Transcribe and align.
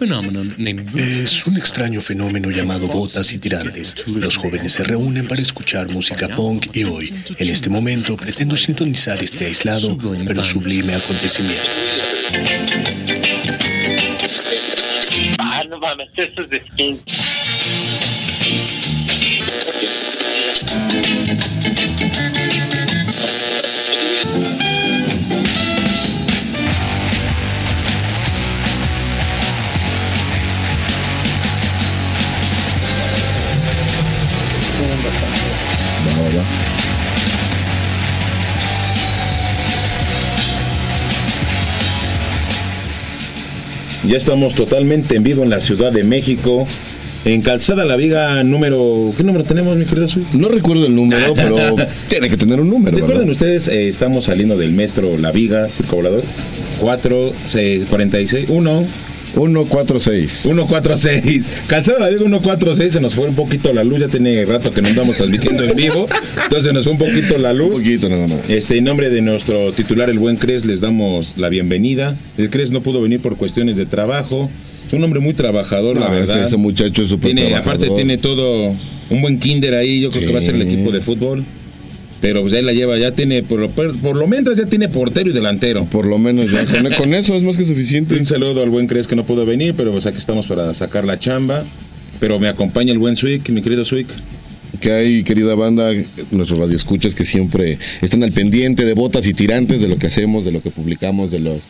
Es 0.00 1.46
un 1.48 1.56
extraño 1.56 2.00
fenómeno 2.00 2.52
llamado 2.52 2.86
botas 2.86 3.32
y 3.32 3.38
tirantes. 3.38 4.06
Los 4.06 4.36
jóvenes 4.36 4.74
se 4.74 4.84
reúnen 4.84 5.26
para 5.26 5.42
escuchar 5.42 5.88
música 5.90 6.28
punk 6.28 6.68
y 6.72 6.84
hoy, 6.84 7.12
en 7.36 7.48
este 7.48 7.68
momento, 7.68 8.16
pretendo 8.16 8.56
sintonizar 8.56 9.20
este 9.20 9.46
aislado 9.46 9.98
pero 10.24 10.44
sublime 10.44 10.94
acontecimiento. 10.94 11.62
Ah, 15.38 15.64
no 15.68 15.78
mames, 15.78 16.08
eso 16.16 16.42
es 16.42 16.50
de 16.50 16.62
skin. 16.72 17.00
Ya 44.08 44.16
estamos 44.16 44.54
totalmente 44.54 45.16
en 45.16 45.22
vivo 45.22 45.42
en 45.42 45.50
la 45.50 45.60
Ciudad 45.60 45.92
de 45.92 46.02
México. 46.02 46.66
En 47.26 47.42
Calzada 47.42 47.84
La 47.84 47.94
Viga, 47.96 48.42
número. 48.42 49.12
¿Qué 49.14 49.22
número 49.22 49.44
tenemos, 49.44 49.76
mi 49.76 49.84
querido 49.84 50.08
Sui? 50.08 50.24
No 50.32 50.48
recuerdo 50.48 50.86
el 50.86 50.96
número, 50.96 51.34
pero 51.34 51.76
tiene 52.08 52.30
que 52.30 52.38
tener 52.38 52.58
un 52.58 52.70
número. 52.70 52.96
Recuerden 52.96 53.26
¿verdad? 53.26 53.32
ustedes, 53.32 53.68
eh, 53.68 53.86
estamos 53.86 54.24
saliendo 54.24 54.56
del 54.56 54.72
metro 54.72 55.18
La 55.18 55.30
Viga, 55.30 55.68
circulador. 55.68 56.24
4, 56.80 57.34
6, 57.44 57.84
46, 57.90 58.46
1, 58.48 58.86
146. 59.38 60.30
146. 60.32 61.48
Calzada 61.68 62.00
La 62.00 62.08
Viga 62.08 62.20
146, 62.22 62.92
se 62.92 63.00
nos 63.00 63.14
fue 63.14 63.28
un 63.28 63.34
poquito 63.36 63.72
la 63.72 63.84
luz, 63.84 64.00
ya 64.00 64.08
tiene 64.08 64.44
rato 64.44 64.72
que 64.72 64.82
no 64.82 64.88
andamos 64.88 65.16
transmitiendo 65.16 65.62
en 65.64 65.76
vivo, 65.76 66.08
entonces 66.42 66.64
se 66.64 66.72
nos 66.72 66.84
fue 66.84 66.92
un 66.94 66.98
poquito 66.98 67.38
la 67.38 67.52
Un 67.52 67.58
luz. 67.58 67.78
poquito 67.78 68.08
nada 68.08 68.26
más. 68.26 68.38
Este, 68.48 68.78
en 68.78 68.84
nombre 68.84 69.10
de 69.10 69.20
nuestro 69.22 69.72
titular, 69.72 70.10
el 70.10 70.18
buen 70.18 70.36
Cres, 70.36 70.64
les 70.64 70.80
damos 70.80 71.34
la 71.36 71.48
bienvenida. 71.48 72.16
El 72.36 72.50
Cres 72.50 72.70
no 72.72 72.80
pudo 72.82 73.00
venir 73.00 73.20
por 73.20 73.36
cuestiones 73.36 73.76
de 73.76 73.86
trabajo. 73.86 74.50
Es 74.86 74.92
un 74.92 75.04
hombre 75.04 75.20
muy 75.20 75.34
trabajador, 75.34 75.96
la 75.96 76.08
No, 76.08 76.14
verdad. 76.14 76.36
ese, 76.38 76.46
ese 76.46 76.56
muchacho 76.56 77.02
es 77.02 77.08
súper 77.08 77.54
aparte 77.54 77.90
tiene 77.90 78.16
todo 78.18 78.74
un 79.10 79.22
buen 79.22 79.38
kinder 79.38 79.74
ahí, 79.74 80.00
yo 80.00 80.10
creo 80.10 80.26
que 80.26 80.32
va 80.32 80.38
a 80.38 80.42
ser 80.42 80.54
el 80.56 80.62
Sí. 80.66 80.68
equipo 80.74 80.90
de 80.90 81.00
fútbol. 81.00 81.44
Pero 82.20 82.42
pues 82.42 82.52
ahí 82.54 82.62
la 82.62 82.72
lleva, 82.72 82.98
ya 82.98 83.12
tiene, 83.12 83.42
por 83.42 83.60
lo, 83.60 83.70
por 83.70 84.16
lo 84.16 84.26
menos 84.26 84.56
ya 84.56 84.66
tiene 84.66 84.88
portero 84.88 85.30
y 85.30 85.32
delantero. 85.32 85.84
Por 85.84 86.06
lo 86.06 86.18
menos 86.18 86.50
ya. 86.50 86.66
Con, 86.66 86.92
con 86.92 87.14
eso 87.14 87.34
es 87.36 87.44
más 87.44 87.56
que 87.56 87.64
suficiente. 87.64 88.16
Un 88.16 88.26
saludo 88.26 88.62
al 88.62 88.70
buen 88.70 88.86
Cres 88.86 89.06
que 89.06 89.14
no 89.14 89.24
pudo 89.24 89.46
venir, 89.46 89.74
pero 89.76 89.92
pues 89.92 90.06
aquí 90.06 90.18
estamos 90.18 90.46
para 90.46 90.74
sacar 90.74 91.04
la 91.04 91.18
chamba. 91.18 91.64
Pero 92.18 92.40
me 92.40 92.48
acompaña 92.48 92.92
el 92.92 92.98
buen 92.98 93.14
Swick, 93.14 93.48
mi 93.50 93.62
querido 93.62 93.84
Swick. 93.84 94.08
Que 94.80 94.92
hay, 94.92 95.24
querida 95.24 95.54
banda, 95.54 95.90
nuestros 96.30 96.58
radioescuchas 96.60 97.14
que 97.14 97.24
siempre 97.24 97.78
están 98.00 98.22
al 98.22 98.32
pendiente 98.32 98.84
de 98.84 98.94
botas 98.94 99.26
y 99.26 99.34
tirantes, 99.34 99.80
de 99.80 99.88
lo 99.88 99.98
que 99.98 100.06
hacemos, 100.06 100.44
de 100.44 100.52
lo 100.52 100.62
que 100.62 100.70
publicamos, 100.70 101.30
de 101.30 101.40
los, 101.40 101.60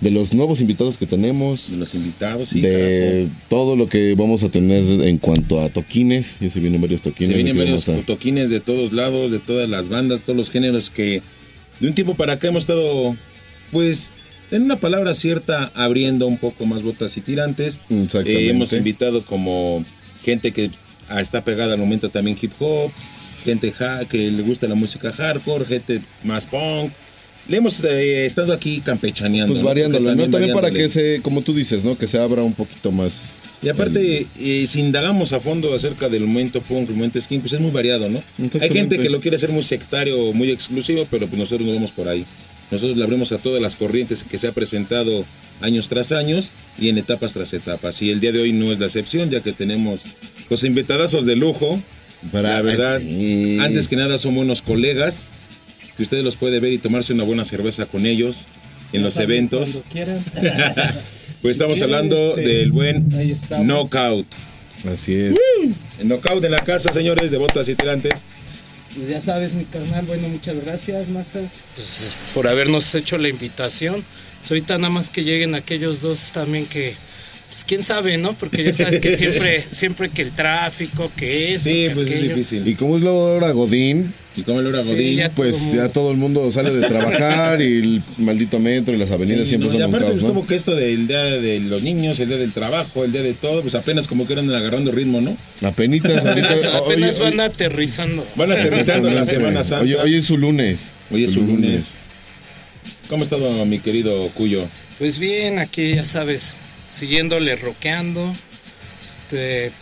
de 0.00 0.10
los 0.10 0.32
nuevos 0.34 0.60
invitados 0.60 0.96
que 0.96 1.06
tenemos. 1.06 1.70
De 1.70 1.76
los 1.76 1.94
invitados, 1.94 2.50
sí, 2.50 2.60
de 2.60 3.28
todo 3.48 3.76
lo 3.76 3.88
que 3.88 4.14
vamos 4.14 4.42
a 4.44 4.48
tener 4.48 4.82
en 5.06 5.18
cuanto 5.18 5.60
a 5.60 5.68
toquines. 5.68 6.38
Ya 6.40 6.48
se 6.48 6.60
vienen 6.60 6.80
varios 6.80 7.02
toquines. 7.02 7.28
Se 7.28 7.34
vienen 7.34 7.56
varios 7.56 7.88
a- 7.88 7.96
toquines 8.02 8.50
de 8.50 8.60
todos 8.60 8.92
lados, 8.92 9.30
de 9.30 9.38
todas 9.40 9.68
las 9.68 9.88
bandas, 9.88 10.22
todos 10.22 10.36
los 10.36 10.50
géneros 10.50 10.90
que 10.90 11.22
de 11.80 11.88
un 11.88 11.94
tiempo 11.94 12.14
para 12.14 12.34
acá 12.34 12.48
hemos 12.48 12.62
estado, 12.62 13.16
pues, 13.72 14.12
en 14.50 14.62
una 14.62 14.76
palabra 14.80 15.14
cierta, 15.14 15.72
abriendo 15.74 16.26
un 16.26 16.38
poco 16.38 16.64
más 16.66 16.82
botas 16.82 17.16
y 17.16 17.20
tirantes. 17.20 17.80
Exactamente. 17.90 18.46
Eh, 18.46 18.50
hemos 18.50 18.72
invitado 18.72 19.24
como 19.24 19.84
gente 20.24 20.52
que 20.52 20.70
está 21.18 21.42
pegada 21.42 21.74
al 21.74 21.78
momento 21.78 22.08
también 22.10 22.36
hip 22.40 22.52
hop, 22.58 22.90
gente 23.44 23.72
que 24.08 24.30
le 24.30 24.42
gusta 24.42 24.66
la 24.66 24.74
música 24.74 25.12
hardcore, 25.12 25.64
gente 25.64 26.00
más 26.22 26.46
punk. 26.46 26.92
Le 27.46 27.58
hemos 27.58 27.84
eh, 27.84 28.24
estado 28.24 28.54
aquí 28.54 28.80
campechaneando. 28.80 29.52
Pues 29.52 29.60
¿no? 29.60 29.68
variándolo, 29.68 30.06
Porque 30.06 30.22
¿no? 30.22 30.30
También 30.30 30.54
para 30.54 30.70
que 30.70 30.88
se, 30.88 31.20
como 31.22 31.42
tú 31.42 31.52
dices, 31.52 31.84
¿no? 31.84 31.96
Que 31.98 32.08
se 32.08 32.18
abra 32.18 32.42
un 32.42 32.54
poquito 32.54 32.90
más. 32.90 33.34
Y 33.62 33.68
aparte, 33.68 34.26
eh, 34.38 34.66
si 34.66 34.80
indagamos 34.80 35.32
a 35.32 35.40
fondo 35.40 35.74
acerca 35.74 36.08
del 36.08 36.22
momento 36.22 36.60
punk, 36.60 36.88
el 36.88 36.96
momento 36.96 37.20
skin, 37.20 37.40
pues 37.40 37.52
es 37.54 37.60
muy 37.60 37.70
variado, 37.70 38.10
¿no? 38.10 38.22
Hay 38.60 38.70
gente 38.70 38.98
que 38.98 39.08
lo 39.08 39.20
quiere 39.20 39.36
hacer 39.36 39.50
muy 39.50 39.62
sectario, 39.62 40.32
muy 40.32 40.50
exclusivo, 40.50 41.06
pero 41.10 41.26
pues 41.26 41.38
nosotros 41.38 41.66
no 41.66 41.74
vamos 41.74 41.90
por 41.90 42.08
ahí. 42.08 42.26
Nosotros 42.70 42.96
le 42.96 43.04
abrimos 43.04 43.32
a 43.32 43.38
todas 43.38 43.62
las 43.62 43.76
corrientes 43.76 44.22
que 44.22 44.36
se 44.36 44.48
ha 44.48 44.52
presentado 44.52 45.24
años 45.60 45.88
tras 45.88 46.12
años 46.12 46.50
y 46.78 46.88
en 46.88 46.98
etapas 46.98 47.32
tras 47.32 47.52
etapas. 47.52 48.02
Y 48.02 48.10
el 48.10 48.20
día 48.20 48.32
de 48.32 48.40
hoy 48.40 48.52
no 48.52 48.72
es 48.72 48.78
la 48.78 48.86
excepción, 48.86 49.30
ya 49.30 49.40
que 49.40 49.52
tenemos 49.52 50.00
los 50.50 50.64
invitadazos 50.64 51.26
de 51.26 51.36
lujo. 51.36 51.80
Para- 52.32 52.54
la 52.54 52.62
verdad, 52.62 53.00
sí. 53.00 53.58
antes 53.60 53.86
que 53.88 53.96
nada 53.96 54.16
son 54.18 54.34
buenos 54.34 54.62
colegas, 54.62 55.28
que 55.96 56.02
ustedes 56.02 56.24
los 56.24 56.36
puede 56.36 56.58
ver 56.60 56.72
y 56.72 56.78
tomarse 56.78 57.12
una 57.12 57.24
buena 57.24 57.44
cerveza 57.44 57.86
con 57.86 58.06
ellos 58.06 58.46
en 58.92 59.02
los 59.02 59.18
eventos. 59.18 59.70
Cuando 59.70 59.90
quieran. 59.90 60.24
Pues 61.42 61.56
estamos 61.58 61.82
hablando 61.82 62.38
este, 62.38 62.40
del 62.40 62.72
buen. 62.72 63.06
Knockout. 63.50 64.26
Así 64.90 65.14
es. 65.14 65.34
El 66.00 66.08
knockout 66.08 66.42
en 66.42 66.52
la 66.52 66.60
casa, 66.60 66.90
señores, 66.90 67.30
de 67.30 67.36
botas 67.36 67.68
y 67.68 67.74
tirantes. 67.74 68.24
Pues 68.96 69.10
ya 69.10 69.20
sabes, 69.20 69.52
mi 69.52 69.66
carnal, 69.66 70.06
bueno, 70.06 70.26
muchas 70.28 70.64
gracias, 70.64 71.06
Masa, 71.08 71.40
pues, 71.74 72.16
por 72.32 72.48
habernos 72.48 72.94
hecho 72.94 73.18
la 73.18 73.28
invitación. 73.28 74.06
Pues, 74.40 74.52
ahorita 74.52 74.78
nada 74.78 74.88
más 74.88 75.10
que 75.10 75.22
lleguen 75.22 75.54
aquellos 75.54 76.00
dos 76.00 76.32
también 76.32 76.64
que, 76.64 76.94
pues 77.54 77.64
quién 77.64 77.84
sabe, 77.84 78.18
¿no? 78.18 78.32
Porque 78.32 78.64
ya 78.64 78.74
sabes 78.74 78.98
que 78.98 79.16
siempre, 79.16 79.62
siempre 79.70 80.08
que 80.10 80.22
el 80.22 80.32
tráfico, 80.32 81.12
que 81.16 81.54
esto, 81.54 81.70
Sí, 81.70 81.84
que 81.86 81.90
pues 81.94 82.10
es 82.10 82.20
difícil. 82.22 82.66
Y 82.66 82.74
como 82.74 82.96
es 82.96 83.02
la 83.02 83.12
hora 83.12 83.52
Godín, 83.52 84.12
Y 84.36 84.42
como 84.42 84.58
el 84.58 84.66
hora 84.66 84.82
Sí, 84.82 84.90
Godín. 84.90 85.16
ya 85.18 85.30
pues 85.30 85.56
como- 85.58 85.74
ya 85.76 85.88
todo 85.90 86.10
el 86.10 86.16
mundo 86.16 86.50
sale 86.50 86.72
de 86.72 86.88
trabajar 86.88 87.62
y 87.62 87.78
el 87.78 88.02
maldito 88.18 88.58
metro 88.58 88.92
y 88.92 88.98
las 88.98 89.12
avenidas 89.12 89.42
Sí, 89.44 89.50
siempre 89.50 89.68
no, 89.68 89.74
y 89.76 89.78
son 89.78 89.88
un 89.88 89.94
aparte, 89.94 90.06
caos, 90.06 90.20
pues, 90.20 90.22
¿no? 90.24 90.28
como 90.34 90.44
que 90.48 90.56
esto 90.56 90.74
del 90.74 91.06
día 91.06 91.22
de 91.22 91.60
los 91.60 91.84
niños, 91.84 92.18
el 92.18 92.26
día 92.26 92.38
del 92.38 92.50
trabajo, 92.52 93.04
el 93.04 93.12
día 93.12 93.22
de 93.22 93.34
todo, 93.34 93.62
pues 93.62 93.76
apenas 93.76 94.08
como 94.08 94.26
que 94.26 94.32
eran 94.32 94.52
agarrando 94.52 94.90
ritmo, 94.90 95.20
¿no? 95.20 95.36
Apenitas, 95.62 96.10
ahorita- 96.26 96.50
Apenas, 96.50 96.64
apenas 96.74 97.20
oye, 97.20 97.30
van 97.30 97.40
aterrizando. 97.40 98.26
Van 98.34 98.50
aterrizando 98.50 99.08
la. 99.10 99.24
Semana 99.24 99.62
Santa. 99.62 99.84
Hoy, 99.84 99.94
hoy 99.94 100.14
es 100.16 100.24
su 100.24 100.36
lunes. 100.36 100.90
Hoy 101.12 101.22
es 101.22 101.30
su 101.30 101.38
Su 101.40 101.46
lunes. 101.46 101.92
¿Cómo 103.08 103.22
ha 103.22 103.24
estado 103.26 103.64
mi 103.66 103.78
querido 103.78 104.28
Cuyo? 104.30 104.66
Pues 104.98 105.20
bien, 105.20 105.60
aquí 105.60 105.94
ya 105.94 106.04
sabes, 106.04 106.56
siguiéndole 106.94 107.56
rockeando, 107.56 108.34
este, 109.02 109.72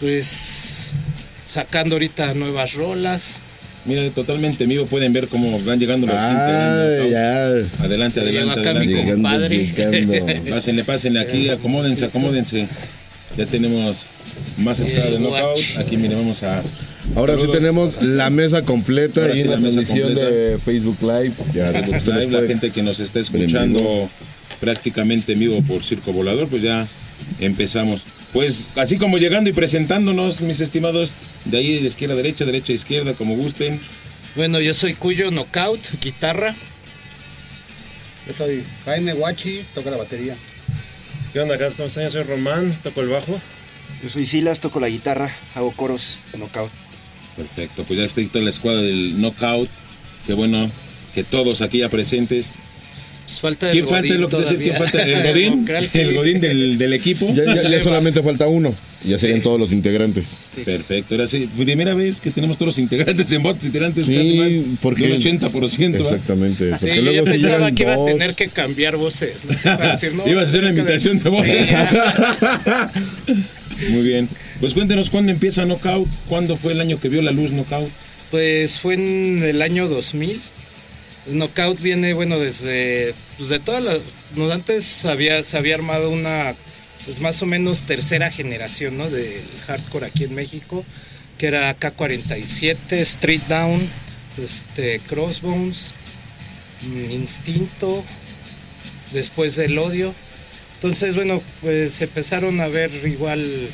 pues 0.00 0.94
sacando 1.46 1.96
ahorita 1.96 2.34
nuevas 2.34 2.74
rolas. 2.74 3.40
Mira, 3.84 4.08
totalmente 4.10 4.64
en 4.64 4.70
vivo 4.70 4.86
pueden 4.86 5.12
ver 5.12 5.28
cómo 5.28 5.60
van 5.60 5.78
llegando 5.78 6.08
los 6.08 6.16
Ah, 6.18 6.88
ya. 7.08 7.44
Adelante, 7.84 8.20
adelante, 8.20 8.60
acá 8.60 8.74
mi 8.74 8.86
adelante. 8.86 9.12
compadre. 9.12 9.58
llegando. 9.58 10.26
Pásenle, 10.50 10.82
pásenle 10.84 11.20
aquí, 11.20 11.48
acomódense, 11.50 12.04
acomódense. 12.06 12.66
Ya 13.36 13.46
tenemos 13.46 14.06
más 14.56 14.80
escala 14.80 15.10
de 15.10 15.18
knockout. 15.20 15.58
Aquí 15.78 15.96
mire, 15.96 16.16
vamos 16.16 16.42
a. 16.42 16.62
Ahora 17.14 17.38
sí 17.38 17.44
tenemos 17.52 18.02
la 18.02 18.28
mesa 18.30 18.62
completa 18.62 19.20
Ahora 19.22 19.36
y 19.36 19.42
sí 19.42 19.44
la 19.46 19.54
la 19.54 19.60
mesa 19.60 19.82
completa. 19.84 20.30
de 20.30 20.58
Facebook 20.58 20.98
Live. 21.02 21.32
Ya, 21.54 21.72
Facebook 21.72 22.06
Live, 22.06 22.40
la 22.40 22.48
gente 22.48 22.70
que 22.72 22.82
nos 22.82 22.98
está 22.98 23.20
escuchando. 23.20 24.08
Prácticamente 24.60 25.32
en 25.32 25.40
vivo 25.40 25.62
por 25.62 25.82
Circo 25.82 26.12
Volador, 26.12 26.48
pues 26.48 26.62
ya 26.62 26.86
empezamos. 27.40 28.04
Pues 28.32 28.68
así 28.76 28.98
como 28.98 29.18
llegando 29.18 29.48
y 29.50 29.52
presentándonos, 29.52 30.40
mis 30.40 30.60
estimados, 30.60 31.14
de 31.44 31.58
ahí 31.58 31.80
de 31.80 31.86
izquierda 31.86 32.14
a 32.14 32.16
derecha, 32.16 32.44
derecha 32.44 32.72
a 32.72 32.76
izquierda, 32.76 33.14
como 33.14 33.34
gusten. 33.36 33.80
Bueno, 34.34 34.60
yo 34.60 34.74
soy 34.74 34.94
Cuyo 34.94 35.30
Knockout, 35.30 36.00
guitarra. 36.00 36.54
Yo 38.26 38.34
soy 38.36 38.64
Jaime 38.84 39.12
Guachi, 39.12 39.64
toca 39.74 39.90
la 39.90 39.96
batería. 39.96 40.36
¿Qué 41.32 41.40
onda, 41.40 41.54
acá? 41.54 41.70
¿Cómo 41.70 41.86
están? 41.86 42.04
Yo 42.04 42.10
soy 42.10 42.24
Román, 42.24 42.76
toco 42.82 43.00
el 43.00 43.08
bajo. 43.08 43.40
Yo 44.02 44.10
soy 44.10 44.26
Silas, 44.26 44.60
toco 44.60 44.80
la 44.80 44.88
guitarra, 44.88 45.34
hago 45.54 45.72
coros, 45.72 46.20
knockout. 46.36 46.70
Perfecto, 47.36 47.84
pues 47.84 47.98
ya 47.98 48.04
está 48.04 48.22
toda 48.28 48.44
la 48.44 48.50
escuadra 48.50 48.82
del 48.82 49.20
Knockout. 49.20 49.68
Qué 50.26 50.32
bueno 50.32 50.70
que 51.14 51.22
todos 51.22 51.60
aquí 51.60 51.78
ya 51.78 51.88
presentes. 51.88 52.52
Pues 53.36 53.42
falta 53.42 53.66
el 53.66 53.72
¿Quién 53.72 53.88
falta? 53.88 54.08
Godín 54.08 54.20
Lo 54.22 54.28
que 54.28 54.36
decir, 54.38 54.58
¿Quién 54.58 54.74
todavía. 54.76 54.90
falta? 54.90 55.04
¿El 55.04 55.26
Godín? 55.32 55.60
vocal, 55.66 55.88
sí. 55.88 56.00
El 56.00 56.14
Godín 56.14 56.40
del, 56.40 56.78
del 56.78 56.92
equipo. 56.94 57.34
Ya, 57.34 57.44
ya- 57.54 57.68
ya 57.68 57.80
solamente 57.84 58.22
falta 58.22 58.46
uno. 58.46 58.74
Ya 59.04 59.18
serían 59.18 59.40
todos 59.42 59.60
los 59.60 59.72
integrantes. 59.72 60.38
Perfecto, 60.64 61.14
ahora 61.14 61.26
sí, 61.28 61.48
primera 61.56 61.94
vez 61.94 62.20
que 62.20 62.30
tenemos 62.30 62.56
todos 62.56 62.68
los 62.68 62.78
integrantes 62.78 63.30
en 63.30 63.42
bots 63.42 63.62
Sí, 63.64 63.70
casi 63.70 64.36
más 64.38 64.52
porque- 64.80 65.06
de 65.06 65.12
un 65.14 65.20
80%. 65.22 65.92
¿va? 65.92 65.98
Exactamente. 66.02 66.70
Porque 66.70 66.96
yo 66.96 67.02
luego 67.02 67.26
si 67.26 67.32
pensaba 67.32 67.70
que 67.72 67.82
iba 67.82 67.94
a 67.94 68.04
tener 68.04 68.34
que 68.34 68.48
cambiar 68.48 68.96
voces. 68.96 69.44
¿no? 69.44 69.52
Así 69.52 69.68
para 69.68 69.90
decir, 69.92 70.14
no, 70.14 70.26
Ibas 70.26 70.46
a 70.46 70.48
hacer 70.48 70.60
una 70.62 70.72
que- 70.74 70.80
imitación 70.80 71.18
de 71.22 71.28
voz. 71.30 71.46
Muy 73.90 74.02
bien. 74.02 74.28
Pues 74.60 74.74
cuéntenos 74.74 75.10
cuándo 75.10 75.30
empieza 75.32 75.64
Knockout, 75.64 76.08
cuándo 76.28 76.56
fue 76.56 76.72
el 76.72 76.80
año 76.80 76.98
que 76.98 77.08
vio 77.08 77.22
la 77.22 77.30
luz 77.32 77.50
Knockout. 77.52 77.90
Pues 78.30 78.78
fue 78.80 78.94
en 78.94 79.42
el 79.44 79.62
año 79.62 79.88
2000. 79.88 80.40
El 81.28 81.38
Knockout 81.38 81.80
viene, 81.80 82.12
bueno, 82.14 82.38
desde 82.38 83.14
pues 83.36 83.48
de 83.48 83.58
todas 83.58 83.82
las... 83.82 83.98
no, 84.34 84.50
Antes 84.50 85.04
había, 85.04 85.44
se 85.44 85.56
había 85.56 85.74
armado 85.74 86.10
una 86.10 86.54
pues 87.04 87.20
más 87.20 87.40
o 87.40 87.46
menos 87.46 87.84
tercera 87.84 88.30
generación, 88.30 88.98
¿no? 88.98 89.08
Del 89.08 89.44
hardcore 89.66 90.06
aquí 90.06 90.24
en 90.24 90.34
México, 90.34 90.84
que 91.38 91.46
era 91.46 91.78
K47, 91.78 92.92
Street 92.94 93.42
Down, 93.48 93.88
este, 94.36 94.98
Crossbones, 95.06 95.92
mm, 96.82 97.10
Instinto, 97.12 98.04
después 99.12 99.54
del 99.54 99.78
odio. 99.78 100.12
Entonces, 100.74 101.14
bueno, 101.14 101.42
pues 101.60 102.02
empezaron 102.02 102.60
a 102.60 102.66
ver 102.66 102.90
igual, 103.06 103.70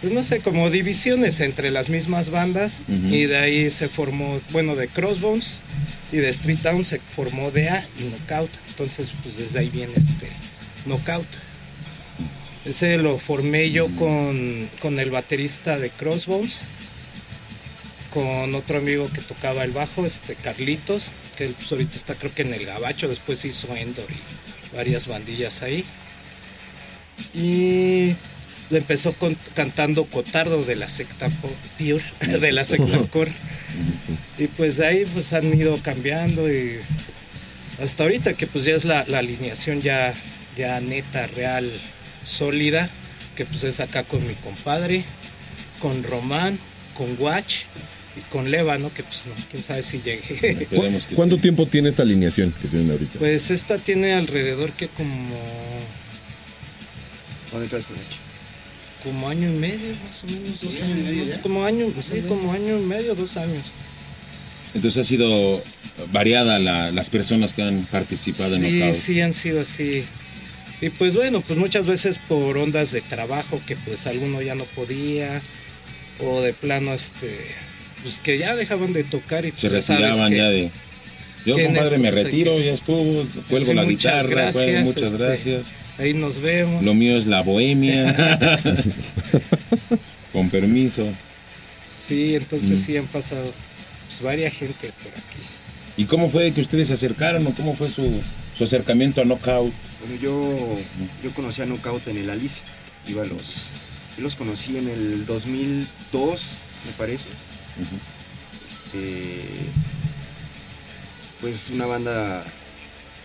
pues 0.00 0.12
no 0.12 0.22
sé, 0.22 0.40
como 0.40 0.70
divisiones 0.70 1.40
entre 1.40 1.70
las 1.70 1.90
mismas 1.90 2.30
bandas 2.30 2.80
y 2.88 3.26
de 3.26 3.36
ahí 3.36 3.70
se 3.70 3.88
formó, 3.88 4.40
bueno, 4.50 4.76
de 4.76 4.88
Crossbones 4.88 5.60
y 6.12 6.16
de 6.18 6.28
Street 6.30 6.58
Down 6.58 6.84
se 6.84 7.00
formó 7.00 7.50
DA 7.50 7.82
y 7.98 8.02
Knockout. 8.04 8.50
Entonces, 8.68 9.12
pues 9.22 9.36
desde 9.36 9.60
ahí 9.60 9.68
viene 9.70 9.92
este 9.96 10.28
Knockout. 10.86 11.26
Ese 12.64 12.98
lo 12.98 13.16
formé 13.18 13.70
yo 13.70 13.88
con, 13.96 14.68
con 14.80 14.98
el 14.98 15.10
baterista 15.10 15.78
de 15.78 15.90
Crossbones, 15.90 16.66
con 18.12 18.54
otro 18.54 18.78
amigo 18.78 19.08
que 19.12 19.20
tocaba 19.22 19.64
el 19.64 19.70
bajo, 19.70 20.04
este 20.04 20.34
Carlitos, 20.34 21.10
que 21.36 21.46
pues, 21.48 21.70
ahorita 21.72 21.96
está 21.96 22.14
creo 22.16 22.34
que 22.34 22.42
en 22.42 22.52
el 22.52 22.66
Gabacho, 22.66 23.08
después 23.08 23.44
hizo 23.44 23.74
Endor 23.74 24.06
y 24.10 24.76
varias 24.76 25.06
bandillas 25.06 25.62
ahí. 25.62 25.84
Y 27.34 28.14
empezó 28.70 29.12
con- 29.14 29.36
cantando 29.54 30.04
Cotardo 30.06 30.64
de 30.64 30.76
la 30.76 30.88
secta 30.88 31.30
Pure, 31.78 32.04
de 32.40 32.52
la 32.52 32.64
secta 32.64 32.98
Core. 33.10 33.32
Y 34.38 34.46
pues 34.46 34.78
de 34.78 34.86
ahí 34.86 35.04
pues 35.12 35.32
han 35.32 35.52
ido 35.52 35.78
cambiando 35.82 36.50
y 36.50 36.78
hasta 37.82 38.04
ahorita 38.04 38.34
que 38.34 38.46
pues 38.46 38.64
ya 38.64 38.74
es 38.74 38.84
la, 38.84 39.04
la 39.06 39.18
alineación 39.18 39.82
ya, 39.82 40.14
ya 40.56 40.80
neta, 40.80 41.26
real, 41.26 41.70
sólida, 42.24 42.88
que 43.36 43.44
pues 43.46 43.64
es 43.64 43.80
acá 43.80 44.04
con 44.04 44.26
mi 44.26 44.34
compadre, 44.34 45.04
con 45.80 46.02
Román, 46.02 46.58
con 46.94 47.16
Watch 47.18 47.62
y 48.16 48.20
con 48.32 48.50
Leva, 48.50 48.78
¿no? 48.78 48.92
Que 48.92 49.02
pues 49.02 49.24
no, 49.26 49.32
quién 49.50 49.62
sabe 49.62 49.82
si 49.82 50.00
llegue. 50.02 50.66
¿Cuánto 51.14 51.36
sí. 51.36 51.42
tiempo 51.42 51.66
tiene 51.66 51.90
esta 51.90 52.02
alineación 52.02 52.52
que 52.60 52.68
tienen 52.68 52.90
ahorita? 52.90 53.18
pues 53.18 53.50
esta 53.50 53.78
tiene 53.78 54.12
alrededor 54.14 54.72
que 54.72 54.88
como, 54.88 55.36
¿Dónde 57.50 57.66
entraste, 57.66 57.92
Nachi? 57.94 58.29
Como 59.02 59.28
año 59.28 59.48
y 59.48 59.52
medio, 59.58 59.90
más 60.06 60.22
o 60.22 60.26
menos, 60.26 60.60
dos 60.60 60.74
Sí, 60.74 60.82
año 60.82 60.90
y 60.96 61.00
años. 61.00 61.26
medio. 61.26 61.40
Como 61.42 61.64
año, 61.64 61.86
sí, 62.02 62.22
como 62.28 62.52
año 62.52 62.78
y 62.78 62.82
medio, 62.82 63.14
dos 63.14 63.36
años. 63.36 63.66
Entonces 64.74 65.04
ha 65.04 65.08
sido 65.08 65.62
variada 66.12 66.58
la- 66.58 66.90
las 66.92 67.10
personas 67.10 67.52
que 67.54 67.62
han 67.62 67.84
participado 67.90 68.54
en 68.56 68.60
Sí, 68.62 68.70
Knockout. 68.78 68.94
sí 68.94 69.20
han 69.20 69.34
sido 69.34 69.60
así. 69.62 70.04
Y 70.80 70.90
pues 70.90 71.14
bueno, 71.16 71.40
pues 71.40 71.58
muchas 71.58 71.86
veces 71.86 72.18
por 72.28 72.56
ondas 72.56 72.92
de 72.92 73.00
trabajo 73.02 73.60
que 73.66 73.76
pues 73.76 74.06
alguno 74.06 74.40
ya 74.40 74.54
no 74.54 74.64
podía 74.64 75.42
o 76.20 76.40
de 76.40 76.52
plano 76.54 76.92
este 76.94 77.36
pues 78.02 78.18
que 78.18 78.38
ya 78.38 78.56
dejaban 78.56 78.92
de 78.94 79.04
tocar 79.04 79.44
y 79.44 79.50
pues, 79.50 79.60
Se 79.60 79.68
ya 79.70 79.82
sabes 79.82 80.02
retiraban 80.06 80.30
que- 80.32 80.36
ya 80.38 80.44
de... 80.48 80.70
Yo, 81.46 81.54
compadre, 81.54 81.98
me 81.98 82.10
retiro, 82.10 82.56
que- 82.56 82.66
ya 82.66 82.72
estuvo, 82.74 83.24
cuelgo 83.48 83.66
Sí, 83.66 83.74
la 83.74 83.82
muchas 83.84 84.26
guitarra, 84.26 84.42
gracias, 84.42 84.84
muchas 84.86 85.02
este, 85.12 85.18
gracias. 85.18 85.66
Ahí 85.98 86.14
nos 86.14 86.40
vemos. 86.40 86.84
Lo 86.84 86.94
mío 86.94 87.16
es 87.16 87.26
la 87.26 87.42
bohemia. 87.42 88.58
Con 90.32 90.48
permiso. 90.50 91.06
Sí, 91.96 92.34
entonces 92.36 92.78
Mm. 92.78 92.82
sí 92.82 92.96
han 92.96 93.06
pasado 93.06 93.52
pues 94.08 94.22
varias 94.22 94.54
gente 94.54 94.90
por 95.02 95.12
aquí. 95.12 95.38
¿Y 95.96 96.04
cómo 96.04 96.30
fue 96.30 96.52
que 96.52 96.60
ustedes 96.60 96.88
se 96.88 96.94
acercaron 96.94 97.46
o 97.46 97.50
cómo 97.54 97.74
fue 97.76 97.90
su, 97.90 98.20
su 98.56 98.64
acercamiento 98.64 99.20
a 99.20 99.24
Knockout? 99.24 99.72
Bueno, 100.00 100.20
yo, 100.22 100.78
yo 101.22 101.30
conocí 101.34 101.60
a 101.62 101.66
Knockout 101.66 102.06
en 102.08 102.18
el 102.18 102.30
Alice. 102.30 102.60
Iba 103.06 103.22
a 103.22 103.26
los, 103.26 103.68
yo 104.16 104.22
los 104.22 104.36
conocí 104.36 104.76
en 104.76 104.88
el 104.88 105.26
2002, 105.26 106.42
me 106.86 106.92
parece. 106.96 107.28
Este, 108.68 109.40
pues 111.40 111.70
una 111.70 111.86
banda 111.86 112.44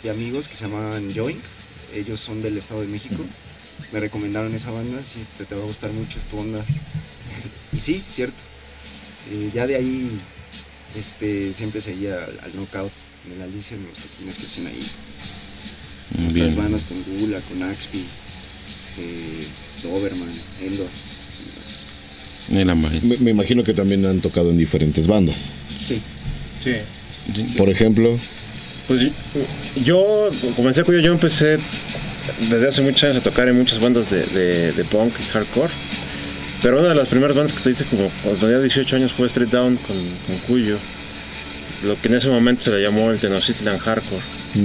de 0.04 0.10
amigos 0.10 0.48
que 0.48 0.56
se 0.56 0.66
llamaban 0.66 1.14
Join. 1.16 1.40
Ellos 1.94 2.20
son 2.20 2.42
del 2.42 2.58
Estado 2.58 2.82
de 2.82 2.88
México. 2.88 3.24
Me 3.92 4.00
recomendaron 4.00 4.54
esa 4.54 4.72
banda, 4.72 5.02
sí, 5.04 5.20
te, 5.38 5.46
te 5.46 5.56
va 5.56 5.64
a 5.64 5.68
gustar 5.68 5.92
mucho, 5.92 6.18
es 6.18 6.24
tu 6.26 6.38
onda. 6.38 6.64
y 7.74 7.80
sí, 7.80 8.02
cierto. 8.08 8.42
Sí, 9.28 9.52
ya 9.54 9.68
de 9.68 9.76
ahí 9.76 10.10
este, 10.96 11.54
siempre 11.54 11.82
seguía 11.82 12.16
al, 12.24 12.40
al 12.44 12.52
Knockout 12.54 12.92
en 13.26 13.34
el 13.34 13.42
Alice, 13.42 13.76
en 13.76 13.86
los 13.86 13.98
toquines 13.98 14.38
que 14.38 14.46
hacen 14.46 14.68
ahí 14.68 14.86
bien. 16.32 16.56
bandas 16.56 16.86
con 16.86 17.04
Gula, 17.04 17.40
con 17.42 17.64
Axpi, 17.64 18.06
este, 18.80 19.88
Doberman, 19.88 20.30
Endor. 20.62 20.88
La. 22.50 22.76
Me, 22.76 23.18
me 23.20 23.32
imagino 23.32 23.64
que 23.64 23.74
también 23.74 24.06
han 24.06 24.22
tocado 24.22 24.52
en 24.52 24.58
diferentes 24.58 25.08
bandas. 25.08 25.54
Sí. 25.82 26.02
Sí. 26.64 26.74
Por 27.57 27.69
ejemplo, 27.69 28.18
Pues 28.88 29.10
yo 29.83 30.30
comencé 30.56 30.83
cuando 30.83 31.01
yo 31.01 31.12
empecé 31.12 31.57
desde 32.50 32.68
hace 32.68 32.81
muchos 32.83 33.04
años 33.06 33.18
a 33.18 33.22
tocar 33.22 33.48
en 33.48 33.56
muchas 33.57 33.80
bandas 33.80 34.10
de, 34.12 34.24
de- 34.27 34.72
de 34.74 34.83
punk 34.86 35.13
y 35.19 35.24
hardcore. 35.31 35.72
Pero 36.62 36.80
una 36.80 36.89
de 36.89 36.95
las 36.95 37.07
primeras 37.10 37.36
bandas 37.36 37.54
que 37.54 37.62
te 37.62 37.72
hice 37.72 37.86
como 37.86 38.10
cuando 38.24 38.39
tenía 38.42 38.60
18 38.60 38.95
años 38.95 39.12
fue 39.12 39.27
Street 39.27 39.50
Down 39.50 39.75
con, 39.77 39.95
con 40.27 40.38
Cuyo. 40.48 40.77
Lo 41.83 42.00
que 42.01 42.07
en 42.07 42.16
ese 42.16 42.30
momento 42.30 42.63
se 42.63 42.72
le 42.72 42.81
llamó 42.81 43.12
el 43.12 43.19
Tenochtitlan 43.19 43.78
Hardcore. 43.80 44.21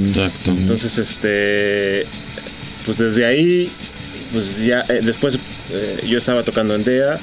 Exacto. 0.09 0.51
Entonces, 0.53 0.97
este, 0.99 2.07
pues 2.87 2.99
desde 2.99 3.25
ahí, 3.27 3.71
pues 4.33 4.59
ya 4.65 4.85
eh, 4.89 5.01
después 5.03 5.37
eh, 5.73 6.05
yo 6.07 6.19
estaba 6.19 6.43
tocando 6.43 6.75
en 6.75 6.85
DEA 6.85 7.19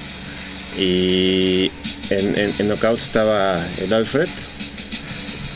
y 0.77 1.71
en, 2.09 2.37
en, 2.37 2.53
en 2.59 2.67
Knockout 2.67 2.99
estaba 2.99 3.65
el 3.81 3.91
Alfred. 3.93 4.27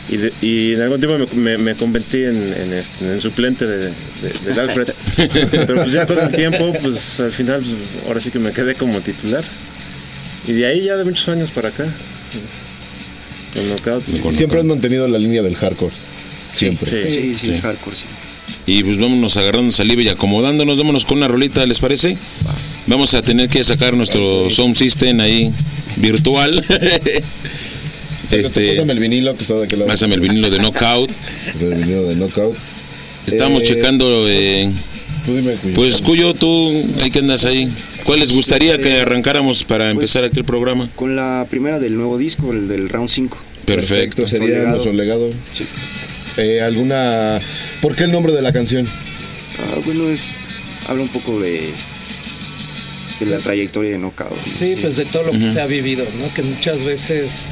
Y, 0.08 0.16
de- 0.16 0.32
y 0.42 0.72
en 0.74 0.82
algún 0.82 1.00
tiempo 1.00 1.26
me, 1.34 1.56
me, 1.56 1.58
me 1.58 1.74
convertí 1.74 2.18
en, 2.24 2.52
en, 2.52 2.72
este, 2.72 3.04
en 3.12 3.20
suplente 3.20 3.66
de, 3.66 3.92
Alfred. 4.60 4.88
Pero 5.50 5.74
pues 5.76 5.92
ya 5.92 6.06
con 6.06 6.18
el 6.18 6.28
tiempo, 6.34 6.72
pues 6.82 7.20
al 7.20 7.30
final, 7.30 7.60
pues, 7.60 7.74
ahora 8.06 8.20
sí 8.20 8.30
que 8.30 8.38
me 8.38 8.52
quedé 8.52 8.74
como 8.74 9.00
titular. 9.00 9.44
Y 10.46 10.52
de 10.52 10.66
ahí 10.66 10.82
ya 10.84 10.96
de 10.96 11.04
muchos 11.04 11.28
años 11.28 11.50
para 11.50 11.68
acá. 11.68 11.86
Con 13.54 13.68
Knockout. 13.68 14.20
Con 14.20 14.32
siempre 14.32 14.60
han 14.60 14.66
mantenido 14.66 15.06
la 15.08 15.18
línea 15.18 15.42
del 15.42 15.54
hardcore. 15.54 15.94
Siempre. 16.54 16.90
Sí. 16.90 17.10
Sí, 17.10 17.34
sí, 17.38 17.46
sí. 17.46 17.52
es 17.52 17.60
hardcore, 17.60 17.96
sí. 17.96 18.04
Y 18.66 18.82
pues 18.82 18.98
vámonos 18.98 19.36
agarrando 19.36 19.70
saliva 19.72 20.02
y 20.02 20.08
acomodándonos, 20.08 20.78
vámonos 20.78 21.04
con 21.04 21.18
una 21.18 21.28
rolita, 21.28 21.64
¿les 21.64 21.78
parece? 21.78 22.16
Vamos 22.86 23.14
a 23.14 23.22
tener 23.22 23.48
que 23.48 23.62
sacar 23.62 23.94
nuestro 23.94 24.50
sound 24.50 24.74
system 24.74 25.20
ahí 25.20 25.52
virtual. 25.96 26.64
este, 28.30 28.70
Pásame 28.70 28.92
el 28.92 28.98
vinilo 29.00 29.34
que 29.36 29.42
está 29.42 29.54
de 29.54 29.64
aquel 29.64 29.78
lado. 29.80 29.90
pásame 29.90 30.14
el 30.14 30.20
vinilo 30.20 30.50
de 30.50 30.58
Knockout. 30.58 31.10
Pásame 31.52 31.74
el 31.74 31.80
vinilo 31.82 32.08
de 32.08 32.14
Knockout. 32.16 32.56
Estamos 33.26 33.62
Eh, 33.62 33.66
checando, 33.66 34.28
eh, 34.28 34.70
Tú 35.26 35.36
dime, 35.36 35.54
Cuyo. 35.54 35.74
pues 35.74 36.00
Cuyo, 36.02 36.34
tú, 36.34 36.70
ahí 37.00 37.10
que 37.10 37.20
andas 37.20 37.44
ahí. 37.44 37.68
¿Cuál 38.04 38.18
les 38.20 38.32
gustaría 38.32 38.78
que 38.78 39.00
arrancáramos 39.00 39.62
para 39.62 39.88
empezar 39.90 40.24
aquí 40.24 40.38
el 40.38 40.44
programa? 40.44 40.90
Con 40.96 41.14
la 41.14 41.46
primera 41.48 41.78
del 41.78 41.94
nuevo 41.96 42.18
disco, 42.18 42.52
el 42.52 42.66
del 42.66 42.88
Round 42.88 43.08
5. 43.08 43.38
Perfecto. 43.64 44.26
sería 44.26 44.64
Nuestro 44.64 44.92
legado. 44.92 45.26
nuestro 45.26 45.28
legado. 45.28 45.30
Sí. 45.52 45.64
Eh, 46.38 46.60
¿Alguna. 46.62 47.38
¿Por 47.80 47.94
qué 47.94 48.04
el 48.04 48.12
nombre 48.12 48.32
de 48.32 48.42
la 48.42 48.52
canción? 48.52 48.86
Ah, 48.88 49.78
bueno, 49.84 50.08
es, 50.08 50.32
habla 50.88 51.02
un 51.02 51.08
poco 51.10 51.38
de, 51.38 51.70
de 53.20 53.26
la 53.26 53.38
trayectoria 53.38 53.92
de 53.92 53.98
Knockout. 53.98 54.30
¿no? 54.32 54.52
Sí, 54.52 54.74
pues 54.80 54.96
de 54.96 55.04
todo 55.04 55.24
lo 55.24 55.32
que 55.32 55.48
se 55.52 55.60
ha 55.60 55.66
vivido, 55.66 56.04
¿no? 56.18 56.32
Que 56.34 56.42
muchas 56.42 56.82
veces, 56.82 57.50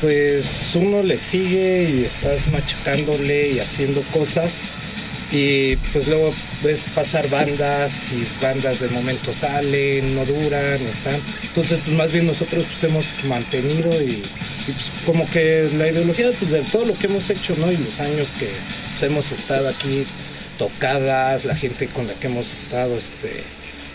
pues 0.00 0.72
uno 0.74 1.02
le 1.02 1.18
sigue 1.18 1.90
y 1.90 2.04
estás 2.04 2.48
machacándole 2.48 3.50
y 3.50 3.60
haciendo 3.60 4.02
cosas 4.12 4.62
y 5.32 5.76
pues 5.92 6.06
luego 6.06 6.32
ves 6.62 6.84
pasar 6.94 7.28
bandas 7.28 8.08
y 8.12 8.26
bandas 8.42 8.80
de 8.80 8.88
momento 8.90 9.32
salen, 9.32 10.14
no 10.14 10.24
duran, 10.24 10.80
están. 10.86 11.20
Entonces, 11.42 11.80
pues 11.84 11.96
más 11.96 12.12
bien 12.12 12.26
nosotros 12.26 12.64
pues 12.64 12.84
hemos 12.84 13.24
mantenido 13.24 13.92
y, 14.00 14.22
y, 14.68 14.72
pues 14.72 14.92
como 15.04 15.28
que 15.30 15.68
la 15.76 15.88
ideología 15.88 16.30
pues 16.38 16.52
de 16.52 16.60
todo 16.60 16.86
lo 16.86 16.94
que 16.94 17.06
hemos 17.06 17.28
hecho, 17.30 17.56
¿no? 17.58 17.72
Y 17.72 17.76
los 17.76 18.00
años 18.00 18.32
que 18.38 18.48
pues, 18.92 19.02
hemos 19.02 19.32
estado 19.32 19.68
aquí 19.68 20.06
tocadas, 20.58 21.44
la 21.44 21.56
gente 21.56 21.88
con 21.88 22.06
la 22.06 22.14
que 22.14 22.28
hemos 22.28 22.62
estado, 22.62 22.96
este 22.96 23.42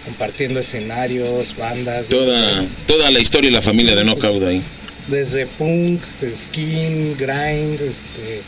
compartiendo 0.06 0.60
escenarios, 0.60 1.56
bandas. 1.56 2.08
Toda, 2.08 2.66
toda 2.88 3.12
la 3.12 3.20
historia 3.20 3.50
y 3.50 3.54
la 3.54 3.62
familia 3.62 3.96
de 3.96 4.04
Knockout 4.04 4.44
ahí. 4.44 4.62
Desde 5.08 5.46
punk, 5.46 6.02
skin, 6.34 7.16
grind, 7.18 7.82
este 7.82 8.42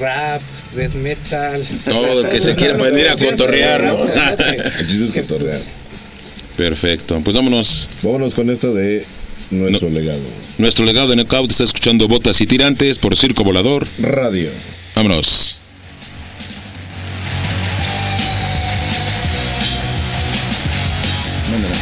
rap, 0.00 0.42
death 0.74 0.94
metal. 0.94 1.64
Todo 1.84 2.20
el 2.20 2.28
que 2.28 2.40
se 2.40 2.54
quiera 2.54 2.76
venir 2.76 3.08
a 3.08 3.16
cotorrear, 3.16 3.82
¿no? 3.84 4.04
El 4.78 4.86
chiste 4.86 5.04
es 5.04 5.12
cotorrear. 5.12 5.60
Perfecto. 6.56 7.20
Pues 7.22 7.36
vámonos. 7.36 7.88
Vámonos 8.02 8.34
con 8.34 8.50
esta 8.50 8.68
de 8.68 9.04
nuestro 9.50 9.88
legado. 9.88 10.20
Nuestro 10.58 10.84
legado 10.84 11.08
de 11.08 11.16
Knockout 11.16 11.50
está 11.50 11.64
escuchando 11.64 12.08
Botas 12.08 12.40
y 12.40 12.46
Tirantes 12.46 12.98
por 12.98 13.16
Circo 13.16 13.44
Volador. 13.44 13.86
Radio. 13.98 14.50
Vámonos. 14.94 15.60
mándala. 21.50 21.76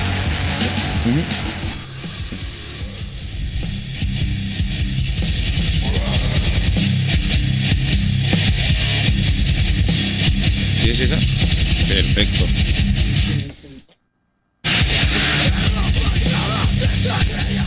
¿Sí 10.87 10.93
es 10.93 11.00
esa? 11.00 11.19
Perfecto. 11.88 12.47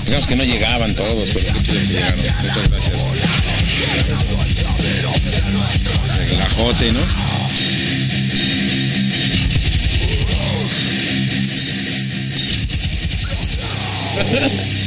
Digamos 0.05 0.25
que 0.25 0.37
no 0.37 0.43
llegaban 0.45 0.95
todos, 0.95 1.27
pero 1.33 1.45
llegaron. 1.89 2.17
Muchas 2.17 2.69
gracias. 2.69 2.97
Relajote, 6.29 6.93
¿no? 6.93 7.01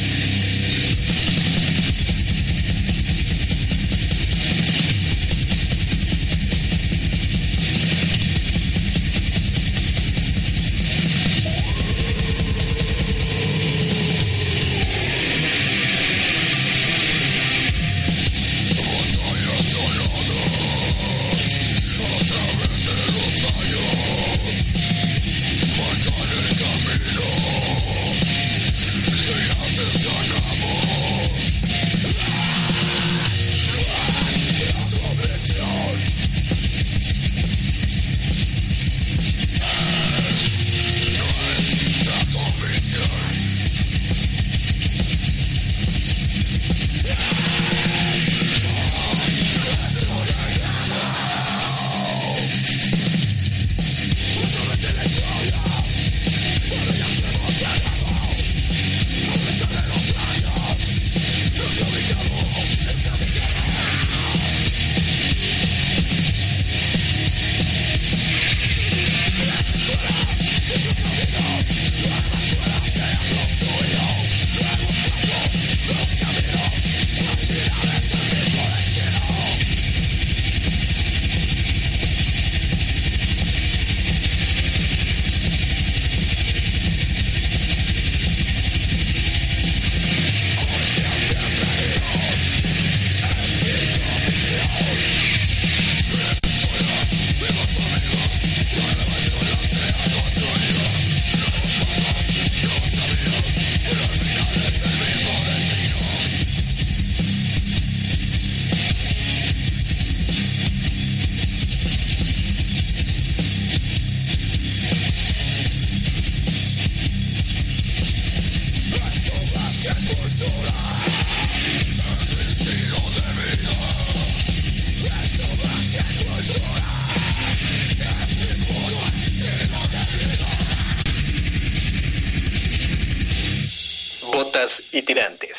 Y 134.93 135.03
tirantes. 135.03 135.51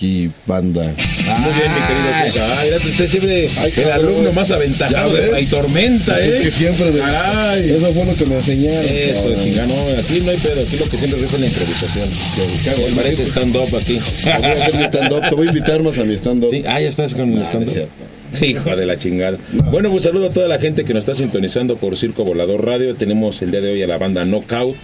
Y 0.00 0.30
banda. 0.46 0.82
Muy 0.84 0.94
bien, 0.94 1.72
mi 1.74 1.80
querido. 1.88 2.44
Ay, 2.56 2.70
mira, 2.70 2.86
usted 2.88 3.08
siempre 3.08 3.50
Ay, 3.58 3.72
el 3.78 3.90
alumno 3.90 4.32
más 4.32 4.48
aventajado 4.52 5.12
de 5.12 5.44
tormenta, 5.46 6.20
Es 6.20 6.34
¿eh? 6.34 6.40
que 6.40 6.50
siempre 6.52 6.92
de- 6.92 7.00
Caray. 7.00 7.68
Eso 7.68 7.92
fue 7.92 8.04
lo 8.06 8.14
que 8.14 8.26
me 8.26 8.36
enseñaron. 8.36 8.84
Eso, 8.84 9.22
cabrón. 9.56 9.98
Aquí 9.98 10.20
no 10.20 10.30
hay 10.30 10.36
pedo. 10.36 10.62
Aquí 10.62 10.76
lo 10.76 10.84
que 10.88 10.96
siempre 10.98 11.20
rifa 11.20 11.34
es 11.34 11.40
la 11.40 11.46
improvisación. 11.48 12.08
cabrón. 12.64 12.94
Parece 12.94 13.22
stand-up 13.26 13.76
aquí. 13.76 13.98
Voy 13.98 14.32
a 14.32 14.52
hacer 14.52 14.76
mi 14.76 14.84
stand-up. 14.84 15.22
Te 15.30 15.34
voy 15.34 15.46
a 15.46 15.50
invitar 15.50 15.82
más 15.82 15.98
a 15.98 16.04
mi 16.04 16.14
stand-up. 16.16 16.50
Sí, 16.52 16.62
ah, 16.64 16.80
ya 16.80 16.88
estás 16.88 17.14
con 17.14 17.30
el 17.30 17.34
No, 17.34 17.42
stand 17.44 17.64
no 17.64 17.66
es 17.68 17.72
cierto. 17.74 18.04
Sí, 18.30 18.44
hijo 18.46 18.76
de 18.76 18.86
la 18.86 18.98
chingada. 19.00 19.36
Bueno, 19.72 19.90
pues 19.90 20.04
saludo 20.04 20.26
a 20.26 20.30
toda 20.30 20.46
la 20.46 20.60
gente 20.60 20.84
que 20.84 20.94
nos 20.94 21.02
está 21.02 21.16
sintonizando 21.16 21.76
por 21.76 21.96
Circo 21.98 22.22
Volador 22.24 22.64
Radio. 22.64 22.94
Tenemos 22.94 23.42
el 23.42 23.50
día 23.50 23.62
de 23.62 23.72
hoy 23.72 23.82
a 23.82 23.88
la 23.88 23.98
banda 23.98 24.24
Knockout, 24.24 24.76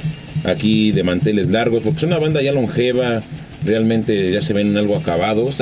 aquí 0.44 0.92
de 0.92 1.02
manteles 1.02 1.48
largos, 1.48 1.82
porque 1.82 1.98
es 1.98 2.02
una 2.04 2.18
banda 2.18 2.42
ya 2.42 2.52
longeva. 2.52 3.22
Realmente 3.64 4.30
ya 4.30 4.42
se 4.42 4.52
ven 4.52 4.76
algo 4.76 4.94
acabados. 4.94 5.56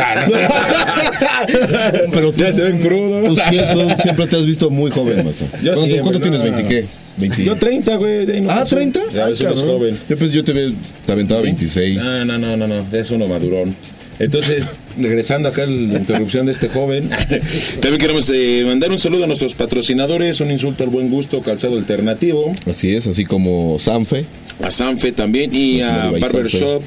Pero 2.12 2.32
tú, 2.32 2.38
ya 2.38 2.52
se 2.52 2.62
ven 2.62 2.78
crudos. 2.80 3.24
tú 3.28 3.34
siempre, 3.36 3.96
siempre 4.02 4.26
te 4.26 4.36
has 4.36 4.46
visto 4.46 4.70
muy 4.70 4.90
joven, 4.90 5.24
Maza. 5.24 5.46
Yo 5.62 5.74
¿Cuánto- 5.74 5.96
¿Cuántos 6.00 6.26
no. 6.26 6.38
tienes? 6.38 6.42
¿20 6.42 6.66
qué? 6.68 6.86
20. 7.18 7.44
Yo 7.44 7.56
30, 7.56 7.96
güey. 7.96 8.40
no 8.40 8.50
Ah, 8.50 8.60
pasó. 8.60 8.76
30. 8.76 9.00
Ya 9.14 9.24
Ay, 9.26 9.32
ves, 9.32 9.40
uno 9.40 9.50
es 9.50 9.54
cabrón. 9.60 9.78
joven. 9.78 9.98
Yo 10.08 10.18
pues 10.18 10.32
yo 10.32 10.44
te, 10.44 10.72
te 11.06 11.12
aventaba 11.12 11.42
26. 11.42 11.98
No, 11.98 12.24
no, 12.24 12.38
no, 12.38 12.56
no, 12.56 12.66
no, 12.66 12.86
es 12.92 13.10
uno 13.10 13.26
madurón. 13.26 13.76
Entonces, 14.18 14.72
regresando 14.98 15.48
acá 15.48 15.62
a 15.64 15.66
la 15.66 15.98
interrupción 15.98 16.46
de 16.46 16.52
este 16.52 16.68
joven, 16.68 17.08
también 17.80 17.98
queremos 18.00 18.30
eh, 18.34 18.62
mandar 18.66 18.90
un 18.90 18.98
saludo 18.98 19.24
a 19.24 19.26
nuestros 19.26 19.54
patrocinadores, 19.54 20.40
un 20.40 20.50
insulto 20.50 20.84
al 20.84 20.90
buen 20.90 21.08
gusto, 21.10 21.40
Calzado 21.40 21.76
Alternativo, 21.76 22.52
Así 22.66 22.94
es, 22.94 23.06
así 23.06 23.24
como 23.24 23.78
Sanfe. 23.78 24.26
a 24.62 24.70
Sanfe 24.70 25.12
también 25.12 25.54
y 25.54 25.80
a 25.82 26.06
Levi 26.08 26.20
Barber 26.20 26.50
Sanfe. 26.50 26.58
Shop, 26.64 26.82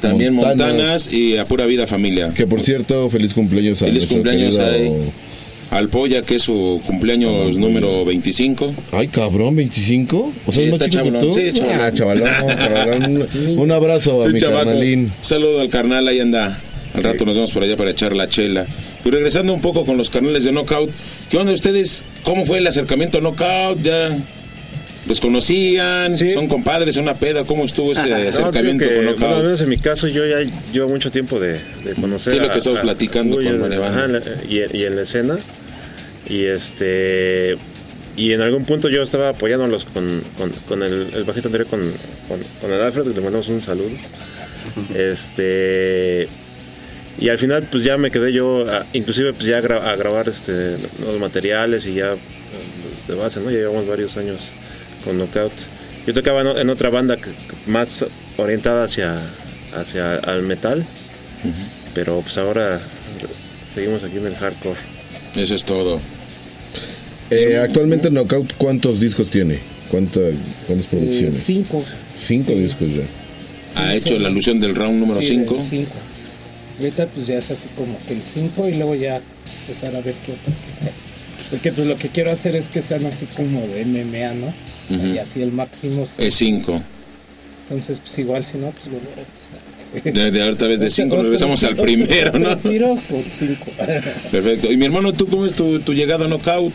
también 0.00 0.34
Montanas. 0.34 0.68
Montanas. 0.74 1.12
y 1.12 1.36
a 1.38 1.44
Pura 1.46 1.66
Vida 1.66 1.86
Familia. 1.86 2.30
Que 2.34 2.46
por 2.46 2.60
cierto, 2.60 3.08
feliz 3.10 3.32
cumpleaños 3.34 3.82
a 3.82 3.86
Feliz 3.86 4.06
cumpleaños 4.06 4.56
querido- 4.58 5.26
Al 5.70 5.88
Polla, 5.88 6.22
que 6.22 6.36
es 6.36 6.42
su 6.42 6.80
cumpleaños 6.86 7.56
número 7.58 8.04
25. 8.04 8.72
Ay, 8.92 9.08
cabrón, 9.08 9.56
25. 9.56 10.32
O 10.46 10.52
sea, 10.52 10.62
Sí, 10.62 10.68
es 10.68 10.70
más 10.70 10.88
que 10.88 11.10
tú. 11.18 11.34
sí, 11.34 11.52
chavalón. 11.52 11.80
Ah, 11.80 11.92
chavalón, 11.92 12.28
chavalón. 12.58 13.28
Un 13.58 13.70
abrazo 13.72 14.22
a 14.22 14.26
Sí, 14.26 14.32
mi 14.34 14.38
chamaco. 14.40 14.64
carnalín. 14.66 15.00
Un 15.00 15.12
saludo 15.22 15.60
al 15.60 15.68
carnal, 15.68 16.06
ahí 16.06 16.20
anda. 16.20 16.60
Al 16.96 17.04
rato 17.04 17.24
nos 17.24 17.34
vemos 17.34 17.52
por 17.52 17.62
allá 17.62 17.76
para 17.76 17.90
echar 17.90 18.14
la 18.16 18.28
chela. 18.28 18.66
Y 19.04 19.10
regresando 19.10 19.52
un 19.52 19.60
poco 19.60 19.84
con 19.84 19.96
los 19.96 20.10
carnales 20.10 20.44
de 20.44 20.52
Knockout, 20.52 20.90
¿qué 21.30 21.36
onda 21.38 21.52
ustedes? 21.52 22.02
¿Cómo 22.22 22.46
fue 22.46 22.58
el 22.58 22.66
acercamiento 22.66 23.18
a 23.18 23.20
Knockout? 23.20 23.82
¿Ya 23.82 24.16
los 25.06 25.20
conocían? 25.20 26.16
Sí. 26.16 26.32
¿Son 26.32 26.48
compadres? 26.48 26.96
¿Una 26.96 27.14
peda? 27.14 27.44
¿Cómo 27.44 27.64
estuvo 27.64 27.92
ese 27.92 28.06
digo 28.06 28.28
acercamiento 28.28 28.84
que, 28.88 28.94
con 28.96 29.04
bueno, 29.04 29.10
al 29.10 29.16
Knockout? 29.20 29.44
menos 29.44 29.60
en 29.60 29.68
mi 29.68 29.76
caso 29.78 30.08
yo 30.08 30.26
ya 30.26 30.38
llevo 30.72 30.88
mucho 30.88 31.10
tiempo 31.12 31.38
de, 31.38 31.60
de 31.84 31.94
conocer 32.00 32.32
Sí, 32.32 32.40
lo 32.40 32.50
que 32.50 32.58
estamos 32.58 32.80
platicando 32.80 33.36
Uy, 33.36 33.44
con 33.46 33.72
ajá, 33.72 34.08
la- 34.08 34.20
y, 34.48 34.62
y 34.76 34.82
en 34.82 34.96
la 34.96 35.02
escena 35.02 35.36
y 36.28 36.44
este 36.46 37.56
y 38.16 38.32
en 38.32 38.40
algún 38.40 38.64
punto 38.64 38.88
yo 38.88 39.02
estaba 39.02 39.28
apoyándolos 39.28 39.84
con, 39.84 40.22
con, 40.38 40.50
con 40.66 40.82
el, 40.82 41.06
el 41.14 41.22
bajista 41.24 41.48
anterior 41.48 41.68
con, 41.68 41.80
con, 42.28 42.40
con 42.60 42.72
el 42.72 42.80
Alfred 42.80 43.02
que 43.04 43.10
le 43.14 43.20
mandamos 43.20 43.46
un 43.48 43.62
saludo 43.62 43.90
este 44.94 46.28
y 47.18 47.28
al 47.30 47.38
final 47.38 47.62
pues 47.70 47.82
ya 47.84 47.96
me 47.96 48.10
quedé 48.10 48.32
yo 48.32 48.66
a- 48.70 48.84
inclusive 48.92 49.32
pues 49.32 49.46
ya 49.46 49.60
gra- 49.62 49.82
a 49.82 49.96
grabar 49.96 50.28
este 50.28 50.76
los 51.04 51.18
materiales 51.18 51.86
y 51.86 51.94
ya 51.94 52.10
pues, 52.10 53.08
de 53.08 53.14
base 53.14 53.40
no 53.40 53.50
ya 53.50 53.58
llevamos 53.58 53.86
varios 53.86 54.16
años 54.16 54.50
con 55.04 55.16
Knockout 55.16 55.52
yo 56.06 56.14
tocaba 56.14 56.60
en, 56.60 56.68
otra 56.70 56.90
banda 56.90 57.16
que- 57.16 57.30
más 57.66 58.04
orientada 58.36 58.84
hacia 58.84 59.16
hacia 59.74 60.16
al 60.16 60.42
metal 60.42 60.84
pero 61.94 62.20
pues 62.20 62.36
ahora 62.38 62.80
seguimos 63.72 64.04
aquí 64.04 64.18
en 64.18 64.26
el 64.26 64.34
hardcore 64.36 64.78
Eso 65.36 65.54
es 65.54 65.64
todo. 65.64 66.00
Eh, 67.30 67.56
actualmente 67.58 68.08
Knockout, 68.10 68.52
¿cuántos 68.56 69.00
discos 69.00 69.28
tiene? 69.30 69.58
¿Cuánta, 69.90 70.20
¿Cuántas 70.66 70.86
producciones? 70.86 71.36
Eh, 71.36 71.40
cinco. 71.44 71.82
Cinco 72.14 72.48
Sí. 72.52 72.54
discos 72.54 72.88
ya. 72.88 73.02
Sí, 73.66 73.78
ha 73.78 73.94
hecho 73.94 74.18
la 74.18 74.28
alusión 74.28 74.60
del 74.60 74.74
round 74.74 75.00
número 75.00 75.20
sí, 75.20 75.28
5. 75.28 75.54
del 75.56 75.64
cinco. 75.64 75.92
Ahorita 76.78 77.06
pues 77.06 77.26
ya 77.26 77.38
es 77.38 77.50
así 77.50 77.68
como 77.76 77.96
que 78.06 78.14
el 78.14 78.22
5 78.22 78.68
y 78.68 78.74
luego 78.74 78.94
ya 78.94 79.20
empezar 79.62 79.96
a 79.96 80.00
ver 80.00 80.14
qué 80.26 80.32
otro. 80.32 80.52
Porque 81.50 81.72
pues 81.72 81.86
lo 81.86 81.96
que 81.96 82.08
quiero 82.08 82.30
hacer 82.32 82.54
es 82.56 82.68
que 82.68 82.82
sean 82.82 83.06
así 83.06 83.26
como 83.26 83.60
de 83.68 83.84
MMA, 83.84 84.34
¿no? 84.34 84.46
O 84.48 84.94
sea. 84.94 85.06
Y 85.14 85.18
así 85.18 85.42
el 85.42 85.52
máximo. 85.52 86.06
Es 86.18 86.34
5. 86.34 86.82
Entonces 87.62 87.98
pues 88.00 88.18
igual 88.18 88.44
si 88.44 88.58
no, 88.58 88.70
pues 88.70 88.86
volver 88.86 89.18
a 89.18 89.22
empezar. 89.22 89.66
De, 90.12 90.30
de 90.30 90.42
otra 90.50 90.68
vez 90.68 90.80
de 90.80 90.90
5 90.90 91.08
Otro- 91.14 91.22
regresamos 91.22 91.62
al 91.64 91.76
primero, 91.76 92.38
¿no? 92.38 92.56
tiro 92.58 92.96
por 93.08 93.22
5. 93.30 93.64
Perfecto. 94.30 94.70
Y 94.70 94.76
mi 94.76 94.84
hermano, 94.86 95.12
¿tú 95.12 95.26
cómo 95.28 95.46
es 95.46 95.54
tu, 95.54 95.78
tu 95.80 95.94
llegada 95.94 96.24
a 96.26 96.28
Knockout? 96.28 96.72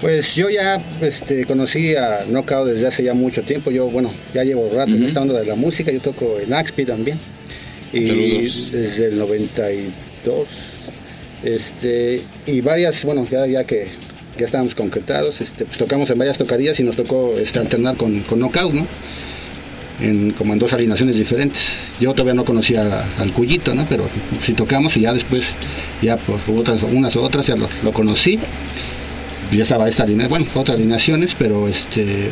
Pues 0.00 0.34
yo 0.34 0.48
ya 0.48 0.80
este, 1.02 1.44
conocí 1.44 1.94
a 1.94 2.24
Knockout 2.26 2.68
desde 2.68 2.86
hace 2.86 3.02
ya 3.04 3.12
mucho 3.12 3.42
tiempo. 3.42 3.70
Yo, 3.70 3.88
bueno, 3.90 4.10
ya 4.32 4.44
llevo 4.44 4.70
rato 4.74 4.92
en 4.92 5.04
esta 5.04 5.20
onda 5.20 5.38
de 5.38 5.44
la 5.44 5.56
música. 5.56 5.92
Yo 5.92 6.00
toco 6.00 6.38
en 6.40 6.54
Axpi 6.54 6.86
también. 6.86 7.18
Y 7.92 8.06
Saludos. 8.06 8.72
desde 8.72 9.06
el 9.08 9.18
92. 9.18 10.46
Este, 11.42 12.22
y 12.46 12.60
varias, 12.60 13.04
bueno, 13.04 13.26
ya, 13.30 13.46
ya 13.46 13.64
que 13.64 13.88
ya 14.38 14.44
estábamos 14.44 14.74
concretados, 14.74 15.40
este, 15.40 15.64
pues 15.64 15.78
tocamos 15.78 16.08
en 16.10 16.18
varias 16.18 16.38
tocadillas 16.38 16.78
y 16.80 16.82
nos 16.82 16.96
tocó 16.96 17.34
este, 17.38 17.58
alternar 17.58 17.96
con, 17.96 18.20
con 18.20 18.38
Knockout, 18.38 18.74
¿no? 18.74 18.86
En, 20.00 20.30
como 20.32 20.52
en 20.52 20.58
dos 20.58 20.72
alineaciones 20.72 21.16
diferentes. 21.16 21.72
Yo 22.00 22.12
todavía 22.12 22.34
no 22.34 22.44
conocía 22.44 23.04
al 23.18 23.32
Cuyito, 23.32 23.74
¿no? 23.74 23.86
Pero 23.88 24.08
sí 24.42 24.54
tocamos 24.54 24.96
y 24.96 25.00
ya 25.00 25.12
después, 25.12 25.44
ya 26.00 26.16
por 26.16 26.38
otras, 26.56 26.82
unas 26.82 27.14
u 27.16 27.20
otras 27.20 27.46
ya 27.46 27.56
lo, 27.56 27.68
lo 27.82 27.92
conocí 27.92 28.38
ya 29.56 29.64
estaba 29.64 29.88
esta 29.88 30.06
línea, 30.06 30.28
bueno, 30.28 30.46
otras 30.54 30.76
alineaciones, 30.76 31.34
pero 31.38 31.68
este, 31.68 32.30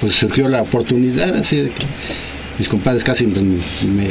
pues 0.00 0.14
surgió 0.14 0.48
la 0.48 0.62
oportunidad 0.62 1.34
así 1.36 1.56
de 1.56 1.70
que 1.70 1.86
mis 2.58 2.68
compadres 2.68 3.02
casi 3.04 3.26
me, 3.26 3.40
me, 3.40 4.08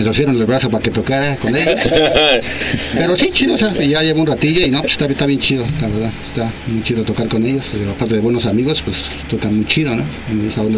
me 0.00 0.04
torcieron 0.04 0.34
el 0.34 0.46
brazo 0.46 0.70
para 0.70 0.82
que 0.82 0.90
tocara 0.90 1.36
con 1.36 1.54
ellos. 1.54 1.78
Pero 2.94 3.16
sí, 3.18 3.28
chido, 3.32 3.54
o 3.54 3.58
sea, 3.58 3.70
ya 3.74 4.02
llevo 4.02 4.20
un 4.22 4.26
ratillo 4.26 4.64
y 4.64 4.70
no, 4.70 4.80
pues 4.80 4.92
está, 4.92 5.04
está 5.04 5.26
bien 5.26 5.40
chido, 5.40 5.66
la 5.80 5.88
verdad, 5.88 6.12
está 6.26 6.50
muy 6.66 6.82
chido 6.82 7.02
tocar 7.04 7.28
con 7.28 7.44
ellos, 7.44 7.66
aparte 7.94 8.14
de 8.14 8.20
buenos 8.20 8.46
amigos, 8.46 8.80
pues 8.82 9.08
tocan 9.28 9.56
muy 9.56 9.66
chido, 9.66 9.94
¿no? 9.94 10.04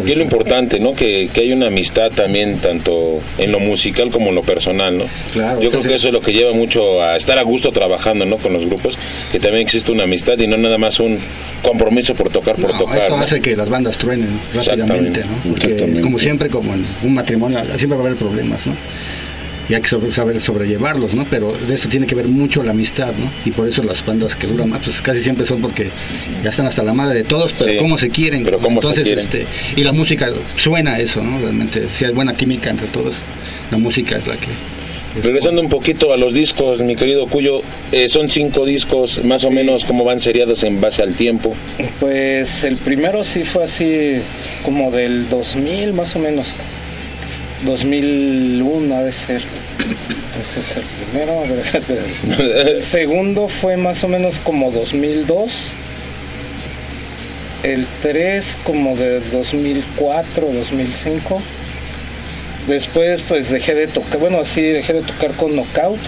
Y 0.05 0.11
es 0.11 0.17
lo 0.17 0.23
importante, 0.23 0.79
¿no? 0.79 0.93
Que, 0.93 1.29
que 1.33 1.41
hay 1.41 1.53
una 1.53 1.67
amistad 1.67 2.11
también, 2.11 2.57
tanto 2.57 3.21
en 3.37 3.51
lo 3.51 3.59
musical 3.59 4.09
como 4.11 4.29
en 4.29 4.35
lo 4.35 4.41
personal, 4.43 4.97
¿no? 4.97 5.05
Claro, 5.31 5.61
Yo 5.61 5.69
creo 5.71 5.83
que 5.83 5.95
eso 5.95 6.07
es 6.07 6.13
lo 6.13 6.21
que 6.21 6.33
lleva 6.33 6.51
mucho 6.51 7.01
a 7.01 7.15
estar 7.15 7.39
a 7.39 7.43
gusto 7.43 7.71
trabajando, 7.71 8.25
¿no? 8.25 8.37
Con 8.37 8.51
los 8.51 8.65
grupos, 8.65 8.97
que 9.31 9.39
también 9.39 9.61
existe 9.63 9.91
una 9.91 10.03
amistad 10.03 10.37
y 10.39 10.47
no 10.47 10.57
nada 10.57 10.77
más 10.77 10.99
un 10.99 11.19
compromiso 11.61 12.13
por 12.13 12.29
tocar, 12.29 12.55
por 12.55 12.73
No, 12.73 12.79
tocar. 12.79 12.97
eso 13.07 13.17
¿no? 13.17 13.23
hace 13.23 13.39
que 13.41 13.55
las 13.55 13.69
bandas 13.69 13.97
truenen 13.97 14.37
rápidamente, 14.53 15.23
¿no? 15.23 15.51
Porque 15.51 16.01
como 16.01 16.19
siempre, 16.19 16.49
como 16.49 16.73
en 16.73 16.85
un 17.03 17.13
matrimonio, 17.13 17.59
siempre 17.77 17.97
va 17.97 18.03
a 18.03 18.07
haber 18.07 18.17
problemas, 18.17 18.65
¿no? 18.67 18.75
Y 19.69 19.73
hay 19.75 19.81
que 19.81 20.11
saber 20.11 20.39
sobrellevarlos, 20.41 21.13
¿no? 21.13 21.25
Pero 21.29 21.53
de 21.53 21.75
eso 21.75 21.87
tiene 21.87 22.05
que 22.05 22.15
ver 22.15 22.27
mucho 22.27 22.63
la 22.63 22.71
amistad, 22.71 23.13
¿no? 23.17 23.31
Y 23.45 23.51
por 23.51 23.67
eso 23.67 23.81
las 23.83 24.05
bandas 24.05 24.35
que 24.35 24.47
duran 24.47 24.69
más, 24.69 24.79
pues 24.83 25.01
casi 25.01 25.21
siempre 25.21 25.45
son 25.45 25.61
porque 25.61 25.89
ya 26.43 26.49
están 26.49 26.65
hasta 26.65 26.83
la 26.83 26.93
madre 26.93 27.19
de 27.19 27.23
todos, 27.23 27.53
pero 27.57 27.71
Sí, 27.71 27.77
cómo 27.77 27.97
se 27.97 28.09
quieren. 28.09 28.45
Entonces, 28.45 29.03
quieren. 29.03 29.23
este, 29.23 29.45
y 29.75 29.83
la 29.83 29.93
música 29.93 30.29
suena 30.57 30.95
a 30.95 30.99
eso, 30.99 31.23
¿no? 31.23 31.39
Realmente, 31.39 31.87
si 31.95 32.05
hay 32.05 32.11
buena 32.11 32.33
química 32.33 32.69
entre 32.69 32.87
todos, 32.87 33.15
la 33.71 33.77
música 33.77 34.17
es 34.17 34.27
la 34.27 34.35
que... 34.35 34.47
Regresando 35.21 35.61
un 35.61 35.69
poquito 35.69 36.11
a 36.11 36.17
los 36.17 36.33
discos, 36.33 36.81
mi 36.81 36.95
querido 36.95 37.27
Cuyo, 37.27 37.61
eh, 37.91 38.09
son 38.09 38.31
cinco 38.31 38.65
discos, 38.65 39.23
más 39.23 39.43
o 39.43 39.51
menos, 39.51 39.85
¿cómo 39.85 40.03
van 40.03 40.19
seriados 40.19 40.63
en 40.63 40.81
base 40.81 41.03
al 41.03 41.13
tiempo? 41.13 41.55
Pues 41.99 42.63
el 42.63 42.77
primero 42.77 43.23
sí 43.23 43.43
fue 43.43 43.63
así 43.65 44.15
como 44.65 44.89
del 44.89 45.29
2000 45.29 45.93
más 45.93 46.15
o 46.15 46.19
menos. 46.19 46.55
2001 47.65 48.95
ha 48.95 49.03
de 49.03 49.11
ser. 49.11 49.41
Ese 50.39 50.59
es 50.59 50.77
el 50.77 50.83
primero. 50.83 51.43
El 52.69 52.83
segundo 52.83 53.47
fue 53.47 53.77
más 53.77 54.03
o 54.03 54.07
menos 54.07 54.39
como 54.39 54.71
2002. 54.71 55.71
El 57.63 57.87
3 58.01 58.57
como 58.63 58.95
de 58.95 59.19
2004, 59.19 60.47
2005. 60.51 61.41
Después 62.67 63.23
pues 63.27 63.49
dejé 63.49 63.75
de 63.75 63.87
tocar, 63.87 64.19
bueno 64.19 64.43
sí, 64.45 64.61
dejé 64.61 64.93
de 64.93 65.01
tocar 65.01 65.31
con 65.31 65.55
Knockout. 65.55 65.99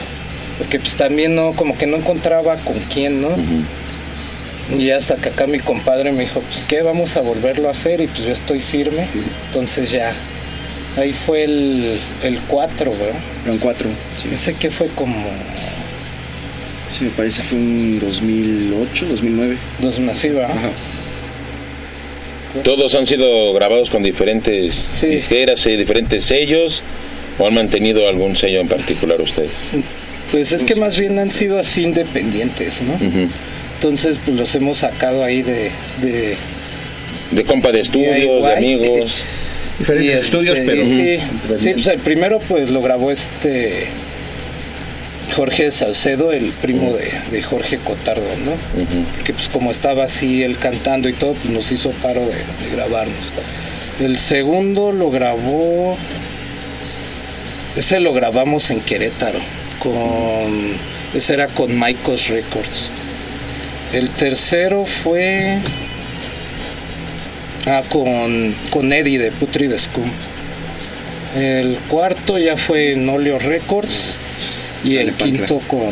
Porque 0.58 0.80
pues 0.80 0.96
también 0.96 1.36
no, 1.36 1.54
como 1.54 1.78
que 1.78 1.86
no 1.86 1.98
encontraba 1.98 2.56
con 2.58 2.80
quién, 2.94 3.22
¿no? 3.22 3.30
Y 4.78 4.89
hasta 4.91 5.15
que 5.18 5.30
acá 5.30 5.48
mi 5.48 5.60
compadre 5.60 6.12
me 6.12 6.22
dijo, 6.22 6.39
pues 6.39 6.65
qué, 6.65 6.82
vamos 6.82 7.18
a 7.18 7.22
volverlo 7.22 7.68
a 7.68 7.72
hacer 7.72 8.02
y 8.02 8.08
pues 8.08 8.24
yo 8.24 8.32
estoy 8.32 8.62
firme. 8.62 9.08
Entonces 9.48 9.91
ya, 9.91 10.13
ahí 10.97 11.13
fue 11.13 11.43
el, 11.43 11.99
el 12.23 12.39
4, 12.47 12.91
¿verdad? 12.91 13.19
Eran 13.45 13.58
cuatro. 13.60 13.89
Sí, 14.17 14.29
Ese 14.31 14.53
que 14.53 14.69
fue 14.71 14.88
como 14.88 15.15
sí, 16.89 17.05
me 17.05 17.10
parece 17.12 17.43
fue 17.43 17.58
un 17.58 17.99
2008, 17.99 19.05
2009. 19.08 19.58
dos 19.81 19.99
¿verdad? 19.99 20.51
Ajá. 20.51 20.71
¿Todos 22.63 22.95
han 22.95 23.05
sido 23.05 23.51
grabados 23.53 23.89
con 23.89 24.01
diferentes 24.01 24.75
Sí. 24.75 25.08
disqueras 25.08 25.65
y 25.67 25.75
diferentes 25.75 26.23
sellos? 26.25 26.81
¿O 27.38 27.45
han 27.47 27.53
mantenido 27.53 28.08
algún 28.08 28.36
sello 28.38 28.62
en 28.62 28.69
particular 28.69 29.19
ustedes? 29.19 29.51
Pues 30.31 30.53
es 30.53 30.63
que 30.63 30.75
más 30.75 30.97
bien 30.97 31.19
han 31.19 31.29
sido 31.31 31.60
así 31.60 31.84
independientes, 31.84 32.81
¿no? 32.81 32.97
Entonces 33.75 34.17
pues 34.23 34.38
los 34.38 34.55
hemos 34.55 34.77
sacado 34.77 35.23
ahí 35.23 35.41
de... 35.41 35.71
de 36.01 36.38
De 37.31 37.43
compa 37.43 37.73
de 37.73 37.81
estudios, 37.81 38.43
de 38.43 38.53
amigos. 38.53 39.17
Diferentes 39.79 40.05
y 40.05 40.11
este, 40.11 40.25
estudios, 40.25 40.57
pero... 40.65 40.81
y 40.81 40.85
sí, 40.85 41.17
sí, 41.57 41.69
pues 41.73 41.88
el 41.88 41.99
primero 41.99 42.39
pues 42.39 42.69
lo 42.69 42.81
grabó 42.81 43.11
este 43.11 43.88
Jorge 45.35 45.69
Salcedo, 45.71 46.31
el 46.31 46.51
primo 46.51 46.93
de, 46.93 47.11
de 47.29 47.41
Jorge 47.41 47.77
Cotardo, 47.79 48.23
¿no? 48.45 48.53
Porque 49.15 49.33
pues 49.33 49.49
como 49.49 49.71
estaba 49.71 50.05
así 50.05 50.43
él 50.43 50.57
cantando 50.57 51.09
y 51.09 51.13
todo, 51.13 51.33
pues 51.33 51.49
nos 51.53 51.71
hizo 51.71 51.91
paro 51.91 52.21
de, 52.21 52.35
de 52.35 52.71
grabarnos. 52.71 53.33
El 53.99 54.17
segundo 54.17 54.91
lo 54.91 55.11
grabó, 55.11 55.97
ese 57.75 57.99
lo 57.99 58.13
grabamos 58.13 58.69
en 58.69 58.79
Querétaro, 58.79 59.39
con, 59.79 60.77
ese 61.13 61.33
era 61.33 61.47
con 61.47 61.75
Maicos 61.75 62.29
Records. 62.29 62.91
El 63.93 64.09
tercero 64.09 64.85
fue 64.85 65.59
ah, 67.65 67.84
con, 67.89 68.56
con 68.69 68.91
Eddie 68.91 69.19
de 69.19 69.32
Putrid 69.32 69.71
Scum. 69.78 70.10
El 71.36 71.78
cuarto 71.89 72.38
ya 72.38 72.56
fue 72.56 72.93
en 72.93 73.08
Oleo 73.10 73.39
Records 73.39 74.17
y 74.84 74.97
el 74.97 75.13
quinto 75.13 75.60
con, 75.67 75.89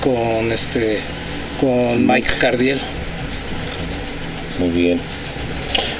con 0.00 0.52
este 0.52 0.98
con 1.60 2.06
Mike 2.06 2.30
Cardiel. 2.38 2.78
Muy 4.58 4.70
bien. 4.70 5.00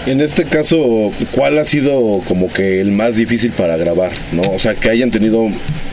En 0.06 0.20
este 0.20 0.44
caso, 0.44 1.12
¿cuál 1.32 1.58
ha 1.58 1.64
sido 1.64 2.22
como 2.28 2.52
que 2.52 2.80
el 2.80 2.92
más 2.92 3.16
difícil 3.16 3.50
para 3.50 3.76
grabar? 3.76 4.12
¿No? 4.30 4.42
O 4.42 4.58
sea, 4.58 4.74
que 4.74 4.88
hayan 4.88 5.10
tenido 5.10 5.48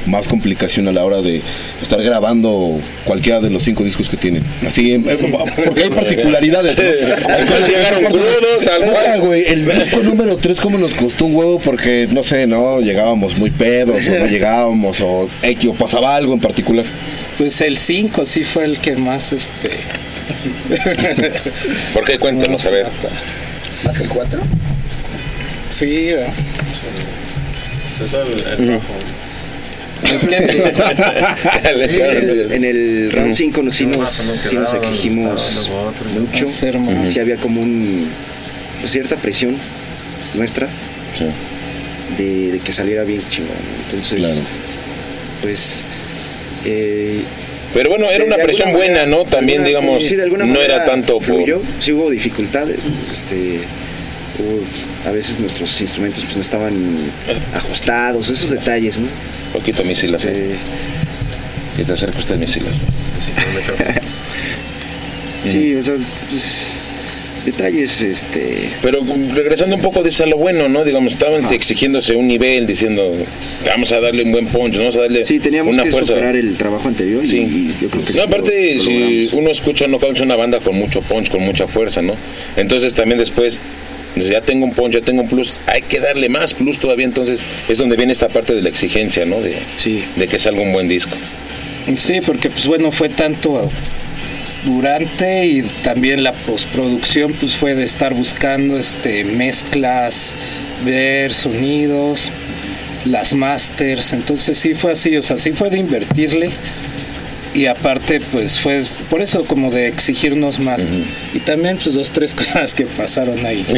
más 0.06 0.28
complicación 0.28 0.88
a 0.88 0.92
la 0.92 1.04
hora 1.04 1.22
de 1.22 1.42
estar 1.82 2.02
grabando 2.02 2.80
cualquiera 3.06 3.40
de 3.40 3.50
los 3.50 3.64
cinco 3.64 3.84
discos 3.84 4.10
que 4.10 4.18
tienen. 4.18 4.44
Así, 4.68 4.94
eh, 4.94 5.02
porque 5.66 5.84
hay 5.84 5.90
particularidades. 5.90 6.78
¿no? 6.78 6.84
El 9.34 9.66
disco 9.66 10.04
número 10.04 10.38
3 10.38 10.60
como 10.60 10.78
nos 10.78 10.94
costó 10.94 11.26
un 11.26 11.36
huevo 11.36 11.60
porque, 11.60 12.08
no 12.12 12.24
sé, 12.24 12.48
¿no? 12.48 12.82
Llegábamos 12.82 13.38
muy 13.38 13.50
pedos 13.50 14.06
o 14.08 14.20
no 14.20 14.28
llegábamos 14.28 15.02
o, 15.02 15.30
X, 15.42 15.70
o 15.70 15.74
pasaba 15.74 16.16
algo 16.16 16.34
en 16.34 16.40
particular. 16.40 16.86
Pues 17.38 17.62
el 17.62 17.78
5 17.78 18.26
sí 18.26 18.44
fue 18.44 18.66
el 18.66 18.80
que 18.80 18.96
más 18.96 19.34
este 19.34 19.72
¿Por 21.94 22.06
qué? 22.06 22.18
Cuéntanos, 22.18 22.66
a 22.66 22.70
ver. 22.70 22.88
¿Más 23.84 23.98
que 23.98 24.04
el 24.04 24.10
4? 24.10 24.40
Sí, 25.70 26.14
¿verdad? 26.14 26.34
es 28.02 28.12
que 28.12 28.18
Les 28.18 28.82
En 32.54 32.64
el 32.64 33.12
round 33.12 33.34
5 33.34 33.72
sí 33.72 33.86
nos, 33.86 34.12
sí 34.12 34.56
nos 34.56 34.74
exigimos 34.74 35.70
mucho. 36.14 36.46
Sí 36.46 37.20
había 37.20 37.38
como 37.38 37.62
un, 37.62 38.08
pues, 38.80 38.92
cierta 38.92 39.16
presión 39.18 39.58
nuestra 40.36 40.68
Sí. 41.18 41.26
de, 42.18 42.52
de 42.54 42.60
que 42.60 42.72
saliera 42.72 43.04
bien 43.04 43.22
chingón. 43.30 43.52
Entonces, 43.86 44.20
Claro. 44.20 44.42
pues... 45.42 45.84
eh, 46.66 47.22
Pero 47.74 47.90
bueno, 47.90 48.10
era 48.10 48.24
una 48.26 48.38
presión 48.38 48.72
buena, 48.74 49.02
manera- 49.02 49.06
¿no? 49.06 49.26
También, 49.26 49.62
alguna- 49.62 49.80
digamos, 49.82 50.04
sí, 50.04 50.16
de 50.16 50.24
alguna 50.24 50.46
no 50.46 50.62
era 50.62 50.86
tanto 50.86 51.16
por... 51.20 51.24
fluyó, 51.24 51.62
sí 51.80 51.92
hubo 51.92 52.10
dificultades, 52.10 52.80
este, 53.12 53.60
hubo- 54.40 55.08
a 55.08 55.12
veces 55.12 55.40
nuestros 55.40 55.80
instrumentos 55.82 56.24
pues, 56.24 56.36
no 56.36 56.42
estaban 56.42 56.96
ajustados, 57.54 58.30
esos 58.30 58.50
detalles, 58.52 59.00
¿no? 59.00 59.08
Poquito 59.54 59.84
misilas, 59.84 60.26
¿eh? 60.26 60.32
Este, 60.32 60.56
Que 61.76 61.82
está 61.84 61.96
cerca 61.96 62.18
usted 62.20 62.38
misilas. 62.38 62.74
Sí, 65.44 65.76
o 65.80 65.84
sea, 65.84 65.96
pues, 66.30 66.80
detalles, 67.46 68.02
este... 68.02 68.70
Pero 68.82 69.02
regresando 69.34 69.76
un 69.76 69.82
poco 69.82 70.02
de 70.02 70.14
a 70.24 70.26
lo 70.28 70.38
bueno, 70.38 70.70
¿no? 70.70 70.86
Digamos, 70.86 71.14
estaban 71.14 71.44
exigiéndose 71.52 72.16
un 72.16 72.28
nivel, 72.28 72.66
diciendo, 72.66 73.14
vamos 73.66 73.92
a 73.92 74.00
darle 74.00 74.24
un 74.24 74.32
buen 74.32 74.48
punch, 74.48 74.78
vamos 74.78 74.96
a 74.96 75.02
darle 75.02 75.26
Sí, 75.26 75.40
teníamos 75.40 75.74
una 75.74 75.84
que 75.84 75.92
fuerza. 75.92 76.14
superar 76.14 76.36
el 76.38 76.56
trabajo 76.58 76.88
anterior 76.88 77.26
Sí. 77.26 77.38
y 77.40 77.76
yo 77.84 77.90
creo 77.90 78.06
que 78.06 78.14
No, 78.14 78.24
aparte, 78.24 78.76
lo 78.76 78.84
si 78.84 79.30
uno 79.34 79.50
escucha 79.52 79.88
Knockout 79.88 80.16
es 80.16 80.22
una 80.22 80.36
banda 80.38 80.60
con 80.62 80.76
mucho 80.76 81.02
punch, 81.02 81.30
con 81.30 81.42
mucha 81.42 81.68
fuerza, 81.68 82.02
¿no? 82.02 82.16
Entonces 82.56 82.96
también 82.96 83.20
después, 83.20 83.60
ya 84.16 84.42
tengo 84.42 84.66
un 84.66 84.74
punch, 84.74 84.94
ya 84.94 85.02
tengo 85.02 85.22
un 85.24 85.28
plus, 85.30 85.58
hay 85.68 85.82
que 85.82 86.00
darle 86.00 86.30
más 86.30 86.54
plus 86.54 86.80
todavía, 86.80 87.06
entonces 87.06 87.42
es 87.68 87.78
donde 87.78 87.96
viene 87.96 88.14
esta 88.14 88.30
parte 88.30 88.54
de 88.54 88.62
la 88.62 88.70
exigencia, 88.70 89.26
¿no? 89.26 89.42
De, 89.42 89.58
Sí. 89.76 90.04
de 90.16 90.28
que 90.28 90.40
salga 90.40 90.62
un 90.62 90.74
buen 90.74 90.88
disco. 90.88 91.16
Sí, 91.98 92.20
porque 92.26 92.50
pues 92.50 92.66
bueno, 92.68 92.92
fue 92.92 93.10
tanto 93.10 93.70
durante 94.66 95.46
y 95.46 95.62
también 95.84 96.24
la 96.24 96.32
postproducción 96.34 97.34
pues 97.34 97.56
fue 97.56 97.76
de 97.76 97.84
estar 97.84 98.14
buscando 98.14 98.78
este 98.78 99.26
mezclas, 99.26 100.36
ver 100.86 101.34
sonidos, 101.34 102.32
las 103.06 103.34
masters, 103.34 104.14
entonces 104.14 104.58
sí 104.58 104.74
fue 104.74 104.94
así, 104.94 105.18
o 105.18 105.22
sea, 105.22 105.38
sí 105.38 105.52
fue 105.52 105.70
de 105.70 105.80
invertirle 105.80 106.50
y 107.54 107.68
aparte 107.68 108.20
pues 108.20 108.60
fue 108.60 108.84
por 109.10 109.22
eso 109.22 109.46
como 109.46 109.72
de 109.72 109.88
exigirnos 109.88 110.60
más 110.60 110.92
y 111.34 111.40
también 111.40 111.78
pues 111.82 111.96
dos 111.96 112.12
tres 112.12 112.36
cosas 112.36 112.74
que 112.74 112.86
pasaron 112.86 113.46
ahí. 113.46 113.66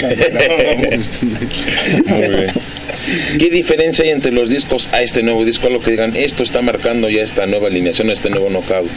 Muy 2.06 2.30
bien. 2.30 2.48
¿Qué 3.38 3.50
diferencia 3.50 4.04
hay 4.06 4.12
entre 4.12 4.32
los 4.32 4.50
discos 4.50 4.90
a 4.92 5.02
este 5.02 5.22
nuevo 5.24 5.46
disco? 5.46 5.68
Algo 5.68 5.82
que 5.82 5.92
digan, 5.92 6.16
esto 6.16 6.44
está 6.44 6.62
marcando 6.62 7.10
ya 7.10 7.24
esta 7.24 7.46
nueva 7.46 7.68
alineación, 7.68 8.10
este 8.10 8.30
nuevo 8.30 8.50
knockout. 8.50 8.88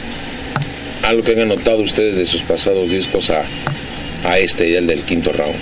Algo 1.03 1.23
que 1.23 1.31
hayan 1.33 1.49
notado 1.49 1.81
ustedes 1.81 2.17
de 2.17 2.25
sus 2.25 2.41
pasados 2.41 2.89
discos 2.89 3.29
a, 3.29 3.43
a 4.25 4.39
este, 4.39 4.71
ya 4.71 4.79
el 4.79 4.87
del 4.87 5.03
quinto 5.03 5.31
round. 5.31 5.55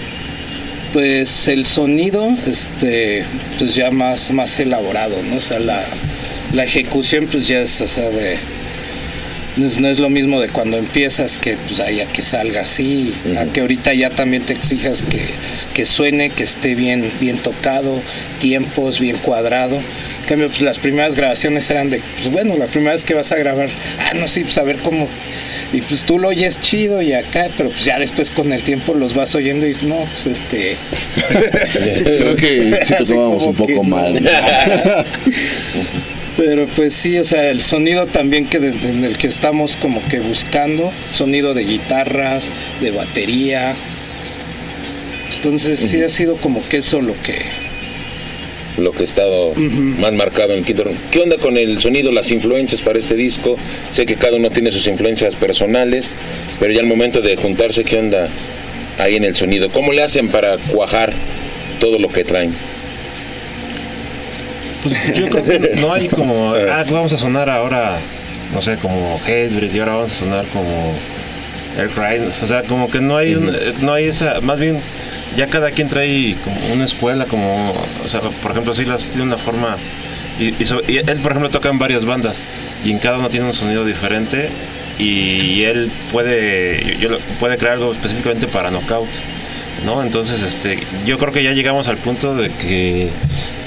pues 0.94 1.48
el 1.48 1.66
sonido 1.66 2.30
este 2.48 3.24
pues 3.58 3.76
ya 3.76 3.92
más 3.92 4.32
más 4.32 4.58
elaborado 4.60 5.18
no 5.30 5.36
o 5.36 5.40
sea 5.42 5.60
la, 5.60 5.86
la 6.54 6.64
ejecución 6.64 7.28
pues 7.30 7.48
ya 7.48 7.60
es 7.60 7.82
o 7.82 7.88
sea 7.88 8.10
de 8.10 8.38
no 9.58 9.66
es, 9.66 9.80
no 9.80 9.88
es 9.88 10.00
lo 10.00 10.10
mismo 10.10 10.40
de 10.40 10.50
cuando 10.50 10.78
empiezas 10.78 11.38
que 11.38 11.58
pues 11.58 11.80
ahí 11.80 12.00
a 12.00 12.08
que 12.08 12.22
salga 12.22 12.62
así 12.62 13.14
a 13.38 13.46
que 13.46 13.62
ahorita 13.62 13.94
ya 13.94 14.10
también 14.10 14.44
te 14.44 14.54
exijas 14.54 15.02
que, 15.02 15.22
que 15.74 15.86
suene 15.86 16.30
que 16.30 16.44
esté 16.44 16.76
bien 16.76 17.10
bien 17.20 17.38
tocado 17.38 18.02
tiempos 18.40 19.00
bien 19.00 19.18
cuadrado. 19.18 19.78
En 19.78 20.26
cambio 20.28 20.48
pues 20.50 20.62
las 20.62 20.80
primeras 20.80 21.16
grabaciones 21.16 21.70
eran 21.70 21.90
de 21.90 22.02
pues 22.16 22.30
bueno 22.32 22.58
la 22.58 22.68
primera 22.68 22.92
vez 22.92 23.04
que 23.04 23.14
vas 23.14 23.32
a 23.32 23.38
grabar 23.38 23.70
ah 24.00 24.14
no 24.16 24.28
sí 24.28 24.44
pues 24.44 24.58
a 24.58 24.64
ver 24.64 24.78
cómo. 24.78 25.08
Y 25.74 25.82
pues 25.82 26.04
tú 26.04 26.20
lo 26.20 26.30
oyes 26.30 26.60
chido 26.60 27.02
y 27.02 27.14
acá 27.14 27.48
pero 27.56 27.70
pues 27.70 27.86
ya 27.86 28.00
después 28.00 28.32
con 28.32 28.52
el 28.52 28.64
tiempo 28.64 28.94
los 28.94 29.14
vas 29.14 29.34
oyendo 29.36 29.66
y 29.66 29.74
no 29.84 30.00
pues 30.12 30.28
este. 30.28 30.78
Creo 32.04 32.36
que 32.36 32.80
sí 32.86 32.94
como 33.14 33.38
un 33.38 33.56
poco 33.56 33.82
que 33.82 33.88
mal. 33.88 34.20
Pero 36.38 36.68
pues 36.68 36.94
sí, 36.94 37.18
o 37.18 37.24
sea, 37.24 37.50
el 37.50 37.62
sonido 37.62 38.06
también 38.06 38.46
que 38.48 38.60
de- 38.60 38.90
en 38.90 39.04
el 39.04 39.18
que 39.18 39.26
estamos 39.28 39.76
como 39.76 40.06
que 40.08 40.20
buscando, 40.20 40.92
sonido 41.12 41.54
de 41.56 41.64
guitarras, 41.64 42.52
de 42.80 42.92
batería. 42.92 43.74
Entonces 45.36 45.80
sí 45.80 46.02
ha 46.02 46.10
sido 46.10 46.36
como 46.38 46.68
que 46.68 46.78
eso 46.78 47.02
lo 47.02 47.14
que... 47.22 47.42
Lo 48.78 48.92
que 48.92 49.02
ha 49.02 49.06
estado 49.06 49.54
más 49.56 50.14
marcado 50.14 50.54
en 50.54 50.60
el 50.60 50.66
quinto. 50.66 50.84
¿Qué 51.10 51.20
onda 51.20 51.38
con 51.38 51.58
el 51.58 51.82
sonido, 51.82 52.12
las 52.12 52.30
influencias 52.30 52.84
para 52.84 53.00
este 53.00 53.16
disco? 53.16 53.58
Sé 53.90 54.06
que 54.06 54.16
cada 54.18 54.36
uno 54.38 54.52
tiene 54.52 54.70
sus 54.72 54.86
influencias 54.86 55.36
personales, 55.36 56.12
pero 56.60 56.72
ya 56.74 56.82
al 56.82 56.86
momento 56.86 57.22
de 57.24 57.36
juntarse, 57.38 57.84
¿qué 57.84 57.98
onda 57.98 58.30
ahí 59.00 59.16
en 59.16 59.24
el 59.24 59.36
sonido? 59.36 59.72
¿Cómo 59.72 59.94
le 59.94 60.04
hacen 60.04 60.28
para 60.30 60.58
cuajar 60.60 61.12
todo 61.80 61.98
lo 61.98 62.10
que 62.10 62.24
traen? 62.24 62.54
Yo 65.16 65.28
creo 65.30 65.44
que 65.44 65.72
no 65.80 65.94
hay 65.94 66.08
como, 66.08 66.54
ah, 66.54 66.84
vamos 66.90 67.14
a 67.14 67.18
sonar 67.18 67.50
ahora, 67.50 67.98
no 68.54 68.62
sé, 68.62 68.78
como 68.78 69.20
Hatebreed 69.24 69.74
y 69.74 69.80
ahora 69.80 69.96
vamos 69.96 70.12
a 70.12 70.16
sonar 70.16 70.46
como 70.54 70.94
Air 71.78 71.90
Cry. 71.90 72.26
O 72.44 72.48
sea, 72.48 72.64
como 72.64 72.90
que 72.90 73.00
no 73.00 73.18
hay, 73.18 73.36
un- 73.36 73.56
no 73.82 73.94
hay 73.94 74.06
esa, 74.06 74.42
más 74.42 74.60
bien 74.60 74.80
ya 75.36 75.48
cada 75.48 75.72
quien 75.72 75.88
trae 75.88 76.36
como 76.44 76.56
una 76.74 76.86
escuela, 76.86 77.26
como, 77.26 77.74
o 78.04 78.10
sea, 78.10 78.22
por 78.22 78.52
ejemplo, 78.52 78.74
Silas 78.74 79.06
tiene 79.06 79.24
una 79.24 79.38
forma, 79.38 79.78
y, 80.40 80.54
y 80.62 80.66
so- 80.66 80.82
y 80.88 80.98
él, 80.98 81.06
por 81.22 81.32
ejemplo, 81.32 81.50
toca 81.50 81.70
en 81.70 81.78
varias 81.80 82.06
bandas 82.06 82.38
y 82.86 82.92
en 82.92 83.00
cada 83.00 83.18
uno 83.20 83.30
tiene 83.30 83.46
un 83.46 83.54
sonido 83.54 83.86
diferente 83.86 84.50
y 85.00 85.64
él 85.64 85.92
puede, 86.12 86.98
yo, 87.00 87.18
puede 87.40 87.58
crear 87.58 87.76
algo 87.76 87.92
específicamente 87.92 88.48
para 88.48 88.72
Knockout. 88.72 89.08
¿No? 89.88 90.04
Entonces, 90.04 90.44
este, 90.44 90.80
yo 91.06 91.18
creo 91.18 91.32
que 91.34 91.42
ya 91.44 91.54
llegamos 91.54 91.88
al 91.88 91.96
punto 91.98 92.36
de 92.36 92.50
que 92.52 93.08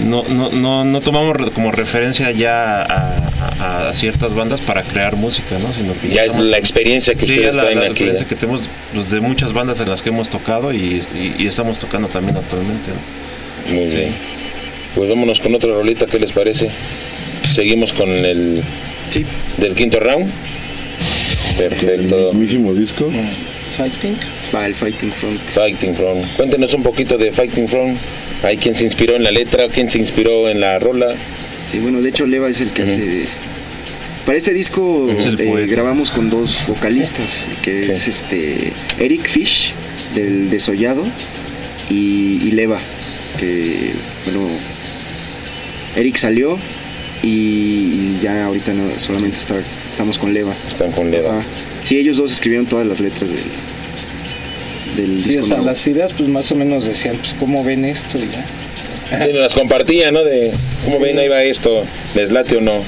no, 0.06 0.22
no, 0.28 0.50
no, 0.50 0.84
no 0.84 1.00
tomamos 1.00 1.50
como 1.50 1.72
referencia 1.72 2.30
ya 2.30 2.82
a, 2.82 3.30
a- 3.58 3.88
a 3.88 3.94
ciertas 3.94 4.34
bandas 4.34 4.60
para 4.60 4.82
crear 4.82 5.16
música, 5.16 5.58
¿no? 5.58 5.72
Sino 5.72 5.94
que 5.98 6.10
Ya 6.10 6.22
es 6.22 6.26
estamos- 6.26 6.46
la 6.46 6.58
experiencia 6.58 7.14
que 7.14 7.26
Sí, 7.26 7.32
ustedes 7.32 7.56
la, 7.56 7.62
traen 7.62 7.78
la 7.78 7.84
aquí. 7.84 7.90
experiencia 7.92 8.26
que 8.28 8.36
tenemos 8.36 8.60
pues, 8.94 9.10
de 9.10 9.20
muchas 9.20 9.52
bandas 9.54 9.80
en 9.80 9.88
las 9.88 10.02
que 10.02 10.10
hemos 10.10 10.28
tocado 10.28 10.72
y, 10.72 10.76
y- 11.14 11.34
y 11.38 11.46
estamos 11.46 11.78
tocando 11.78 12.06
también 12.08 12.36
actualmente. 12.36 12.90
¿no? 12.90 13.74
Muy 13.74 13.86
bien. 13.86 14.14
Pues 14.94 15.08
vámonos 15.08 15.40
con 15.40 15.54
otra 15.54 15.72
rolita, 15.72 16.04
¿qué 16.06 16.18
les 16.18 16.32
parece? 16.32 16.68
Seguimos 17.54 17.92
con 17.94 18.08
el 18.10 18.62
Sí. 19.08 19.24
del 19.56 19.74
quinto 19.74 19.98
round. 20.00 20.30
El 21.58 21.68
Perfecto. 21.70 22.16
mismísimo 22.32 22.74
disco. 22.74 23.10
Fighting. 23.80 24.16
Va 24.54 24.66
el 24.66 24.74
Fighting 24.74 25.10
Front. 25.10 25.40
Fighting 25.46 25.96
Front. 25.96 26.36
Cuéntenos 26.36 26.74
un 26.74 26.82
poquito 26.82 27.16
de 27.16 27.32
Fighting 27.32 27.66
Front. 27.66 27.96
¿Hay 28.42 28.58
quien 28.58 28.74
se 28.74 28.84
inspiró 28.84 29.16
en 29.16 29.22
la 29.22 29.30
letra? 29.30 29.68
¿Quién 29.68 29.90
se 29.90 29.98
inspiró 29.98 30.50
en 30.50 30.60
la 30.60 30.78
rola? 30.78 31.14
Sí, 31.70 31.78
bueno, 31.78 32.02
de 32.02 32.10
hecho 32.10 32.26
Leva 32.26 32.50
es 32.50 32.60
el 32.60 32.70
que 32.72 32.82
hace... 32.82 33.24
Para 34.26 34.36
este 34.36 34.52
disco 34.52 35.08
Es 35.16 35.24
eh, 35.24 35.66
grabamos 35.66 36.10
con 36.10 36.28
dos 36.28 36.64
vocalistas, 36.68 37.48
que 37.62 37.84
Sí. 37.84 37.92
es 37.92 38.06
este 38.06 38.72
Eric 38.98 39.26
Fish, 39.26 39.72
del 40.14 40.50
Desollado, 40.50 41.06
y, 41.88 42.38
y 42.44 42.50
Leva, 42.50 42.78
que, 43.38 43.92
bueno, 44.26 44.46
Eric 45.96 46.16
salió 46.16 46.58
y 47.22 48.18
ya 48.22 48.44
ahorita 48.44 48.74
no, 48.74 48.98
solamente 48.98 49.38
está, 49.38 49.56
estamos 49.88 50.18
con 50.18 50.34
Leva. 50.34 50.54
Están 50.68 50.92
con 50.92 51.10
Leva. 51.10 51.38
Ajá. 51.38 51.46
Sí, 51.82 51.96
ellos 51.96 52.18
dos 52.18 52.30
escribieron 52.30 52.66
todas 52.66 52.86
las 52.86 53.00
letras 53.00 53.30
del, 53.30 53.40
del 54.96 55.18
Sí, 55.18 55.28
disco 55.30 55.42
o 55.42 55.46
sea, 55.46 55.56
nuevo. 55.56 55.70
las 55.70 55.86
ideas 55.86 56.12
pues 56.12 56.28
más 56.28 56.50
o 56.52 56.54
menos 56.56 56.86
decían, 56.86 57.16
pues 57.16 57.34
cómo 57.38 57.62
ven 57.64 57.84
esto 57.84 58.18
y 58.18 58.28
ya. 58.30 58.44
Sí, 59.24 59.32
nos 59.32 59.42
las 59.42 59.54
compartía, 59.54 60.10
¿no? 60.12 60.22
De 60.24 60.52
cómo 60.84 60.96
Sí. 60.96 61.02
ven, 61.02 61.18
ahí 61.18 61.28
va 61.28 61.42
esto. 61.42 61.82
¿Les 62.14 62.30
late 62.32 62.56
o 62.56 62.60
no? 62.60 62.82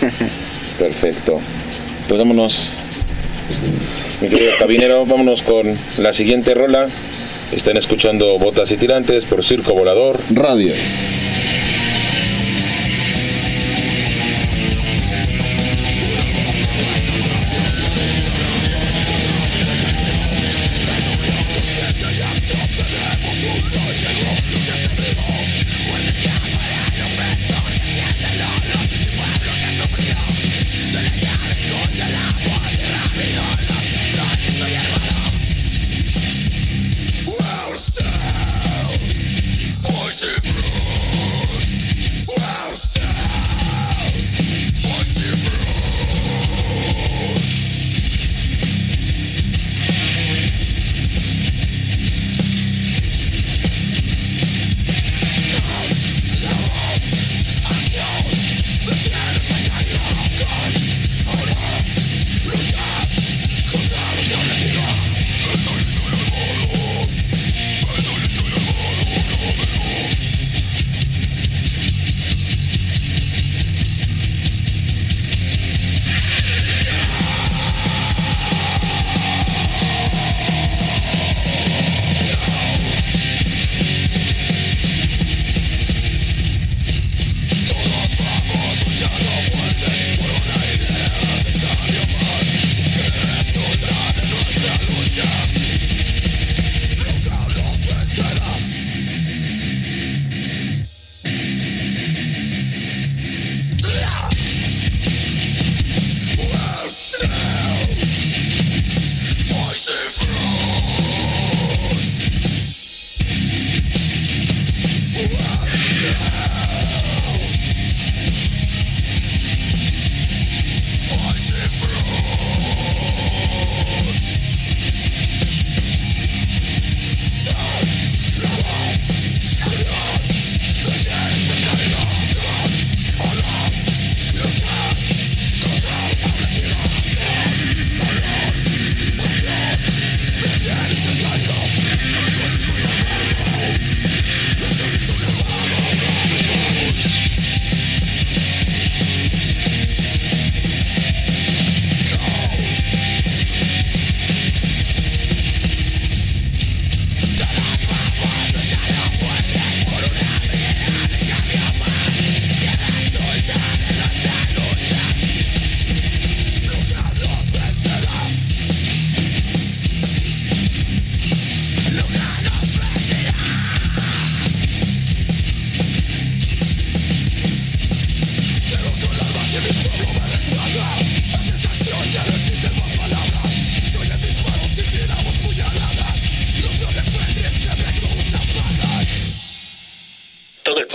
Perfecto. 0.78 1.40
Pues 2.08 2.18
vámonos. 2.18 2.70
Mi 4.20 4.28
querido 4.28 4.52
cabinero, 4.58 5.04
vámonos 5.06 5.42
con 5.42 5.76
la 5.98 6.12
siguiente 6.12 6.54
rola. 6.54 6.88
Están 7.52 7.76
escuchando 7.76 8.38
Botas 8.38 8.72
y 8.72 8.76
Tirantes 8.76 9.24
por 9.26 9.44
Circo 9.44 9.74
Volador. 9.74 10.18
Radio. 10.30 10.72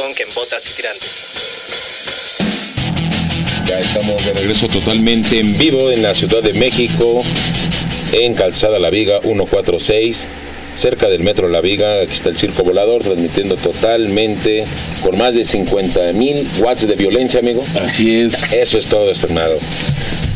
Punk 0.09 0.19
en 0.21 0.33
botas 0.33 0.63
y 0.69 0.75
tirantes. 0.75 1.15
Ya 3.67 3.79
estamos 3.79 4.25
de 4.25 4.33
regreso 4.33 4.67
totalmente 4.67 5.39
en 5.39 5.57
vivo 5.57 5.91
en 5.91 6.01
la 6.01 6.13
Ciudad 6.15 6.41
de 6.41 6.53
México, 6.53 7.21
en 8.13 8.33
Calzada 8.33 8.79
La 8.79 8.89
Viga 8.89 9.19
146, 9.21 10.27
cerca 10.73 11.07
del 11.09 11.21
Metro 11.21 11.47
La 11.49 11.61
Viga. 11.61 12.01
Aquí 12.01 12.13
está 12.13 12.29
el 12.29 12.37
Circo 12.37 12.63
Volador 12.63 13.03
transmitiendo 13.03 13.55
totalmente 13.55 14.65
con 15.03 15.17
más 15.17 15.35
de 15.35 15.45
50 15.45 16.13
mil 16.13 16.47
watts 16.59 16.87
de 16.87 16.95
violencia, 16.95 17.39
amigo. 17.39 17.63
Así 17.79 18.21
es. 18.21 18.53
Eso 18.53 18.77
es 18.79 18.87
todo, 18.87 19.11
estimado. 19.11 19.59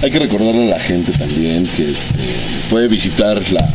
Hay 0.02 0.12
que 0.12 0.20
recordarle 0.20 0.64
a 0.64 0.78
la 0.78 0.80
gente 0.80 1.14
también 1.14 1.66
que 1.76 1.92
este, 1.92 2.20
puede 2.70 2.88
visitar 2.88 3.42
la, 3.52 3.68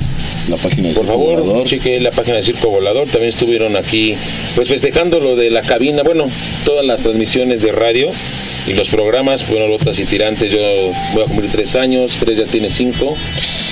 la 0.48 0.56
página 0.56 0.88
de 0.88 0.94
Por 0.94 1.04
Circo 1.06 1.18
favor, 1.20 1.40
Volador. 1.42 1.66
cheque 1.66 2.00
la 2.00 2.10
página 2.10 2.36
de 2.36 2.42
Circo 2.42 2.68
Volador. 2.70 3.06
También 3.08 3.28
estuvieron 3.28 3.76
aquí, 3.76 4.14
pues 4.54 4.68
festejando 4.68 5.20
lo 5.20 5.36
de 5.36 5.50
la 5.50 5.62
cabina. 5.62 6.02
Bueno, 6.02 6.28
todas 6.64 6.84
las 6.84 7.02
transmisiones 7.02 7.60
de 7.60 7.72
radio 7.72 8.10
y 8.66 8.72
los 8.74 8.88
programas. 8.88 9.48
Bueno, 9.48 9.68
Botas 9.68 9.98
y 9.98 10.04
Tirantes, 10.04 10.50
yo 10.52 10.58
voy 11.14 11.22
a 11.22 11.26
cumplir 11.26 11.50
tres 11.50 11.76
años, 11.76 12.16
tres 12.18 12.38
ya 12.38 12.44
tiene 12.46 12.70
cinco. 12.70 13.16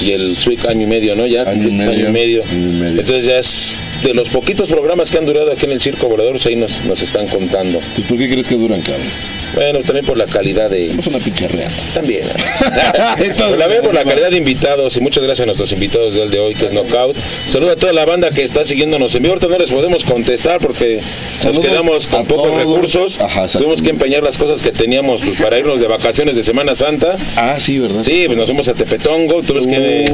Y 0.04 0.10
el 0.12 0.36
Sweet 0.36 0.66
año 0.66 0.82
y 0.82 0.86
medio, 0.86 1.16
¿no? 1.16 1.26
Ya 1.26 1.42
Año 1.42 1.68
y 1.68 1.72
medio. 1.72 1.90
año 1.90 2.08
y 2.08 2.12
medio. 2.12 2.42
Entonces 2.50 3.24
ya 3.24 3.38
es 3.38 3.78
de 4.04 4.12
los 4.12 4.28
poquitos 4.28 4.68
programas 4.68 5.10
que 5.10 5.16
han 5.16 5.24
durado 5.24 5.50
aquí 5.50 5.64
en 5.64 5.72
el 5.72 5.80
Circo 5.80 6.06
Volador, 6.08 6.32
pues 6.32 6.46
ahí 6.46 6.54
nos, 6.56 6.84
nos 6.84 7.00
están 7.02 7.26
contando. 7.28 7.80
Pues, 7.94 8.06
¿por 8.06 8.18
qué 8.18 8.28
crees 8.28 8.46
que 8.46 8.56
duran, 8.56 8.82
cabrón? 8.82 9.06
Bueno, 9.54 9.80
también 9.80 10.04
por 10.04 10.16
la 10.16 10.26
calidad 10.26 10.68
de, 10.70 10.88
Somos 10.90 11.06
una 11.08 11.18
pinche 11.18 11.48
reata. 11.48 11.74
también. 11.94 12.24
La 13.58 13.66
veo 13.66 13.82
por 13.82 13.94
la 13.94 14.04
calidad 14.04 14.30
de 14.30 14.36
invitados 14.38 14.96
y 14.96 15.00
muchas 15.00 15.22
gracias 15.24 15.42
a 15.44 15.46
nuestros 15.46 15.72
invitados 15.72 16.14
del 16.14 16.30
de 16.30 16.38
hoy, 16.40 16.54
que 16.54 16.66
es 16.66 16.72
Knockout. 16.72 17.16
Saluda 17.46 17.72
a 17.72 17.76
toda 17.76 17.92
la 17.92 18.04
banda 18.04 18.30
que 18.30 18.42
está 18.42 18.64
siguiéndonos 18.64 19.14
en 19.14 19.22
vivo. 19.22 19.34
Ahorita 19.34 19.48
no 19.48 19.58
les 19.58 19.70
podemos 19.70 20.04
contestar 20.04 20.58
porque 20.60 21.00
nos 21.44 21.58
quedamos 21.60 22.06
con 22.06 22.26
pocos 22.26 22.44
todos. 22.48 22.58
recursos. 22.58 23.20
Ajá. 23.20 23.46
Tuvimos 23.48 23.82
que 23.82 23.90
empeñar 23.90 24.22
las 24.22 24.36
cosas 24.38 24.60
que 24.62 24.72
teníamos 24.72 25.22
pues, 25.22 25.40
para 25.40 25.58
irnos 25.58 25.80
de 25.80 25.86
vacaciones 25.86 26.36
de 26.36 26.42
Semana 26.42 26.74
Santa. 26.74 27.16
Ah, 27.36 27.56
sí, 27.58 27.78
¿verdad? 27.78 28.02
Sí, 28.02 28.24
pues 28.26 28.36
nos 28.38 28.46
fuimos 28.46 28.68
a 28.68 28.74
Tepetongo, 28.74 29.42
tuvimos 29.42 29.66
que 29.66 30.04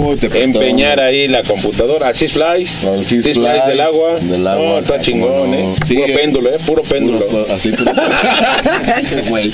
empeñar 0.42 1.00
ahí 1.00 1.28
la 1.28 1.42
computadora. 1.42 2.08
A 2.08 2.14
Six 2.14 2.32
Flies, 2.32 2.84
Al 2.84 3.06
Six 3.06 3.24
Six 3.24 3.36
Flies 3.38 3.50
Flies, 3.52 3.66
del 3.66 3.80
agua. 3.80 4.18
del 4.20 4.46
agua, 4.46 4.66
No, 4.66 4.78
está 4.78 5.00
chingón, 5.00 5.50
no. 5.50 5.56
¿eh? 5.56 5.74
Sí, 5.86 5.94
Puro 5.94 6.14
péndulo, 6.14 6.50
¿eh? 6.54 6.58
Puro 6.66 6.82
péndulo. 6.82 7.26
Puro- 7.26 7.46
así, 7.50 7.70
pero... 7.72 7.92
Güey. 9.28 9.52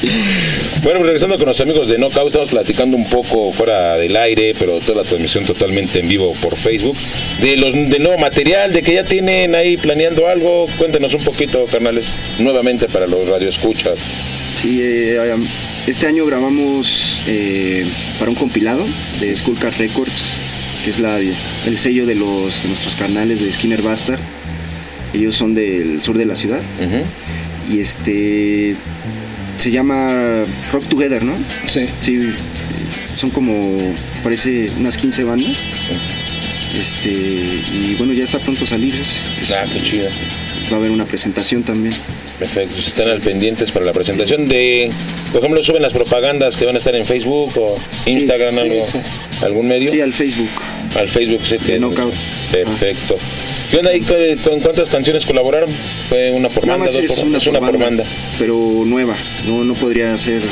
Bueno, 0.83 1.00
pues 1.00 1.07
regresando 1.07 1.38
con 1.38 1.46
los 1.46 1.61
amigos 1.61 1.88
de 1.88 1.98
Knockout, 1.98 2.28
estamos 2.28 2.48
platicando 2.48 2.96
un 2.96 3.09
poco 3.09 3.52
fuera 3.52 3.96
del 3.96 4.16
aire, 4.16 4.54
pero 4.59 4.81
toda 4.81 5.02
la 5.02 5.09
transmisión 5.09 5.44
totalmente 5.44 5.98
en 5.98 6.09
vivo 6.09 6.35
por 6.40 6.57
Facebook, 6.57 6.96
de 7.40 7.57
los 7.57 7.74
del 7.74 8.02
nuevo 8.02 8.18
material, 8.18 8.72
de 8.72 8.83
que 8.83 8.94
ya 8.94 9.04
tienen 9.04 9.54
ahí 9.54 9.76
planeando 9.76 10.28
algo. 10.28 10.66
Cuéntenos 10.78 11.14
un 11.14 11.24
poquito, 11.24 11.66
carnales, 11.66 12.16
nuevamente 12.38 12.88
para 12.88 13.07
los 13.07 13.28
radioescuchas. 13.28 14.14
Sí, 14.54 14.81
eh, 14.83 15.18
este 15.87 16.07
año 16.07 16.26
grabamos 16.26 17.22
eh, 17.26 17.87
para 18.18 18.31
un 18.31 18.37
compilado 18.37 18.85
de 19.20 19.35
Skullcat 19.37 19.76
Records, 19.76 20.40
que 20.83 20.90
es 20.90 20.98
la, 20.98 21.18
el 21.18 21.78
sello 21.78 22.07
de, 22.07 22.14
los, 22.14 22.62
de 22.62 22.68
nuestros 22.68 22.94
canales 22.94 23.40
de 23.40 23.52
Skinner 23.52 23.83
Bastard. 23.83 24.20
Ellos 25.14 25.37
son 25.37 25.54
del 25.54 26.02
sur 26.02 26.18
de 26.18 26.26
la 26.26 26.35
ciudad. 26.35 26.61
Y 27.70 27.81
este 27.81 28.76
se 29.68 29.74
llama 29.74 30.44
Rock 30.72 30.87
Together, 30.88 31.22
¿no? 31.22 31.35
Sí. 31.66 31.85
Sí, 32.00 32.33
son 33.14 33.28
como, 33.28 33.78
parece 34.22 34.70
unas 34.78 34.96
15 34.96 35.24
bandas. 35.24 35.64
Este, 36.74 37.11
y 37.11 37.94
bueno, 37.98 38.14
ya 38.14 38.24
está 38.24 38.38
pronto 38.38 38.64
a 38.64 38.66
salir. 38.66 38.94
es- 38.94 39.20
es- 39.42 39.52
Ah, 39.52 39.66
qué 39.70 39.83
chido. 39.83 40.09
Va 40.72 40.76
a 40.76 40.78
haber 40.81 40.90
una 40.90 41.04
presentación 41.04 41.62
también. 41.64 41.94
Perfecto, 42.38 42.76
si 42.81 42.88
están 42.88 43.09
al 43.09 43.20
pendientes 43.20 43.70
para 43.72 43.85
la 43.85 43.92
presentación 43.92 44.48
de, 44.48 44.90
por 45.33 45.40
ejemplo, 45.40 45.62
suben 45.62 45.83
las 45.83 45.92
propagandas 45.92 46.57
que 46.57 46.64
van 46.64 46.74
a 46.76 46.78
estar 46.78 46.94
en 46.94 47.04
Facebook 47.04 47.52
o 47.57 47.76
Instagram, 48.07 48.54
sí, 48.54 48.61
algo, 48.61 48.87
sí. 48.87 48.98
algún 49.42 49.68
medio. 49.68 49.90
Sí, 49.92 50.00
al 50.00 50.12
Facebook. 50.14 50.48
Al 50.96 51.09
Facebook, 51.09 51.40
sí. 51.44 51.57
Perfecto. 52.52 53.18
¿Qué 53.70 53.76
onda 53.76 53.90
ahí? 53.90 54.00
¿Con- 54.00 54.37
¿Con 54.52 54.61
cuántas 54.61 54.88
canciones 54.88 55.26
colaboraron? 55.26 55.70
¿Fue 56.09 56.31
una 56.31 56.48
por 56.48 56.66
banda? 56.66 56.87
dos 56.87 56.96
es 56.96 57.12
por, 57.12 57.26
una, 57.26 57.38
es 57.38 57.44
por, 57.44 57.50
una 57.50 57.61
por 57.61 57.78
banda, 57.78 58.04
banda. 58.04 58.04
pero 58.38 58.83
nueva. 58.87 59.14
No, 59.46 59.64
no 59.64 59.74
podría 59.74 60.16
ser 60.16 60.42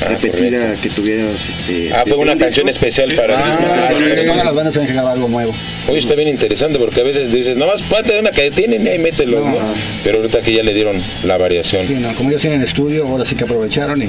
Ah, 0.00 0.06
repetida 0.08 0.58
correcto. 0.58 0.82
que 0.82 0.90
tuvieras 0.90 1.48
este. 1.48 1.92
Ah, 1.92 2.02
fue 2.04 2.16
de- 2.16 2.22
una 2.22 2.32
un 2.32 2.38
canción 2.38 2.66
disco. 2.66 2.84
especial 2.84 3.14
para 3.14 3.38
Ah, 3.38 3.58
especial 3.92 4.18
sí, 4.18 4.26
todas 4.26 4.44
las 4.44 4.54
bandas 4.54 4.72
tienen 4.72 4.88
que 4.88 4.94
grabar 4.94 5.12
algo 5.12 5.28
nuevo. 5.28 5.54
Oye, 5.88 5.98
está 5.98 6.14
bien 6.16 6.28
interesante 6.28 6.78
porque 6.78 7.02
a 7.02 7.04
veces 7.04 7.30
dices, 7.30 7.56
nomás 7.56 7.82
pate 7.82 8.18
una 8.18 8.30
que 8.32 8.50
tienen 8.50 8.84
y 8.84 8.88
ahí 8.88 8.98
mételo, 8.98 9.40
¿no? 9.44 9.54
Pero 10.02 10.18
ahorita 10.18 10.40
que 10.40 10.52
ya 10.54 10.62
le 10.64 10.74
dieron 10.74 11.00
la 11.24 11.36
variación. 11.36 11.86
Sí, 11.86 11.94
no, 11.94 12.12
como 12.14 12.30
ellos 12.30 12.42
tienen 12.42 12.62
estudio, 12.62 13.06
ahora 13.06 13.24
sí 13.24 13.36
que 13.36 13.44
aprovecharon 13.44 14.02
y 14.02 14.08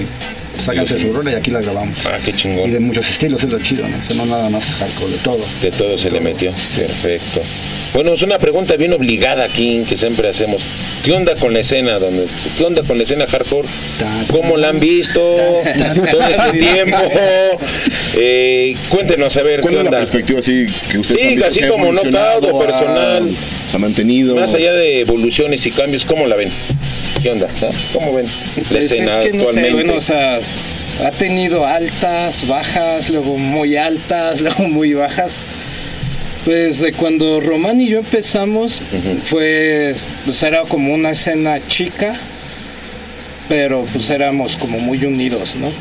sacan 0.66 0.88
Sí, 0.88 1.00
su 1.00 1.14
rola 1.14 1.32
y 1.34 1.36
aquí 1.36 1.52
la 1.52 1.62
grabamos. 1.62 2.00
Ah, 2.06 2.18
qué 2.24 2.30
Y 2.30 2.34
de 2.34 2.38
chingón. 2.40 2.84
muchos 2.86 3.08
estilos, 3.10 3.44
es 3.44 3.50
lo 3.52 3.60
chido, 3.60 3.88
¿no? 3.88 3.98
O 3.98 4.06
sea, 4.08 4.16
no 4.16 4.26
nada 4.26 4.50
más 4.50 4.64
hardcore, 4.74 5.12
de 5.12 5.18
todo. 5.20 5.46
De 5.62 5.70
todo 5.72 5.96
se 5.98 6.10
le 6.10 6.22
metió. 6.22 6.52
Perfecto. 6.76 7.42
Bueno, 7.94 8.14
es 8.14 8.24
una 8.24 8.40
pregunta 8.40 8.76
bien 8.76 8.92
obligada 8.94 9.44
aquí 9.44 9.84
que 9.88 9.96
siempre 9.96 10.28
hacemos. 10.28 10.64
¿Qué 11.04 11.12
onda 11.12 11.36
con 11.36 11.54
la 11.54 11.60
escena? 11.60 12.00
Donde, 12.00 12.26
¿Qué 12.58 12.64
onda 12.64 12.82
con 12.82 12.98
la 12.98 13.04
escena 13.04 13.28
hardcore? 13.28 13.68
¿Cómo 14.32 14.58
la 14.58 14.70
han 14.70 14.80
visto 14.80 15.20
todo 15.22 16.22
este 16.28 16.58
tiempo? 16.58 16.98
Eh, 18.16 18.76
cuéntenos 18.90 19.38
a 19.38 19.44
ver 19.44 19.62
¿Cuál 19.62 19.74
qué 19.74 19.80
es 19.80 19.84
la 19.84 19.90
onda. 19.90 20.00
perspectiva 20.00 20.40
así 20.40 20.66
que 20.92 20.98
ustedes 21.00 21.22
Sí, 21.22 21.28
han 21.28 21.36
visto 21.36 21.48
así 21.50 21.62
como 21.68 21.84
evolucionado, 21.86 22.42
knockout 22.42 22.54
o 22.54 22.62
ha- 22.62 22.66
personal. 22.66 23.36
Se 23.70 23.76
ha 23.76 23.80
mantenido. 23.80 24.36
Más 24.36 24.54
allá 24.56 24.74
de 24.74 25.00
evoluciones 25.02 25.64
y 25.66 25.72
cambios, 25.72 26.04
¿cómo 26.06 26.26
la 26.26 26.36
ven? 26.36 26.50
¿Qué 27.22 27.30
onda? 27.30 27.48
¿Cómo 27.94 28.14
ven 28.14 28.26
la 28.26 28.64
Pues 28.70 28.86
escena 28.92 29.12
es 29.12 29.18
que 29.18 29.34
no 29.34 29.44
sé, 29.44 29.50
actualmente? 29.50 29.72
bueno, 29.74 29.94
o 29.96 30.02
sea, 30.02 30.40
ha 31.04 31.12
tenido 31.12 31.66
altas, 31.68 32.48
bajas, 32.48 33.10
luego 33.12 33.38
muy 33.38 33.78
altas, 33.78 34.42
luego 34.42 34.64
muy 34.64 34.94
bajas. 34.96 35.44
Pues 36.46 36.82
de 36.82 36.92
cuando 36.92 37.40
Román 37.40 37.80
y 37.80 37.88
yo 37.88 38.00
empezamos, 38.00 38.82
fue, 39.24 39.96
pues 40.26 40.44
era 40.44 40.64
como 40.64 40.94
una 40.94 41.12
escena 41.12 41.66
chica, 41.68 42.14
pero 43.48 43.86
pues 43.94 44.10
éramos 44.10 44.58
como 44.58 44.80
muy 44.80 45.04
unidos, 45.06 45.56
¿no? 45.56 45.72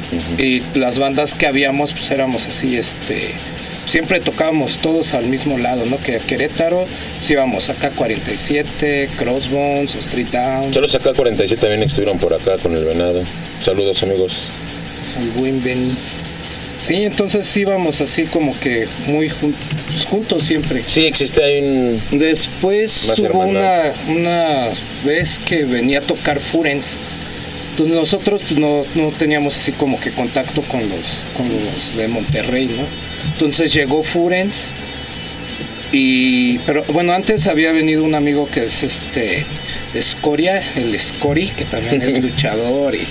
Y 0.42 0.62
las 0.75 0.98
bandas 1.01 1.35
que 1.35 1.46
habíamos, 1.46 1.92
pues 1.92 2.11
éramos 2.12 2.46
así, 2.46 2.77
este, 2.77 3.33
siempre 3.87 4.20
tocábamos 4.20 4.79
todos 4.79 5.14
al 5.14 5.27
mismo 5.27 5.59
lado, 5.59 5.85
¿no? 5.87 5.96
Que 5.98 6.16
a 6.16 6.18
Querétaro, 6.20 6.87
pues 7.18 7.31
íbamos 7.31 7.68
acá 7.68 7.90
47, 7.90 9.11
Crossbones, 9.18 9.96
Street 9.96 10.29
Down. 10.29 10.72
Saludos 10.72 10.94
acá 10.94 11.12
47 11.12 11.61
también 11.61 11.83
estuvieron 11.83 12.18
por 12.18 12.35
acá 12.35 12.59
con 12.59 12.77
el 12.77 12.85
venado. 12.85 13.22
Saludos 13.64 14.03
amigos. 14.03 14.44
al 15.18 15.29
buen 15.31 15.62
Benny. 15.62 15.96
Sí, 16.82 17.04
entonces 17.04 17.56
íbamos 17.56 18.00
así 18.00 18.24
como 18.24 18.58
que 18.58 18.88
muy 19.06 19.28
pues, 19.28 20.04
juntos 20.04 20.42
siempre. 20.42 20.82
Sí, 20.84 21.06
existe 21.06 21.40
ahí 21.40 21.60
un... 21.62 22.02
Después 22.10 23.14
hubo 23.20 23.38
una, 23.38 23.92
una 24.08 24.70
vez 25.04 25.38
que 25.38 25.62
venía 25.62 26.00
a 26.00 26.02
tocar 26.02 26.40
Furens. 26.40 26.98
Entonces 27.70 27.94
nosotros 27.94 28.42
pues, 28.48 28.58
no, 28.58 28.82
no 28.96 29.12
teníamos 29.12 29.56
así 29.56 29.70
como 29.70 30.00
que 30.00 30.10
contacto 30.10 30.62
con 30.62 30.80
los, 30.88 31.18
con 31.36 31.48
los 31.48 31.96
de 31.96 32.08
Monterrey, 32.08 32.66
¿no? 32.66 32.82
Entonces 33.32 33.72
llegó 33.72 34.02
Furens 34.02 34.74
y 35.92 36.58
pero 36.60 36.82
bueno 36.84 37.12
antes 37.12 37.46
había 37.46 37.70
venido 37.70 38.02
un 38.02 38.16
amigo 38.16 38.48
que 38.50 38.64
es 38.64 38.82
este 38.82 39.46
Escoria, 39.94 40.60
el 40.74 40.98
Scori, 40.98 41.48
que 41.50 41.64
también 41.64 42.02
es 42.02 42.18
luchador 42.22 42.96
y 42.96 43.06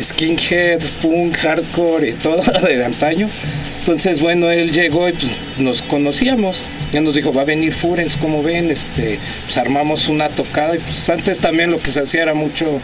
skinhead, 0.00 0.80
punk, 1.02 1.36
hardcore 1.36 2.10
y 2.10 2.12
todo 2.14 2.42
de 2.66 2.84
antaño. 2.84 3.28
Entonces, 3.80 4.20
bueno, 4.20 4.50
él 4.50 4.70
llegó 4.70 5.08
y 5.08 5.12
pues, 5.12 5.38
nos 5.58 5.82
conocíamos. 5.82 6.62
Ya 6.90 7.00
nos 7.00 7.14
dijo, 7.14 7.32
va 7.32 7.42
a 7.42 7.44
venir 7.44 7.74
Furens, 7.74 8.16
como 8.16 8.42
ven, 8.42 8.70
este, 8.70 9.18
pues 9.44 9.58
armamos 9.58 10.08
una 10.08 10.28
tocada. 10.30 10.76
Y 10.76 10.78
pues 10.78 11.08
antes 11.10 11.40
también 11.40 11.70
lo 11.70 11.80
que 11.80 11.90
se 11.90 12.00
hacía 12.00 12.22
era 12.22 12.34
mucho, 12.34 12.80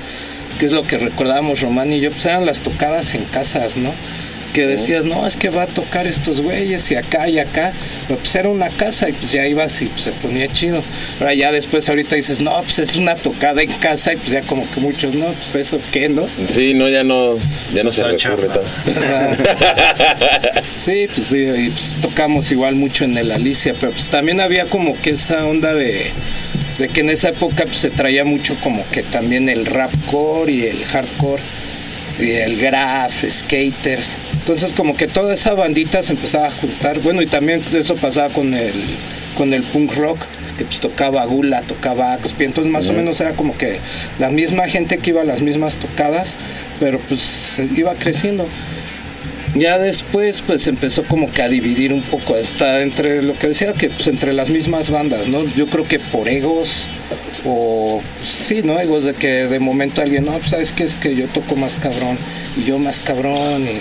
que 0.58 0.66
es 0.66 0.72
lo 0.72 0.82
que 0.82 0.98
recordábamos 0.98 1.60
Román 1.60 1.90
y 1.92 2.00
yo, 2.00 2.10
pues 2.10 2.26
eran 2.26 2.44
las 2.44 2.60
tocadas 2.60 3.14
en 3.14 3.24
casas, 3.24 3.76
¿no? 3.78 3.94
Que 4.52 4.66
decías, 4.66 5.04
no, 5.04 5.26
es 5.26 5.36
que 5.36 5.48
va 5.48 5.62
a 5.62 5.66
tocar 5.66 6.06
estos 6.06 6.40
güeyes 6.40 6.90
y 6.90 6.96
acá 6.96 7.28
y 7.28 7.38
acá. 7.38 7.72
Pero 8.08 8.18
pues 8.18 8.34
era 8.34 8.48
una 8.48 8.68
casa 8.68 9.08
y 9.08 9.12
pues 9.12 9.32
ya 9.32 9.46
ibas 9.46 9.80
y 9.82 9.86
pues, 9.86 10.02
se 10.02 10.12
ponía 10.12 10.48
chido. 10.48 10.82
Ahora 11.20 11.34
ya 11.34 11.52
después 11.52 11.88
ahorita 11.88 12.16
dices, 12.16 12.40
no, 12.40 12.60
pues 12.62 12.78
es 12.78 12.96
una 12.96 13.14
tocada 13.14 13.62
en 13.62 13.70
casa 13.70 14.12
y 14.12 14.16
pues 14.16 14.30
ya 14.30 14.42
como 14.42 14.70
que 14.70 14.80
muchos, 14.80 15.14
no, 15.14 15.26
pues 15.32 15.54
eso 15.54 15.80
qué, 15.92 16.08
¿no? 16.08 16.26
Sí, 16.48 16.74
no, 16.74 16.88
ya 16.88 17.04
no, 17.04 17.36
ya 17.72 17.84
no 17.84 17.92
se 17.92 18.02
Está 18.02 18.30
recurre 18.30 18.48
tanto. 18.48 18.60
Sí, 20.74 21.08
pues, 21.14 21.26
sí, 21.26 21.38
y, 21.38 21.70
pues, 21.70 21.98
tocamos 22.00 22.50
igual 22.50 22.74
mucho 22.74 23.04
en 23.04 23.18
el 23.18 23.30
Alicia, 23.30 23.74
pero 23.78 23.92
pues 23.92 24.08
también 24.08 24.40
había 24.40 24.64
como 24.66 24.98
que 25.00 25.10
esa 25.10 25.46
onda 25.46 25.74
de, 25.74 26.10
de 26.78 26.88
que 26.88 27.00
en 27.00 27.10
esa 27.10 27.28
época 27.28 27.64
pues, 27.64 27.78
se 27.78 27.90
traía 27.90 28.24
mucho 28.24 28.56
como 28.62 28.88
que 28.90 29.02
también 29.02 29.48
el 29.48 29.66
rapcore 29.66 30.52
y 30.52 30.64
el 30.64 30.84
hardcore 30.84 31.42
y 32.18 32.32
el 32.32 32.56
graph, 32.58 33.24
skaters. 33.28 34.16
Entonces 34.40 34.72
como 34.72 34.96
que 34.96 35.06
toda 35.06 35.34
esa 35.34 35.54
bandita 35.54 36.02
se 36.02 36.14
empezaba 36.14 36.48
a 36.48 36.50
juntar. 36.50 37.00
Bueno, 37.00 37.22
y 37.22 37.26
también 37.26 37.62
eso 37.72 37.96
pasaba 37.96 38.32
con 38.32 38.52
el 38.54 38.74
con 39.36 39.54
el 39.54 39.62
punk 39.62 39.94
rock, 39.94 40.18
que 40.58 40.64
pues 40.64 40.80
tocaba 40.80 41.24
Gula, 41.24 41.62
tocaba 41.62 42.12
Axpi, 42.12 42.44
entonces 42.44 42.70
más 42.70 42.88
o 42.88 42.92
menos 42.92 43.20
era 43.20 43.32
como 43.32 43.56
que 43.56 43.78
la 44.18 44.28
misma 44.28 44.66
gente 44.66 44.98
que 44.98 45.10
iba 45.10 45.22
a 45.22 45.24
las 45.24 45.40
mismas 45.40 45.76
tocadas, 45.76 46.36
pero 46.78 46.98
pues 46.98 47.58
iba 47.74 47.94
creciendo. 47.94 48.46
Ya 49.54 49.78
después 49.78 50.42
pues 50.42 50.66
empezó 50.66 51.04
como 51.04 51.30
que 51.30 51.42
a 51.42 51.48
dividir 51.48 51.92
un 51.92 52.02
poco, 52.02 52.34
hasta 52.34 52.82
entre 52.82 53.22
lo 53.22 53.34
que 53.34 53.48
decía 53.48 53.72
que 53.72 53.88
pues 53.88 54.06
entre 54.08 54.32
las 54.32 54.50
mismas 54.50 54.90
bandas, 54.90 55.28
¿no? 55.28 55.44
Yo 55.54 55.66
creo 55.68 55.88
que 55.88 55.98
por 55.98 56.28
egos 56.28 56.86
o 57.44 58.02
sí, 58.22 58.62
¿no? 58.62 58.78
Egos 58.78 59.04
de 59.04 59.14
que 59.14 59.48
de 59.48 59.58
momento 59.58 60.02
alguien, 60.02 60.26
no, 60.26 60.32
pues 60.32 60.50
sabes 60.50 60.72
que 60.72 60.84
es 60.84 60.96
que 60.96 61.16
yo 61.16 61.26
toco 61.28 61.56
más 61.56 61.76
cabrón 61.76 62.18
y 62.56 62.64
yo 62.64 62.78
más 62.78 63.00
cabrón 63.00 63.66
y 63.66 63.80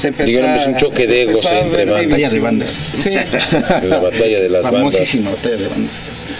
se 0.00 0.08
empezó 0.08 0.26
Digamos, 0.40 0.64
a- 0.64 0.68
un 0.68 0.76
choque 0.76 1.06
de 1.06 1.22
egos 1.22 1.44
entre 1.46 1.84
bandas. 1.84 2.08
Batalla 2.08 2.28
de 2.28 2.34
divisiones. 2.34 2.80
Sí, 2.92 3.10
La 3.88 3.98
batalla 3.98 4.40
de 4.40 4.48
las 4.48 4.62
bandas. 4.64 4.80
Famosísima 4.94 5.30
batalla 5.30 5.56
de 5.56 5.68
bandas. 5.68 5.92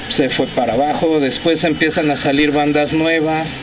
se 0.09 0.29
fue 0.29 0.47
para 0.49 0.75
abajo, 0.75 1.21
después 1.21 1.63
empiezan 1.65 2.11
a 2.11 2.17
salir 2.17 2.51
bandas 2.53 2.93
nuevas, 2.93 3.61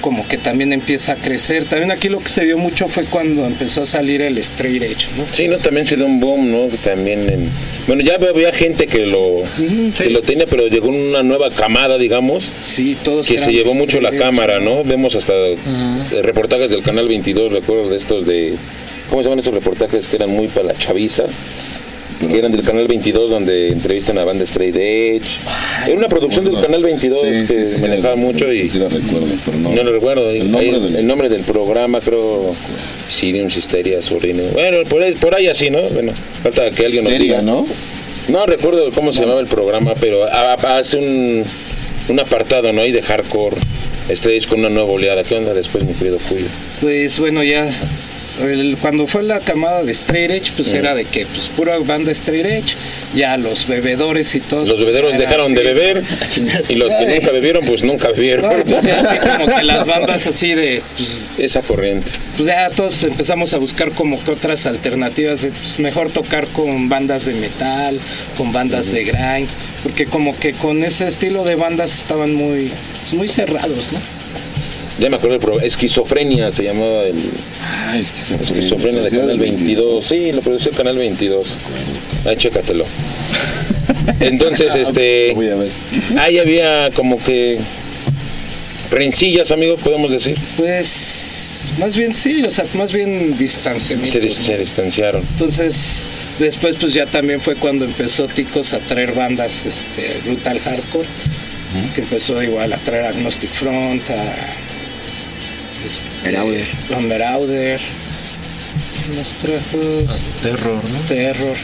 como 0.00 0.26
que 0.28 0.36
también 0.36 0.72
empieza 0.74 1.12
a 1.12 1.16
crecer. 1.16 1.64
También 1.64 1.90
aquí 1.90 2.08
lo 2.10 2.18
que 2.18 2.28
se 2.28 2.44
dio 2.44 2.58
mucho 2.58 2.88
fue 2.88 3.04
cuando 3.06 3.46
empezó 3.46 3.82
a 3.82 3.86
salir 3.86 4.20
el 4.20 4.36
straight 4.38 4.82
edge, 4.82 5.08
¿no? 5.16 5.24
Sí, 5.32 5.48
no, 5.48 5.56
también 5.58 5.86
se 5.86 5.96
dio 5.96 6.04
un 6.04 6.20
boom, 6.20 6.50
¿no? 6.50 6.66
También 6.82 7.26
en... 7.30 7.48
Bueno, 7.86 8.02
ya 8.02 8.16
había 8.16 8.52
gente 8.52 8.86
que 8.86 9.06
lo, 9.06 9.42
que 9.96 10.10
lo 10.10 10.20
tenía, 10.22 10.46
pero 10.46 10.66
llegó 10.68 10.88
una 10.88 11.22
nueva 11.22 11.50
camada, 11.50 11.96
digamos, 11.96 12.52
Sí, 12.60 12.96
todos 13.02 13.26
que 13.28 13.38
se 13.38 13.52
llevó 13.52 13.72
mucho 13.74 13.98
la 14.02 14.10
cámara, 14.12 14.60
¿no? 14.60 14.84
Vemos 14.84 15.14
hasta 15.16 15.32
reportajes 16.22 16.70
del 16.70 16.82
Canal 16.82 17.08
22, 17.08 17.52
recuerdo 17.52 17.88
de 17.88 17.96
estos 17.96 18.26
de... 18.26 18.54
¿Cómo 19.10 19.22
se 19.22 19.24
llaman 19.28 19.38
estos 19.38 19.54
reportajes 19.54 20.08
que 20.08 20.16
eran 20.16 20.30
muy 20.30 20.48
para 20.48 20.68
la 20.68 20.74
chaviza? 20.78 21.24
Que 22.30 22.38
eran 22.38 22.52
del 22.52 22.62
Canal 22.62 22.86
22 22.88 23.30
donde 23.30 23.68
entrevistan 23.68 24.16
a 24.18 24.24
banda 24.24 24.44
Straight 24.44 24.76
Edge. 24.76 25.40
Era 25.86 25.96
una 25.96 26.08
producción 26.08 26.44
del 26.44 26.60
Canal 26.60 26.82
22 26.82 27.20
Sí, 27.20 27.44
que 27.46 27.64
sí, 27.66 27.74
sí, 27.76 27.82
manejaba 27.82 28.14
sí, 28.14 28.20
mucho 28.20 28.52
y... 28.52 28.68
Sí, 28.70 28.78
la 28.78 28.88
recuerdo, 28.88 29.26
pero 29.44 29.58
no. 29.58 29.70
No 29.74 29.82
lo 29.82 29.92
recuerdo. 29.92 30.30
El 30.30 30.50
nombre 30.50 30.70
ahí- 30.70 30.80
del- 30.80 30.96
el 30.96 31.06
nombre 31.06 31.28
del 31.28 31.42
programa, 31.42 32.00
creo. 32.00 32.54
Sirium, 33.08 33.48
Histeria, 33.48 34.00
Surrine. 34.00 34.44
Bueno, 34.52 34.78
por 34.88 35.02
ahí, 35.02 35.12
por 35.14 35.34
ahí 35.34 35.48
así, 35.48 35.70
¿no? 35.70 35.82
Bueno, 35.90 36.12
falta 36.42 36.70
que 36.70 36.86
alguien 36.86 37.04
nos 37.04 37.12
Histeria, 37.12 37.40
diga. 37.40 37.42
¿no? 37.42 37.66
No 38.28 38.46
recuerdo 38.46 38.90
cómo 38.92 39.12
se 39.12 39.20
llamaba 39.20 39.40
el 39.40 39.46
programa, 39.48 39.94
pero 40.00 40.24
hace 40.24 40.96
un, 40.96 41.44
un 42.08 42.20
apartado, 42.20 42.72
¿no? 42.72 42.80
Ahí 42.80 42.92
de 42.92 43.02
hardcore. 43.02 43.56
Stage 44.08 44.46
con 44.48 44.60
una 44.60 44.68
nueva 44.70 44.90
oleada. 44.92 45.24
¿Qué 45.24 45.34
onda 45.34 45.52
después, 45.52 45.82
mi 45.84 45.92
querido 45.94 46.18
Cuyo? 46.28 46.46
Pues 46.80 47.18
bueno, 47.18 47.42
ya 47.42 47.66
el- 48.40 48.76
cuando 48.80 49.06
fue 49.06 49.22
la 49.22 49.40
camada 49.40 49.82
de 49.82 49.92
straight 49.92 50.30
edge, 50.30 50.52
pues 50.56 50.72
era 50.72 50.94
de 50.94 51.04
que 51.04 51.26
pues 51.26 51.48
pura 51.48 51.78
banda 51.78 52.10
straight 52.12 52.46
edge, 52.46 52.76
ya 53.14 53.36
los 53.36 53.66
bebedores 53.66 54.34
y 54.34 54.40
todos. 54.40 54.68
Los 54.68 54.82
pues, 54.82 54.94
era 54.94 55.16
dejaron 55.16 55.54
de 55.54 55.62
beber 55.62 56.02
y 56.68 56.74
los 56.74 56.92
que 56.94 57.06
nunca 57.06 57.30
bebieron, 57.32 57.64
pues 57.64 57.84
nunca 57.84 58.08
bebieron. 58.08 58.58
No, 58.58 58.64
pues 58.64 58.84
ya 58.84 59.00
así 59.00 59.16
como 59.18 59.46
que 59.56 59.62
las 59.64 59.86
bandas 59.86 60.26
así 60.26 60.54
de 60.54 60.82
pues, 60.96 61.30
Esa 61.38 61.62
corriente. 61.62 62.10
pues 62.36 62.48
ya 62.48 62.70
todos 62.70 63.02
empezamos 63.04 63.52
a 63.54 63.58
buscar 63.58 63.92
como 63.92 64.22
que 64.22 64.30
otras 64.30 64.66
alternativas, 64.66 65.42
de, 65.42 65.50
pues, 65.50 65.78
mejor 65.78 66.10
tocar 66.10 66.48
con 66.48 66.88
bandas 66.88 67.26
de 67.26 67.34
metal, 67.34 68.00
con 68.36 68.52
bandas 68.52 68.90
de 68.92 69.04
grind, 69.04 69.48
porque 69.82 70.06
como 70.06 70.36
que 70.38 70.52
con 70.54 70.82
ese 70.84 71.06
estilo 71.06 71.44
de 71.44 71.54
bandas 71.54 71.96
estaban 71.98 72.34
muy, 72.34 72.70
pues, 73.02 73.14
muy 73.14 73.28
cerrados, 73.28 73.90
¿no? 73.92 73.98
Ya 74.98 75.10
me 75.10 75.16
acuerdo 75.16 75.32
del 75.32 75.40
programa. 75.40 75.66
Esquizofrenia 75.66 76.52
se 76.52 76.62
llamaba 76.64 77.02
el. 77.02 77.16
Ay, 77.88 78.00
es 78.02 78.12
que 78.12 78.20
se 78.20 78.34
Esquizofrenia 78.36 79.02
de 79.02 79.10
Canal 79.10 79.38
22. 79.38 80.04
Sí, 80.04 80.30
lo 80.32 80.40
produció 80.40 80.70
el 80.70 80.76
Canal 80.76 80.96
22. 80.98 81.48
Ahí 82.26 82.36
chécatelo. 82.36 82.84
Entonces, 84.20 84.74
este. 84.76 85.28
Lo 85.30 85.34
voy 85.34 85.48
a 85.48 85.56
ver. 85.56 85.70
Ahí 86.18 86.38
había 86.38 86.90
como 86.94 87.22
que. 87.22 87.58
Rencillas, 88.90 89.50
amigo, 89.50 89.76
podemos 89.78 90.12
decir. 90.12 90.36
Pues 90.56 91.72
más 91.78 91.96
bien 91.96 92.14
sí, 92.14 92.42
o 92.46 92.50
sea, 92.50 92.66
más 92.74 92.92
bien 92.92 93.36
distanciamiento. 93.36 94.12
Se, 94.12 94.22
dis- 94.22 94.30
se 94.34 94.56
distanciaron. 94.58 95.22
Entonces, 95.22 96.04
después 96.38 96.76
pues 96.78 96.94
ya 96.94 97.06
también 97.06 97.40
fue 97.40 97.56
cuando 97.56 97.84
empezó 97.84 98.28
Ticos 98.28 98.72
a 98.74 98.78
traer 98.80 99.12
bandas 99.12 99.66
este, 99.66 100.20
brutal 100.24 100.60
hardcore, 100.60 101.08
que 101.94 102.02
empezó 102.02 102.40
igual 102.42 102.72
a 102.72 102.76
traer 102.78 103.06
Agnostic 103.06 103.50
Front, 103.50 104.08
a 104.10 104.34
este, 105.84 106.06
Merauder. 106.24 106.66
a 106.94 107.00
Merauder. 107.00 107.80
¿Qué 107.80 109.16
más 109.16 109.34
trajo? 109.34 109.78
Terror, 110.42 110.84
¿no? 110.88 110.98
Terror. 111.06 111.56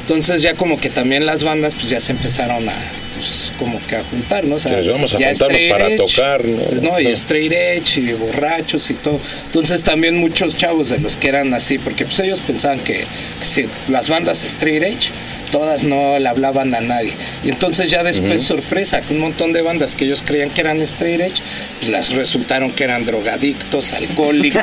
Entonces 0.00 0.40
ya 0.42 0.54
como 0.54 0.80
que 0.80 0.88
también 0.88 1.26
las 1.26 1.44
bandas 1.44 1.74
pues 1.74 1.90
ya 1.90 2.00
se 2.00 2.12
empezaron 2.12 2.66
a 2.68 2.74
pues, 3.14 3.52
como 3.58 3.80
que 3.82 3.96
a 3.96 4.02
juntar, 4.04 4.44
¿no? 4.46 4.54
O 4.56 4.58
sea, 4.58 4.70
Sí, 4.70 4.76
nos 4.78 4.88
vamos 4.88 5.14
a 5.14 5.18
ya 5.18 5.28
juntarnos 5.30 5.62
para 5.70 5.88
edge, 5.88 5.96
tocar, 5.96 6.44
¿no? 6.46 6.62
No, 6.92 7.00
y 7.00 7.04
No. 7.04 7.10
straight 7.10 7.52
edge 7.52 7.98
y 7.98 8.12
borrachos 8.12 8.90
y 8.90 8.94
todo. 8.94 9.20
Entonces 9.46 9.82
también 9.82 10.16
muchos 10.16 10.56
chavos 10.56 10.88
de 10.90 10.98
los 10.98 11.16
que 11.18 11.28
eran 11.28 11.52
así, 11.52 11.78
porque 11.78 12.04
pues 12.06 12.18
ellos 12.20 12.40
pensaban 12.40 12.80
que, 12.80 13.04
que 13.40 13.44
si 13.46 13.66
las 13.88 14.08
bandas 14.08 14.44
straight 14.44 14.82
edge 14.82 15.10
todas 15.50 15.84
no 15.84 16.18
le 16.18 16.28
hablaban 16.28 16.74
a 16.74 16.80
nadie. 16.80 17.12
Y 17.44 17.48
entonces 17.50 17.90
ya 17.90 18.02
después 18.02 18.42
sorpresa, 18.42 19.00
que 19.00 19.14
un 19.14 19.20
montón 19.20 19.52
de 19.52 19.62
bandas 19.62 19.94
que 19.96 20.04
ellos 20.04 20.22
creían 20.24 20.50
que 20.50 20.60
eran 20.60 20.80
straight 20.82 21.20
edge, 21.20 21.42
pues 21.78 21.90
las 21.90 22.12
resultaron 22.12 22.72
que 22.72 22.84
eran 22.84 23.04
drogadictos, 23.04 23.92
alcohólicos. 23.92 24.62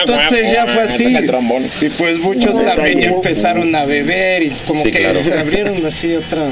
Entonces 0.00 0.52
ya 0.52 0.66
fue 0.66 0.82
así. 0.82 1.16
Y 1.80 1.88
pues 1.90 2.18
muchos 2.18 2.62
también 2.62 3.02
empezaron 3.02 3.74
a 3.74 3.84
beber 3.84 4.42
y 4.42 4.50
como 4.66 4.82
Sí, 4.82 4.90
que 4.90 5.00
claro. 5.00 5.22
se 5.22 5.38
abrieron 5.38 5.84
así 5.84 6.14
otra. 6.14 6.48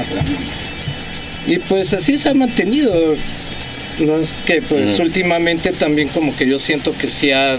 Y 1.45 1.59
pues 1.59 1.93
así 1.93 2.17
se 2.17 2.29
ha 2.29 2.33
mantenido. 2.33 3.15
No 3.99 4.19
es 4.19 4.33
que 4.45 4.61
pues 4.61 4.99
últimamente 4.99 5.71
también 5.71 6.09
como 6.09 6.35
que 6.35 6.47
yo 6.47 6.59
siento 6.59 6.93
que 6.97 7.07
sí 7.07 7.31
ha. 7.31 7.57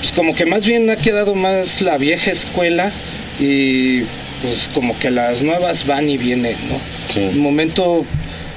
Pues 0.00 0.12
como 0.12 0.34
que 0.34 0.46
más 0.46 0.66
bien 0.66 0.90
ha 0.90 0.96
quedado 0.96 1.34
más 1.34 1.80
la 1.80 1.96
vieja 1.96 2.30
escuela 2.30 2.92
y 3.40 4.02
pues 4.42 4.70
como 4.74 4.98
que 4.98 5.10
las 5.10 5.42
nuevas 5.42 5.86
van 5.86 6.08
y 6.08 6.16
vienen, 6.18 6.56
¿no? 6.70 6.78
Sí. 7.12 7.20
Un 7.20 7.38
momento 7.38 8.04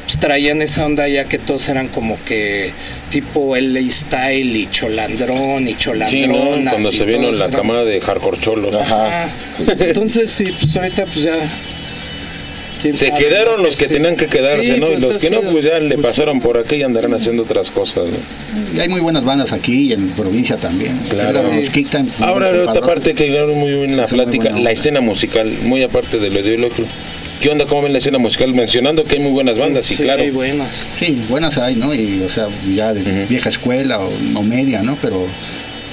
pues, 0.06 0.20
traían 0.20 0.62
esa 0.62 0.86
onda 0.86 1.08
ya 1.08 1.26
que 1.26 1.38
todos 1.38 1.68
eran 1.70 1.88
como 1.88 2.18
que 2.24 2.72
tipo 3.10 3.56
LA 3.56 3.82
Style 3.90 4.56
y 4.58 4.70
Cholandrón 4.70 5.64
y 5.68 5.72
Sí, 5.72 5.78
Cholandronas. 5.78 6.64
¿no? 6.64 6.72
Cuando 6.72 6.92
se 6.92 7.06
vino 7.06 7.32
la 7.32 7.46
eran- 7.46 7.52
camada 7.52 7.84
de 7.86 8.00
hardcore 8.02 8.40
cholos. 8.40 8.76
Ajá. 8.76 9.30
Entonces 9.80 10.30
sí, 10.30 10.54
pues 10.60 10.76
ahorita 10.76 11.06
pues 11.06 11.24
ya. 11.24 11.38
Se 12.82 12.94
sabe, 13.10 13.20
quedaron 13.20 13.64
los 13.64 13.76
que 13.76 13.88
Sí. 13.88 13.94
tenían 13.94 14.16
que 14.16 14.28
quedarse, 14.28 14.74
Sí, 14.76 14.80
¿no? 14.80 14.88
pues 14.88 15.02
y 15.04 15.06
los 15.08 15.18
que 15.18 15.30
no, 15.30 15.42
pues 15.42 15.66
ya 15.66 15.80
le 15.80 15.98
pasaron 15.98 16.40
por 16.42 16.58
aquí 16.58 16.76
y 16.78 16.84
andarán 16.84 17.14
haciendo 17.14 17.44
otras 17.44 17.72
cosas, 17.72 18.06
¿no? 18.08 18.18
Y 18.76 18.80
hay 18.80 18.90
muy 18.90 19.00
buenas 19.02 19.24
bandas 19.24 19.52
aquí 19.54 19.90
y 19.90 19.94
en 19.94 20.10
provincia 20.10 20.58
también. 20.58 20.98
Claro. 21.10 21.32
Claro. 21.42 21.50
Kicktan, 21.72 22.10
Ahora, 22.20 22.52
otra 22.68 22.82
parte 22.82 23.14
que 23.14 23.28
quedaron 23.28 23.58
muy 23.58 23.72
bien 23.72 23.92
en 23.92 23.98
la 23.98 24.08
Son 24.08 24.18
muy 24.18 24.26
plática, 24.26 24.50
buena 24.50 24.64
la 24.64 24.72
escena 24.72 25.02
musical, 25.02 25.52
muy 25.64 25.84
aparte 25.84 26.20
de 26.20 26.30
lo 26.30 26.40
ideológico. 26.40 26.88
¿Qué 27.42 27.50
onda? 27.50 27.66
¿Cómo 27.68 27.84
ven 27.84 27.92
la 27.92 28.00
escena 28.00 28.18
musical? 28.18 28.52
Mencionando 28.54 29.04
que 29.04 29.18
hay 29.18 29.22
muy 29.22 29.32
buenas 29.32 29.58
bandas, 29.60 29.86
sí, 29.86 29.96
Sí, 29.96 30.04
claro. 30.04 30.24
hay 30.24 30.32
buenas. 30.32 30.86
Sí, 31.00 31.22
buenas 31.30 31.56
hay, 31.60 31.76
¿no? 31.76 31.94
Y, 31.94 32.24
o 32.24 32.30
sea, 32.32 32.48
ya 32.76 32.94
de 32.96 33.26
vieja 33.26 33.50
escuela 33.50 34.00
o, 34.00 34.12
o 34.36 34.42
media, 34.42 34.82
¿no? 34.82 34.98
Pero, 35.02 35.28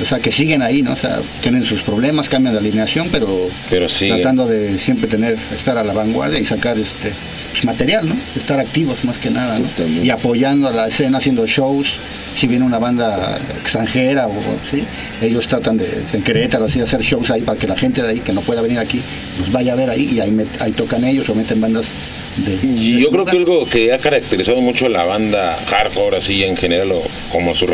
o 0.03 0.07
sea, 0.07 0.19
que 0.19 0.33
siguen 0.33 0.63
ahí, 0.63 0.83
¿no? 0.83 0.93
O 0.93 0.97
sea, 0.97 1.21
tienen 1.43 1.65
sus 1.65 1.83
problemas, 1.83 2.29
cambian 2.29 2.55
de 2.55 2.61
alineación, 2.61 3.09
pero 3.13 3.49
Pero 3.69 3.89
tratando 4.09 4.47
de 4.47 4.79
siempre 4.79 5.07
tener, 5.09 5.37
estar 5.55 5.77
a 5.79 5.85
la 5.85 5.93
vanguardia 5.93 6.39
y 6.41 6.45
sacar 6.47 6.79
este 6.79 7.13
pues, 7.53 7.65
material, 7.65 8.09
¿no? 8.09 8.17
Estar 8.37 8.59
activos 8.59 9.05
más 9.05 9.19
que 9.19 9.31
nada, 9.31 9.59
¿no? 9.59 9.67
Y 10.05 10.11
apoyando 10.11 10.69
a 10.69 10.73
la 10.73 10.89
escena, 10.89 11.19
haciendo 11.19 11.47
shows. 11.47 11.95
Si 12.37 12.49
viene 12.49 12.65
una 12.65 12.81
banda 12.81 13.39
extranjera 13.61 14.27
o 14.27 14.35
sí, 14.69 14.83
ellos 15.23 15.47
tratan 15.47 15.77
de 15.77 16.03
en 16.13 16.23
Querétaro 16.23 16.65
así 16.65 16.81
hacer 16.81 17.01
shows 17.01 17.31
ahí 17.31 17.43
para 17.43 17.57
que 17.57 17.69
la 17.69 17.77
gente 17.77 18.03
de 18.03 18.09
ahí 18.09 18.19
que 18.21 18.33
no 18.33 18.41
pueda 18.41 18.61
venir 18.61 18.81
aquí 18.81 19.01
los 19.39 19.53
vaya 19.53 19.73
a 19.75 19.77
ver 19.77 19.89
ahí 19.89 20.09
y 20.15 20.19
ahí, 20.21 20.31
met- 20.33 20.61
ahí 20.61 20.73
tocan 20.73 21.05
ellos 21.05 21.29
o 21.29 21.35
meten 21.37 21.61
bandas 21.61 21.87
de. 22.37 22.99
Yo 22.99 23.11
creo 23.11 23.25
que 23.25 23.37
algo 23.37 23.67
que 23.67 23.93
ha 23.93 23.99
caracterizado 23.99 24.61
mucho 24.61 24.87
a 24.87 24.89
la 24.89 25.05
banda 25.05 25.59
hardcore 25.67 26.19
así 26.19 26.43
en 26.45 26.57
general 26.57 26.93
o 26.93 27.03
como 27.31 27.55
su 27.55 27.67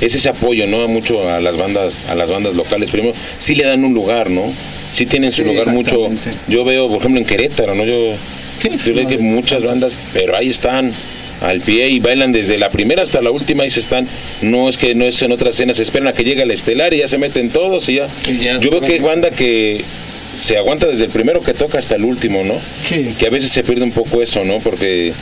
es 0.00 0.14
ese 0.14 0.28
apoyo, 0.28 0.66
¿no? 0.66 0.86
Mucho 0.88 1.28
a 1.28 1.40
las 1.40 1.56
bandas, 1.56 2.04
a 2.08 2.14
las 2.14 2.30
bandas 2.30 2.54
locales. 2.54 2.90
Primero, 2.90 3.14
sí 3.38 3.54
le 3.54 3.64
dan 3.64 3.84
un 3.84 3.94
lugar, 3.94 4.30
¿no? 4.30 4.52
Sí 4.92 5.06
tienen 5.06 5.32
su 5.32 5.42
Sí, 5.42 5.48
lugar 5.48 5.68
mucho. 5.68 6.08
Yo 6.48 6.64
veo, 6.64 6.88
por 6.88 6.98
ejemplo, 6.98 7.20
en 7.20 7.26
Querétaro, 7.26 7.74
¿no? 7.74 7.84
Yo, 7.84 8.14
yo 8.84 8.94
veo 8.94 9.08
que 9.08 9.18
muchas 9.18 9.64
bandas, 9.64 9.96
pero 10.12 10.36
ahí 10.36 10.48
están 10.48 10.92
al 11.40 11.60
pie 11.60 11.88
y 11.88 11.98
bailan 11.98 12.32
desde 12.32 12.56
la 12.58 12.70
primera 12.70 13.02
hasta 13.02 13.20
la 13.20 13.30
última 13.30 13.66
y 13.66 13.70
se 13.70 13.80
están 13.80 14.08
no 14.40 14.68
es 14.68 14.78
que 14.78 14.94
no 14.94 15.04
es 15.04 15.20
en 15.20 15.32
otras 15.32 15.54
escenas 15.56 15.78
esperan 15.80 16.08
a 16.08 16.12
que 16.14 16.22
llegue 16.24 16.42
el 16.42 16.50
estelar 16.52 16.94
y 16.94 16.98
ya 16.98 17.08
se 17.08 17.18
meten 17.18 17.50
todos 17.50 17.88
y 17.88 17.96
ya, 17.96 18.08
Y 18.26 18.38
ya 18.38 18.58
yo 18.60 18.70
veo 18.70 18.80
que 18.80 18.92
hay 18.94 18.98
banda 19.00 19.30
que 19.30 19.84
se 20.34 20.56
aguanta 20.56 20.86
desde 20.86 21.04
el 21.04 21.10
primero 21.10 21.40
que 21.40 21.54
toca 21.54 21.78
hasta 21.78 21.94
el 21.96 22.04
último 22.04 22.42
no 22.44 22.56
Sí. 22.88 23.14
que 23.18 23.26
a 23.26 23.30
veces 23.30 23.50
se 23.50 23.62
pierde 23.64 23.84
un 23.84 23.92
poco 23.92 24.22
eso, 24.22 24.44
¿no? 24.44 24.58
Porque 24.60 25.12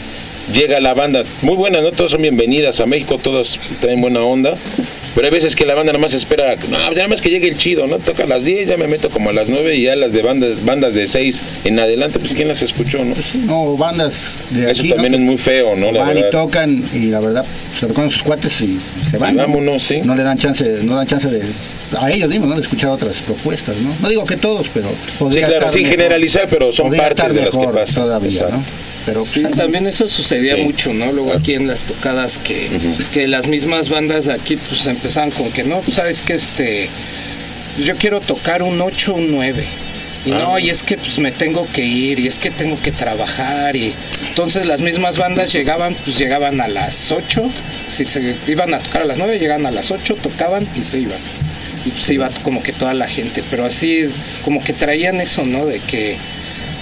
llega 0.53 0.81
la 0.81 0.95
banda, 0.95 1.23
muy 1.43 1.57
buena, 1.57 1.81
¿no? 1.81 1.93
Todas 1.93 2.13
son 2.13 2.23
bienvenidas 2.23 2.81
a 2.81 2.87
México, 2.87 3.19
todas 3.23 3.59
traen 3.81 4.01
buena 4.01 4.21
onda, 4.23 4.57
Pero 5.15 5.27
hay 5.27 5.33
veces 5.33 5.55
que 5.55 5.67
la 5.67 5.75
banda 5.75 5.93
nada 5.93 6.01
más 6.03 6.15
espera, 6.15 6.57
no, 6.69 6.79
nada 6.79 7.09
más 7.09 7.21
que 7.21 7.29
llegue 7.31 7.49
el 7.49 7.57
chido, 7.57 7.87
¿no? 7.87 7.99
Toca 7.99 8.25
a 8.25 8.27
las 8.27 8.45
10, 8.45 8.69
ya 8.69 8.77
me 8.77 8.87
meto 8.87 9.11
como 9.11 9.31
a 9.31 9.33
las 9.33 9.49
9 9.49 9.75
y 9.77 9.83
ya 9.83 9.97
las 9.97 10.13
de 10.13 10.23
bandas, 10.23 10.65
bandas 10.65 10.95
de 10.95 11.07
6 11.07 11.41
en 11.65 11.79
adelante, 11.79 12.19
pues 12.19 12.35
¿quién 12.35 12.49
las 12.49 12.63
escuchó, 12.63 13.05
no? 13.05 13.15
No, 13.45 13.77
bandas 13.77 14.33
de 14.51 14.71
Eso 14.71 14.81
aquí, 14.83 14.91
también 14.91 15.13
¿no? 15.13 15.19
es 15.19 15.25
muy 15.25 15.37
feo, 15.37 15.77
¿no? 15.77 15.93
La 15.93 16.01
Van 16.01 16.19
y 16.19 16.23
tocan 16.31 16.85
y 16.93 17.07
la 17.07 17.21
verdad 17.21 17.45
se 17.79 17.87
tocan 17.87 18.11
sus 18.11 18.23
cuates 18.23 18.61
y 18.63 18.79
se 19.11 19.19
van. 19.19 19.35
Y 19.35 19.37
¿no? 19.37 19.43
vámonos, 19.43 19.83
sí. 19.83 20.01
No 20.03 20.15
le 20.15 20.23
dan 20.23 20.39
chance, 20.39 20.65
no 20.83 20.97
dan 20.97 21.07
chance 21.07 21.29
de 21.29 21.43
a 21.99 22.11
ellos 22.11 22.29
mismos, 22.31 22.49
¿no? 22.49 22.55
De 22.57 22.63
escuchar 22.63 22.91
otras 22.91 23.21
propuestas, 23.21 23.77
¿no? 23.77 23.95
No 24.01 24.09
digo 24.09 24.25
que 24.25 24.37
todos, 24.39 24.69
pero 24.73 24.89
Sí, 25.31 25.41
claro, 25.41 25.71
sin 25.71 25.83
mejor. 25.83 25.97
generalizar, 25.99 26.49
pero 26.49 26.73
son 26.73 26.91
partes 26.91 27.35
de 27.35 27.43
las 27.43 27.57
que 27.57 27.69
pasan. 27.69 28.05
Todavía. 28.05 28.47
¿no? 28.51 28.65
Pero 29.07 29.27
Sí, 29.27 29.43
también 29.57 29.87
eso 29.87 30.07
sucedía 30.09 30.55
Sí. 30.57 30.63
mucho, 30.63 30.93
¿no? 30.95 31.13
Luego 31.13 31.33
aquí 31.33 31.55
en 31.55 31.67
las 31.67 31.85
tocadas 31.85 32.39
que, 32.39 32.69
que 33.13 33.27
las 33.29 33.47
mismas 33.49 33.89
bandas 33.89 34.27
de 34.27 34.33
aquí 34.35 34.57
pues 34.57 34.87
empezaban 34.87 35.31
con 35.31 35.51
que 35.53 35.65
no, 35.65 35.81
pues, 35.81 35.97
sabes 35.97 36.21
que 36.23 36.35
este 36.35 36.89
pues, 37.75 37.87
yo 37.87 37.97
quiero 37.97 38.21
tocar 38.21 38.63
un 38.63 38.81
8 38.81 39.15
un 39.15 39.33
9. 39.33 39.65
Y 40.25 40.31
no, 40.31 40.57
y 40.57 40.71
es 40.71 40.85
que 40.85 40.97
pues 40.97 41.19
me 41.19 41.33
tengo 41.33 41.67
que 41.73 41.85
ir, 41.85 42.21
y 42.21 42.29
es 42.29 42.39
que 42.39 42.53
tengo 42.53 42.81
que 42.81 42.93
trabajar, 42.93 43.75
y 43.75 43.93
entonces 44.29 44.67
las 44.67 44.81
mismas 44.81 45.19
bandas 45.19 45.53
llegaban, 45.53 45.97
pues 46.05 46.17
llegaban 46.17 46.61
a 46.61 46.69
las 46.69 47.11
8, 47.11 47.43
si 47.89 48.05
se 48.05 48.37
iban 48.47 48.73
a 48.73 48.79
tocar 48.79 49.03
a 49.03 49.05
las 49.05 49.19
9, 49.19 49.41
llegaban 49.41 49.67
a 49.67 49.73
las 49.73 49.91
8, 49.91 50.15
tocaban 50.23 50.69
y 50.77 50.85
se 50.85 51.01
iban. 51.01 51.19
Y 51.85 51.91
pues 51.91 52.09
iba 52.11 52.31
como 52.45 52.63
que 52.63 52.73
toda 52.73 52.95
la 52.95 53.09
gente, 53.09 53.43
pero 53.51 53.65
así 53.65 54.09
como 54.45 54.63
que 54.63 54.73
traían 54.73 55.21
eso, 55.21 55.45
¿no? 55.45 55.67
De 55.67 55.81
que 55.81 56.17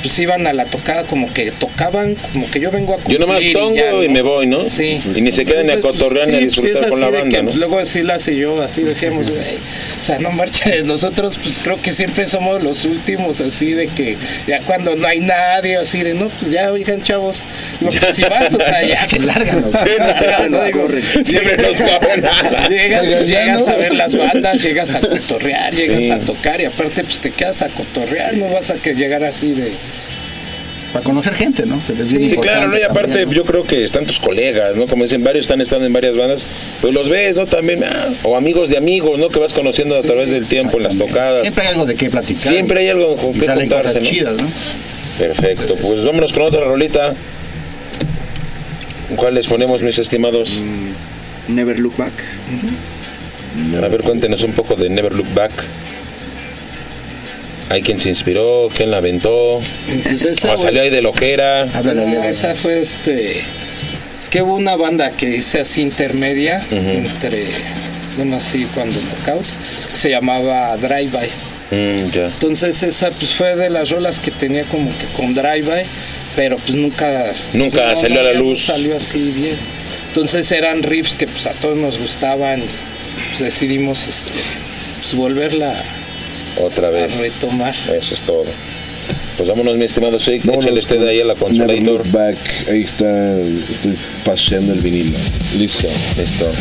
pues 0.02 0.18
iban 0.18 0.46
a 0.46 0.52
la 0.52 0.64
tocada 0.66 1.04
como 1.04 1.32
que 1.32 1.50
tocaban, 1.52 2.14
como 2.32 2.50
que 2.50 2.60
yo 2.60 2.70
vengo 2.70 2.94
a 2.94 3.08
Yo 3.08 3.18
nomás 3.18 3.36
cumplir 3.36 3.52
tongo 3.56 3.76
ya, 3.76 3.90
y 3.92 4.08
¿no? 4.08 4.14
me 4.14 4.22
voy, 4.22 4.46
¿no? 4.46 4.68
Sí. 4.68 5.00
Y 5.14 5.20
ni 5.20 5.32
se 5.32 5.44
quedan 5.44 5.66
ni 5.66 5.70
a 5.70 5.74
Entonces, 5.74 6.00
cotorrear 6.00 6.28
ni 6.28 6.34
a 6.36 6.38
sí, 6.40 6.44
pues, 6.46 6.54
disfrutar 6.56 6.84
es 6.84 6.90
con 6.90 7.00
la 7.00 7.10
banda, 7.10 7.36
que, 7.36 7.42
¿no? 7.42 7.48
pues, 7.48 7.56
luego 7.56 7.78
así 7.78 8.02
la 8.02 8.14
hace 8.14 8.36
yo, 8.36 8.62
así 8.62 8.82
decíamos, 8.82 9.30
o 9.30 10.02
sea, 10.02 10.18
no 10.18 10.30
marches, 10.30 10.84
nosotros 10.84 11.38
pues 11.42 11.58
creo 11.62 11.80
que 11.80 11.92
siempre 11.92 12.26
somos 12.26 12.62
los 12.62 12.84
últimos, 12.84 13.40
así 13.40 13.72
de 13.72 13.88
que 13.88 14.16
ya 14.46 14.60
cuando 14.60 14.96
no 14.96 15.06
hay 15.06 15.20
nadie, 15.20 15.76
así 15.76 16.02
de, 16.02 16.14
no, 16.14 16.28
pues 16.28 16.50
ya, 16.50 16.70
oigan, 16.72 17.02
chavos, 17.02 17.44
no, 17.80 17.90
pues 17.90 18.16
si 18.16 18.22
vas, 18.22 18.52
o 18.54 18.58
sea, 18.58 18.82
ya, 18.82 19.06
pues, 19.10 19.24
lárganos. 19.24 19.72
Sí, 19.80 19.90
no, 19.98 20.48
no, 20.48 20.64
digo, 20.64 20.88
Siempre 21.24 21.56
nos 21.56 21.80
corren. 21.80 22.24
Llegas, 22.68 23.06
pues, 23.06 23.28
Ya 23.28 23.40
llegas 23.44 23.66
a 23.66 23.76
ver 23.76 23.94
las 23.94 24.14
bandas, 24.14 24.62
llegas 24.62 24.94
a 24.94 25.00
cotorrear, 25.00 25.74
llegas 25.74 26.04
Sí. 26.04 26.10
a 26.10 26.18
tocar 26.20 26.60
y 26.60 26.64
aparte 26.64 27.02
pues 27.04 27.20
te 27.20 27.30
quedas 27.30 27.62
a 27.62 27.68
cotorrear, 27.68 28.36
no 28.36 28.48
vas 28.48 28.70
a 28.70 28.74
que 28.74 28.94
llegar 28.94 29.24
así 29.24 29.52
de... 29.52 29.72
para 30.92 31.04
conocer 31.04 31.34
gente, 31.34 31.66
¿no? 31.66 31.80
Que 31.86 32.02
Sí, 32.02 32.36
claro, 32.40 32.68
¿no? 32.68 32.78
Y 32.78 32.82
aparte 32.82 33.08
también, 33.08 33.28
¿no? 33.28 33.34
yo 33.34 33.44
creo 33.44 33.64
que 33.64 33.84
están 33.84 34.06
tus 34.06 34.20
colegas, 34.20 34.76
¿no? 34.76 34.86
Como 34.86 35.04
dicen, 35.04 35.22
varios 35.22 35.44
están 35.44 35.60
estando 35.60 35.86
en 35.86 35.92
varias 35.92 36.16
bandas, 36.16 36.46
pues 36.80 36.92
los 36.92 37.08
ves, 37.08 37.36
¿no? 37.36 37.46
También, 37.46 37.84
ah, 37.84 38.08
o 38.22 38.36
amigos 38.36 38.68
de 38.70 38.76
amigos, 38.76 39.18
¿no? 39.18 39.28
Que 39.28 39.38
vas 39.38 39.54
conociendo 39.54 39.96
a 39.96 40.02
través 40.02 40.30
del 40.30 40.48
tiempo 40.48 40.78
en 40.78 40.84
las 40.84 40.96
tocadas. 40.96 41.42
Siempre 41.42 41.64
hay 41.64 41.70
algo 41.70 41.86
de 41.86 41.94
qué 41.94 42.10
platicar. 42.10 42.52
Siempre 42.52 42.80
hay 42.80 42.88
algo 42.88 43.16
con 43.16 43.32
qué 43.34 43.46
contarse, 43.46 43.68
cosas 43.68 43.94
¿no? 44.02 44.08
chidas, 44.08 44.36
¿no? 44.40 44.48
Perfecto, 45.18 45.74
pues 45.76 46.04
vámonos 46.04 46.32
con 46.32 46.42
otra 46.42 46.64
rolita. 46.64 47.14
¿Cuál 49.16 49.34
les 49.34 49.46
ponemos, 49.46 49.82
mis 49.82 49.98
estimados? 49.98 50.62
Never 51.48 51.78
Look 51.78 51.96
Back. 51.96 52.12
A 53.76 53.88
ver, 53.88 54.02
cuéntenos 54.02 54.42
un 54.44 54.52
poco 54.52 54.76
de 54.76 54.88
Never 54.88 55.12
Look 55.12 55.34
Back. 55.34 55.52
¿Hay 57.70 57.82
quien 57.82 58.00
se 58.00 58.08
inspiró? 58.08 58.68
¿Quién 58.74 58.90
la 58.90 58.96
aventó? 58.96 59.60
Esa, 60.04 60.52
¿O 60.52 60.56
salió 60.56 60.82
ahí 60.82 60.90
de 60.90 61.02
lo 61.02 61.12
que 61.12 61.32
era? 61.32 61.66
No, 61.66 62.24
esa 62.24 62.56
fue 62.56 62.80
este. 62.80 63.42
Es 64.20 64.28
que 64.28 64.42
hubo 64.42 64.56
una 64.56 64.74
banda 64.74 65.12
que 65.12 65.36
hice 65.36 65.60
así 65.60 65.80
intermedia 65.80 66.66
entre. 66.72 67.46
Bueno, 68.16 68.36
así 68.36 68.66
cuando 68.74 69.00
knockout. 69.00 69.46
que 69.88 69.96
se 69.96 70.10
llamaba 70.10 70.76
Drive 70.78 71.10
By. 71.12 71.28
Mm, 71.70 72.10
ya. 72.10 72.26
Entonces 72.26 72.82
esa 72.82 73.12
pues 73.12 73.32
fue 73.34 73.54
de 73.54 73.70
las 73.70 73.90
rolas 73.90 74.18
que 74.18 74.32
tenía 74.32 74.64
como 74.64 74.90
que 74.98 75.06
con 75.16 75.32
Drive 75.32 75.62
By. 75.62 75.84
Pero 76.34 76.56
pues 76.56 76.74
nunca. 76.74 77.32
Nunca 77.52 77.94
salió 77.94 78.18
a 78.18 78.24
la 78.24 78.32
luz. 78.32 78.64
salió 78.64 78.96
así 78.96 79.30
bien. 79.30 79.56
Entonces 80.08 80.50
eran 80.50 80.82
riffs 80.82 81.14
que 81.14 81.28
pues 81.28 81.46
a 81.46 81.52
todos 81.52 81.78
nos 81.78 81.98
gustaban. 81.98 82.64
Pues 83.28 83.38
decidimos 83.38 84.08
este. 84.08 84.32
Pues 85.00 85.14
volverla 85.14 85.84
Otra 86.62 86.88
a 86.88 86.90
vez. 86.90 87.18
retomar. 87.20 87.74
Eso 87.92 88.14
es 88.14 88.22
todo. 88.22 88.44
Pues 89.36 89.48
vámonos, 89.48 89.76
mi 89.76 89.84
estimado. 89.86 90.18
Vámonos 90.18 90.64
Échale 90.64 90.80
usted 90.80 91.06
ahí 91.06 91.20
a 91.20 91.24
la 91.24 91.34
consola. 91.34 91.72
Look 91.72 92.10
Back. 92.10 92.36
Ahí 92.68 92.82
está. 92.82 93.38
Estoy 93.40 93.96
paseando 94.24 94.74
el 94.74 94.80
vinilo. 94.80 95.16
Listo. 95.56 95.88
Listo. 96.18 96.52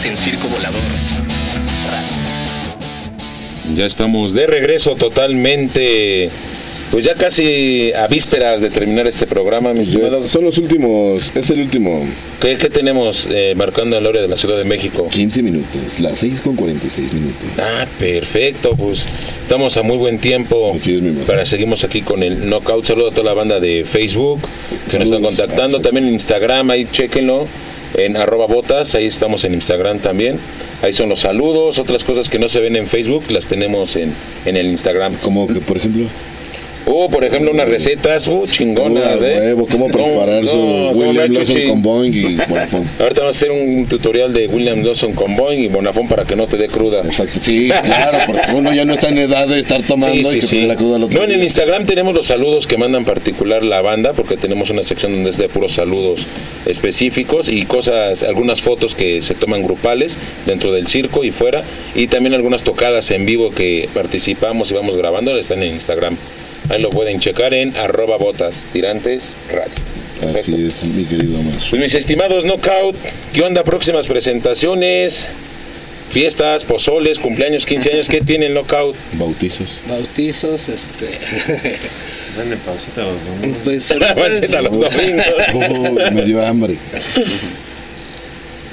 Tirantes 0.00 0.04
en 0.04 0.16
Circo 0.16 0.48
Volador. 0.48 0.80
Ya 3.74 3.86
estamos 3.86 4.34
de 4.34 4.46
regreso 4.46 4.94
totalmente. 4.96 6.30
Pues 6.90 7.04
ya 7.04 7.14
casi 7.14 7.92
a 7.92 8.08
vísperas 8.08 8.60
de 8.60 8.68
terminar 8.68 9.06
este 9.06 9.26
programa, 9.26 9.72
mis 9.72 9.88
Ya. 9.88 10.26
Son 10.26 10.44
los 10.44 10.58
últimos, 10.58 11.30
es 11.36 11.50
el 11.50 11.60
último 11.60 12.04
¿Qué, 12.40 12.56
qué 12.56 12.68
tenemos 12.68 13.28
eh, 13.30 13.54
marcando 13.56 14.00
la 14.00 14.08
hora 14.08 14.20
de 14.20 14.26
la 14.26 14.36
Ciudad 14.36 14.56
de 14.58 14.64
México? 14.64 15.08
15 15.08 15.42
minutos, 15.42 16.00
las 16.00 16.18
6 16.18 16.40
con 16.40 16.56
46 16.56 17.12
minutos. 17.12 17.42
Ah, 17.58 17.86
perfecto, 17.98 18.74
pues 18.76 19.06
estamos 19.40 19.76
a 19.76 19.84
muy 19.84 19.98
buen 19.98 20.18
tiempo. 20.18 20.72
Así 20.74 20.94
es, 20.94 21.02
mi. 21.02 21.12
Para 21.24 21.44
seguimos 21.44 21.84
aquí 21.84 22.02
con 22.02 22.24
el 22.24 22.48
Knockout. 22.48 22.86
Saludo 22.86 23.10
a 23.10 23.10
toda 23.12 23.26
la 23.26 23.34
banda 23.34 23.60
de 23.60 23.84
Facebook 23.84 24.40
que 24.90 24.98
nos 24.98 25.06
están 25.06 25.22
contactando. 25.22 25.78
Ah. 25.78 25.82
También 25.82 26.08
en 26.08 26.14
Instagram, 26.14 26.70
ahí 26.70 26.88
chequenlo. 26.90 27.46
En 27.94 28.16
arroba 28.16 28.46
botas, 28.46 28.94
ahí 28.94 29.06
estamos 29.06 29.44
en 29.44 29.54
Instagram 29.54 29.98
también. 29.98 30.38
Ahí 30.82 30.92
son 30.92 31.08
los 31.08 31.20
saludos, 31.20 31.78
otras 31.78 32.04
cosas 32.04 32.28
que 32.28 32.38
no 32.38 32.48
se 32.48 32.60
ven 32.60 32.76
en 32.76 32.86
Facebook, 32.86 33.24
las 33.30 33.46
tenemos 33.46 33.96
en, 33.96 34.14
en 34.44 34.56
el 34.56 34.66
Instagram. 34.66 35.16
Como 35.16 35.46
que, 35.46 35.60
por 35.60 35.76
ejemplo, 35.76 36.06
Por 36.90 37.24
ejemplo, 37.24 37.52
unas 37.52 37.68
recetas, 37.68 38.26
uh, 38.26 38.46
chingonas, 38.50 39.22
¿eh? 39.22 39.36
huevo, 39.38 39.66
cómo 39.70 39.88
No, 39.88 39.94
preparar 39.94 40.44
su 40.44 40.56
no, 40.56 40.90
William 40.90 41.32
Lawson 41.32 41.62
con 41.68 41.82
Boeing 41.82 42.12
y 42.12 42.34
Bonafont. 42.34 42.86
Ahorita 43.00 43.20
vamos 43.20 43.36
a 43.36 43.38
hacer 43.38 43.50
un 43.52 43.86
tutorial 43.86 44.32
de 44.32 44.48
William 44.48 44.82
Lawson 44.82 45.12
con 45.12 45.36
Boeing 45.36 45.64
y 45.64 45.68
Bonafón 45.68 46.08
para 46.08 46.24
que 46.24 46.34
no 46.34 46.46
te 46.46 46.56
dé 46.56 46.68
cruda. 46.68 47.02
Exacto, 47.04 47.38
sí, 47.40 47.70
claro, 47.84 48.18
porque 48.26 48.42
uno 48.54 48.72
ya 48.74 48.84
no 48.84 48.94
está 48.94 49.08
en 49.08 49.18
edad 49.18 49.46
de 49.46 49.60
estar 49.60 49.82
tomando 49.82 50.14
Sí, 50.14 50.36
y 50.38 50.40
que 50.40 50.46
sí. 50.46 50.66
la 50.66 50.76
cruda 50.76 50.96
al 50.96 51.04
otro 51.04 51.18
No, 51.18 51.24
en 51.24 51.32
el. 51.32 51.42
Instagram 51.44 51.86
tenemos 51.86 52.14
los 52.14 52.26
saludos 52.26 52.66
que 52.66 52.76
mandan 52.76 53.04
particular 53.04 53.62
la 53.62 53.80
banda, 53.82 54.12
porque 54.12 54.36
tenemos 54.36 54.70
una 54.70 54.82
sección 54.82 55.12
donde 55.12 55.30
es 55.30 55.36
de 55.36 55.48
puros 55.48 55.72
saludos 55.72 56.26
específicos 56.66 57.48
y 57.48 57.64
cosas, 57.66 58.22
algunas 58.22 58.62
fotos 58.62 58.94
que 58.94 59.22
se 59.22 59.34
toman 59.34 59.62
grupales 59.62 60.18
dentro 60.46 60.72
del 60.72 60.86
circo 60.86 61.24
y 61.24 61.30
fuera, 61.30 61.62
y 61.94 62.08
también 62.08 62.34
algunas 62.34 62.64
tocadas 62.64 63.10
en 63.10 63.26
vivo 63.26 63.50
que 63.50 63.88
participamos 63.94 64.70
y 64.70 64.74
vamos 64.74 64.96
grabando, 64.96 65.36
están 65.36 65.62
en 65.62 65.72
Instagram. 65.72 66.16
Ahí 66.70 66.80
lo 66.80 66.90
pueden 66.90 67.18
checar 67.20 67.52
en 67.52 67.76
arroba 67.76 68.16
botas 68.16 68.66
tirantes 68.72 69.36
radio. 69.50 69.72
Perfecto. 70.20 70.52
Así 70.52 70.66
es, 70.66 70.82
mi 70.84 71.04
querido 71.04 71.42
más. 71.42 71.66
Pues 71.68 71.80
mis 71.82 71.94
estimados 71.94 72.44
Knockout, 72.44 72.94
¿qué 73.32 73.42
onda? 73.42 73.64
Próximas 73.64 74.06
presentaciones, 74.06 75.26
fiestas, 76.10 76.64
pozoles, 76.64 77.18
cumpleaños, 77.18 77.66
15 77.66 77.92
años, 77.94 78.08
¿qué 78.08 78.20
tienen 78.20 78.52
Knockout? 78.54 78.94
Bautizos. 79.14 79.78
Bautizos, 79.88 80.68
este. 80.68 81.06
Denle 82.36 82.56
pausita 82.58 83.02
a 83.02 83.06
los 83.06 83.24
domingos. 83.24 83.58
Pues 83.64 83.90
ahorita 83.90 84.12
es- 84.12 84.16
Avancen 84.18 84.54
a 84.54 84.60
los 84.62 84.78
domingos. 84.78 85.24
Oh, 86.08 86.10
me 86.12 86.22
dio 86.24 86.46
hambre. 86.46 86.76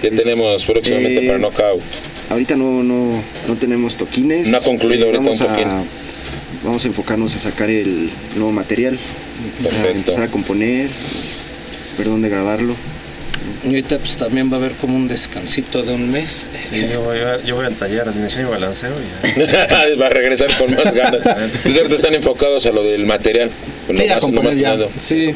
¿Qué 0.01 0.11
tenemos 0.11 0.63
próximamente 0.65 1.23
Eh, 1.23 1.27
para 1.27 1.39
Knockout? 1.39 1.81
Ahorita 2.29 2.55
no, 2.55 2.83
no, 2.83 3.23
no 3.47 3.55
tenemos 3.55 3.97
toquines. 3.97 4.47
No 4.49 4.57
ha 4.57 4.61
concluido 4.61 5.05
ahorita 5.05 5.23
vamos 5.23 5.39
un 5.41 5.47
toquín. 5.47 5.67
a, 5.67 5.83
vamos 6.63 6.83
a 6.85 6.87
enfocarnos 6.87 7.35
a 7.35 7.39
sacar 7.39 7.69
el 7.69 8.09
nuevo 8.35 8.51
material. 8.51 8.97
A 9.81 9.87
empezar 9.87 10.23
a 10.23 10.27
componer, 10.27 10.89
ver 11.97 12.07
dónde 12.07 12.29
grabarlo. 12.29 12.75
Y 13.63 13.69
ahorita 13.69 13.97
pues 13.99 14.17
también 14.17 14.51
va 14.51 14.57
a 14.57 14.59
haber 14.59 14.73
como 14.73 14.95
un 14.95 15.07
descansito 15.07 15.81
de 15.83 15.93
un 15.93 16.11
mes. 16.11 16.49
Yo 16.71 17.01
voy, 17.01 17.19
a, 17.19 17.41
yo 17.43 17.55
voy 17.55 17.65
al 17.65 17.75
taller 17.75 18.13
de 18.13 18.23
diseño 18.23 18.47
y 18.47 18.51
balanceo 18.51 18.91
y 18.91 19.39
ya. 19.39 19.95
Va 20.01 20.07
a 20.07 20.09
regresar 20.09 20.49
con 20.57 20.75
más 20.75 20.93
ganas. 20.93 21.25
Ahorita 21.25 21.95
están 21.95 22.13
enfocados 22.13 22.65
a 22.65 22.71
lo 22.71 22.83
del 22.83 23.05
material. 23.05 23.49
Lo 23.89 23.99
Sí, 23.99 24.07
más, 24.07 24.23
lo 24.23 24.41
más. 24.43 24.55
Sí, 24.97 25.33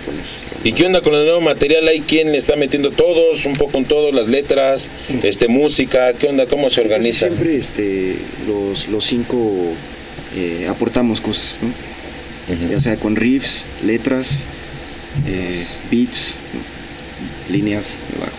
¿Y 0.63 0.74
qué 0.74 0.86
onda 0.86 1.01
con 1.01 1.15
el 1.15 1.24
nuevo 1.24 1.41
material? 1.41 1.88
¿Hay 1.88 2.01
quien 2.01 2.32
le 2.32 2.38
está 2.38 2.55
metiendo 2.55 2.91
todos, 2.91 3.45
un 3.45 3.53
poco 3.53 3.80
en 3.80 3.86
todo, 3.86 4.11
las 4.11 4.28
letras, 4.28 4.91
este 5.24 5.47
música? 5.47 6.13
¿Qué 6.13 6.28
onda? 6.28 6.45
¿Cómo 6.45 6.69
se 6.69 6.82
organiza? 6.82 7.28
siempre 7.28 7.57
este, 7.57 8.17
los, 8.47 8.88
los 8.89 9.03
cinco 9.03 9.74
eh, 10.36 10.68
aportamos 10.70 11.22
cosas, 11.22 11.58
¿no? 11.62 11.70
ya 12.70 12.80
sea 12.80 12.98
con 12.98 13.16
riffs, 13.16 13.66
letras, 13.86 14.46
eh, 15.26 15.66
beats, 15.90 16.36
¿no? 16.54 17.54
líneas 17.54 17.96
de 18.14 18.20
bajo. 18.20 18.38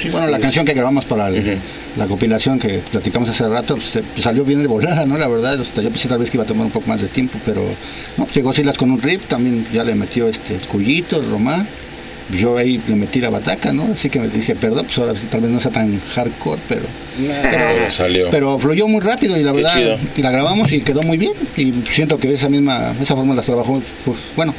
Sí, 0.00 0.08
bueno, 0.08 0.28
la 0.28 0.38
canción 0.38 0.64
que 0.64 0.72
grabamos 0.74 1.04
para 1.04 1.28
el- 1.28 1.58
la 1.96 2.06
compilación 2.06 2.58
que 2.58 2.78
platicamos 2.90 3.28
hace 3.28 3.46
rato, 3.48 3.76
pues, 3.76 3.90
pues, 4.12 4.24
salió 4.24 4.44
bien 4.44 4.60
de 4.60 4.66
volada, 4.66 5.06
¿no? 5.06 5.16
La 5.18 5.28
verdad, 5.28 5.60
hasta 5.60 5.82
yo 5.82 5.90
pensé 5.90 6.08
tal 6.08 6.18
vez 6.18 6.30
que 6.30 6.36
iba 6.36 6.44
a 6.44 6.46
tomar 6.46 6.66
un 6.66 6.72
poco 6.72 6.88
más 6.88 7.00
de 7.00 7.08
tiempo, 7.08 7.38
pero 7.44 7.62
no, 8.16 8.24
pues, 8.24 8.34
llegó 8.36 8.52
Silas 8.54 8.76
con 8.76 8.90
un 8.90 9.00
riff, 9.00 9.22
también 9.28 9.66
ya 9.72 9.84
le 9.84 9.94
metió 9.94 10.26
este 10.28 10.54
el 10.54 10.60
Cuyito, 10.62 11.20
el 11.20 11.26
Román, 11.30 11.68
yo 12.40 12.56
ahí 12.56 12.80
le 12.88 12.96
metí 12.96 13.20
la 13.20 13.30
bataca, 13.30 13.72
¿no? 13.72 13.88
Así 13.92 14.08
que 14.08 14.18
me 14.20 14.28
dije, 14.28 14.54
perdón, 14.54 14.86
pues 14.86 14.98
ahora 14.98 15.12
tal 15.30 15.40
vez 15.42 15.50
no 15.50 15.60
sea 15.60 15.70
tan 15.70 16.00
hardcore, 16.00 16.60
pero, 16.68 16.82
Pero 17.18 17.90
salió. 17.90 18.28
pero 18.30 18.58
fluyó 18.58 18.88
muy 18.88 19.00
rápido 19.00 19.38
y 19.38 19.42
la 19.42 19.52
Qué 19.52 19.56
verdad, 19.58 19.74
chido. 19.78 19.98
y 20.16 20.22
la 20.22 20.30
grabamos 20.30 20.72
y 20.72 20.80
quedó 20.80 21.02
muy 21.02 21.18
bien, 21.18 21.32
y 21.56 21.72
siento 21.92 22.18
que 22.18 22.32
esa 22.32 22.48
misma, 22.48 22.94
esa 23.00 23.14
fórmula 23.14 23.36
las 23.36 23.46
trabajó, 23.46 23.82
pues, 24.04 24.18
bueno, 24.36 24.54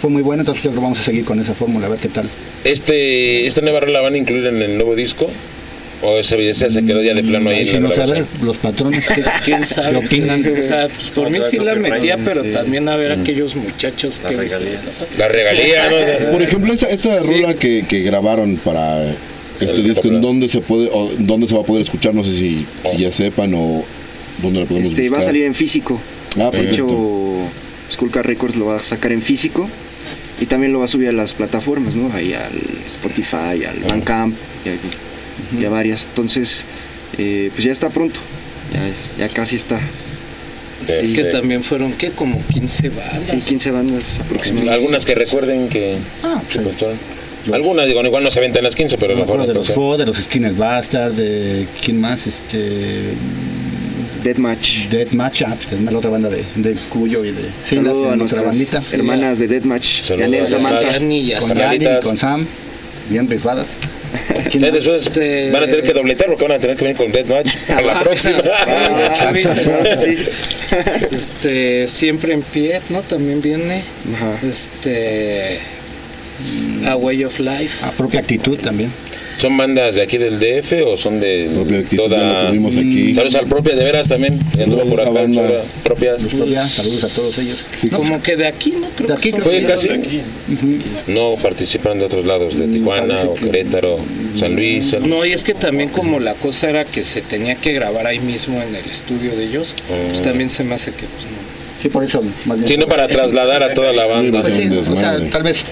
fue 0.00 0.10
muy 0.10 0.22
buena, 0.22 0.42
entonces 0.42 0.62
yo 0.64 0.70
creo 0.70 0.80
que 0.80 0.84
vamos 0.84 1.00
a 1.00 1.04
seguir 1.04 1.24
con 1.24 1.40
esa 1.40 1.54
fórmula, 1.54 1.86
a 1.86 1.90
ver 1.90 1.98
qué 2.00 2.08
tal. 2.08 2.28
Este, 2.64 3.46
¿Esta 3.46 3.60
nueva 3.60 3.80
rola 3.80 3.92
la 3.94 4.00
van 4.00 4.14
a 4.14 4.18
incluir 4.18 4.46
en 4.46 4.60
el 4.60 4.76
nuevo 4.76 4.94
disco? 4.96 5.28
¿O 6.02 6.18
esa 6.18 6.36
esa 6.36 6.68
se 6.68 6.84
quedó 6.84 7.02
ya 7.02 7.14
de 7.14 7.22
plano 7.22 7.48
ahí 7.50 7.68
en 7.70 7.82
la 7.84 7.88
grabación? 7.90 8.26
los 8.42 8.56
patrones 8.58 9.08
que, 9.08 9.24
quién 9.44 9.66
sabe. 9.66 9.92
¿Qué 10.00 10.06
opinan? 10.06 10.44
O 10.58 10.62
sea, 10.62 10.88
pues, 10.88 11.10
por 11.10 11.30
mí 11.30 11.38
sí 11.48 11.58
la 11.58 11.74
metía, 11.74 12.18
pero 12.18 12.42
Sí. 12.42 12.50
también 12.50 12.88
a 12.88 12.96
ver 12.96 13.12
aquellos 13.12 13.56
muchachos 13.56 14.20
La 14.22 14.28
que. 14.30 14.36
regalía. 14.36 14.80
La 15.18 15.28
regalía, 15.28 15.90
¿no? 15.90 16.30
Por 16.32 16.42
ejemplo, 16.42 16.72
esa, 16.72 16.88
esa 16.88 17.20
Sí. 17.22 17.32
rola 17.40 17.54
que, 17.54 17.84
que 17.88 18.00
grabaron 18.00 18.56
para 18.56 19.06
este 19.58 19.80
disco. 19.82 20.08
¿en 20.08 20.20
dónde 20.20 20.48
se 20.50 20.60
puede 20.60 20.90
o 20.92 21.10
dónde 21.18 21.48
se 21.48 21.54
va 21.54 21.62
a 21.62 21.64
poder 21.64 21.80
escuchar? 21.80 22.14
No 22.14 22.22
sé 22.22 22.32
si, 22.32 22.66
si 22.90 22.98
ya 22.98 23.10
sepan 23.10 23.54
o 23.54 23.82
dónde 24.42 24.60
la 24.60 24.66
podemos 24.66 24.88
Este, 24.90 25.08
va 25.08 25.18
a 25.20 25.22
salir 25.22 25.44
en 25.44 25.54
físico. 25.54 25.98
Ah, 26.38 26.50
De 26.52 26.68
hecho, 26.70 26.86
Skullcar 27.90 28.26
Records 28.26 28.56
lo 28.56 28.66
va 28.66 28.76
a 28.76 28.80
sacar 28.80 29.12
en 29.12 29.22
físico 29.22 29.70
y 30.40 30.44
también 30.44 30.74
lo 30.74 30.80
va 30.80 30.84
a 30.84 30.88
subir 30.88 31.08
a 31.08 31.12
las 31.12 31.32
plataformas, 31.32 31.94
¿no? 31.96 32.12
Ahí 32.14 32.34
al 32.34 32.52
Spotify, 32.86 33.64
al 33.66 33.78
Bandcamp 33.88 34.36
y 34.66 34.68
a, 35.56 35.60
y 35.60 35.64
a 35.64 35.70
varias. 35.70 36.06
Entonces, 36.06 36.64
eh, 37.18 37.50
pues 37.52 37.64
ya 37.64 37.72
está 37.72 37.90
pronto. 37.90 38.20
Ya, 38.72 39.26
ya 39.26 39.32
casi 39.32 39.56
está. 39.56 39.76
Es 39.76 40.86
que 40.92 40.94
Perfecto. 41.14 41.38
también 41.40 41.62
fueron, 41.62 41.92
¿qué? 41.94 42.10
Como 42.10 42.40
15 42.48 42.90
bandas. 42.90 43.28
Sí, 43.28 43.38
15 43.38 43.70
bandas 43.70 44.20
aproximadamente. 44.20 44.74
Algunas 44.74 45.04
que 45.04 45.14
recuerden 45.14 45.68
que... 45.68 45.98
Ah, 46.22 46.42
que 46.50 46.58
sí. 46.58 46.64
pues, 46.64 46.76
son- 46.78 47.54
Algunas, 47.54 47.86
digo, 47.86 48.04
igual 48.04 48.22
no 48.24 48.30
se 48.30 48.40
aventan 48.40 48.62
las 48.64 48.74
15, 48.76 48.98
pero 48.98 49.14
lo 49.14 49.20
mejor... 49.24 49.46
de 49.46 49.54
los 49.54 49.68
no. 49.70 49.74
Fo, 49.74 49.96
de 49.96 50.04
los 50.04 50.18
Skinner 50.18 50.52
Bastard, 50.52 51.12
de 51.12 51.66
quién 51.82 52.00
más, 52.00 52.26
este 52.26 53.14
Deathmatch. 54.22 54.88
Deathmatch, 54.88 55.42
ah, 55.42 55.56
pues, 55.56 55.72
es 55.80 55.80
la 55.92 55.96
otra 55.98 56.10
banda 56.10 56.28
de, 56.28 56.44
de 56.56 56.74
Cuyo 56.88 57.24
y 57.24 57.30
de 57.32 57.42
Silas, 57.64 57.84
Saludo 57.86 58.10
a 58.10 58.14
otra 58.14 58.42
bandita. 58.42 58.42
nuestras 58.72 58.92
hermanas 58.94 59.38
de 59.38 59.46
Deathmatch. 59.48 60.02
Yanel, 60.08 60.42
a 60.42 60.46
Samantha. 60.46 60.92
Yani 60.92 61.18
y 61.20 61.32
Con 61.34 61.42
Samantha. 61.48 62.00
con 62.00 62.16
Sam, 62.18 62.46
bien 63.08 63.30
rifadas. 63.30 63.68
Este- 64.96 65.50
van 65.50 65.62
a 65.62 65.66
tener 65.66 65.82
que 65.82 65.92
dobletar 65.92 66.26
porque 66.28 66.42
van 66.44 66.52
a 66.52 66.58
tener 66.58 66.76
que 66.76 66.84
venir 66.84 66.96
con 66.96 67.12
Deathmatch 67.12 67.48
a 67.70 67.80
la 67.82 68.00
próxima. 68.00 68.42
Ah, 68.66 69.32
Sí. 69.96 70.16
Este, 71.10 71.86
siempre 71.86 72.32
en 72.34 72.42
pie, 72.42 72.80
¿no? 72.88 73.02
También 73.02 73.40
viene. 73.40 73.82
Ajá. 74.14 74.38
Este. 74.42 75.58
A 76.86 76.96
Way 76.96 77.24
of 77.24 77.38
Life. 77.38 77.84
A 77.84 77.92
propia 77.92 78.20
actitud 78.20 78.58
también. 78.58 78.92
¿Son 79.38 79.54
bandas 79.56 79.96
de 79.96 80.02
aquí 80.02 80.16
del 80.18 80.38
DF 80.40 80.72
o 80.86 80.96
son 80.96 81.20
de 81.20 81.50
Propia 81.54 81.78
actitud, 81.80 82.02
toda... 82.04 82.18
la 82.42 82.48
tuvimos 82.48 82.76
aquí. 82.76 83.14
Saludos 83.14 83.34
al 83.34 83.46
propia 83.46 83.74
de 83.76 83.84
veras 83.84 84.08
también. 84.08 84.40
Saludos 84.56 84.88
por 84.88 84.98
a 85.00 85.02
acá, 85.02 85.10
banda. 85.12 85.42
chora, 85.48 85.64
propias. 85.84 86.22
Saludos 86.22 87.04
a 87.04 87.14
todos 87.14 87.38
ellos. 87.38 87.68
Sí, 87.76 87.90
Como 87.90 88.22
que 88.22 88.36
de 88.36 88.46
aquí, 88.46 88.72
¿no? 88.72 88.88
Creo 88.96 89.08
De 89.08 89.14
aquí 89.14 89.32
que 89.32 89.42
Fue 89.42 89.60
de- 89.60 89.66
casi. 89.66 89.88
No 91.06 91.34
participaron 91.42 91.98
de 91.98 92.06
otros 92.06 92.24
lados, 92.24 92.58
de 92.58 92.66
Tijuana 92.68 93.22
o 93.24 93.34
Querétaro, 93.34 93.98
San 94.34 94.56
Luis. 94.56 94.90
San- 94.90 95.08
No, 95.08 95.24
y 95.24 95.32
es 95.32 95.44
que 95.44 95.54
también 95.54 95.90
como 95.90 96.18
la 96.18 96.34
cosa 96.34 96.70
era 96.70 96.84
que 96.84 97.02
se 97.02 97.20
tenía 97.20 97.56
que 97.56 97.72
grabar 97.72 98.06
ahí 98.06 98.18
mismo 98.20 98.60
en 98.62 98.74
el 98.74 98.88
estudio 98.90 99.36
de 99.36 99.44
ellos, 99.44 99.74
pues 100.08 100.22
también 100.22 100.48
se 100.50 100.64
me 100.64 100.74
hace 100.74 100.92
que 100.92 101.04
pues, 101.06 101.24
no. 101.24 101.35
Sí, 101.86 101.92
por 101.92 102.02
eso 102.02 102.20
más 102.46 102.56
bien. 102.56 102.66
Sí, 102.66 102.76
no 102.76 102.88
para 102.88 103.06
trasladar 103.06 103.62
a 103.62 103.72
toda 103.72 103.92
la 103.92 104.06
banda. 104.06 104.40
Pues 104.40 104.52
sí, 104.52 104.66
un 104.66 104.78
o 104.78 104.82
sea, 104.82 105.12
desmadre. 105.12 105.26
tal 105.26 105.42
vez 105.44 105.64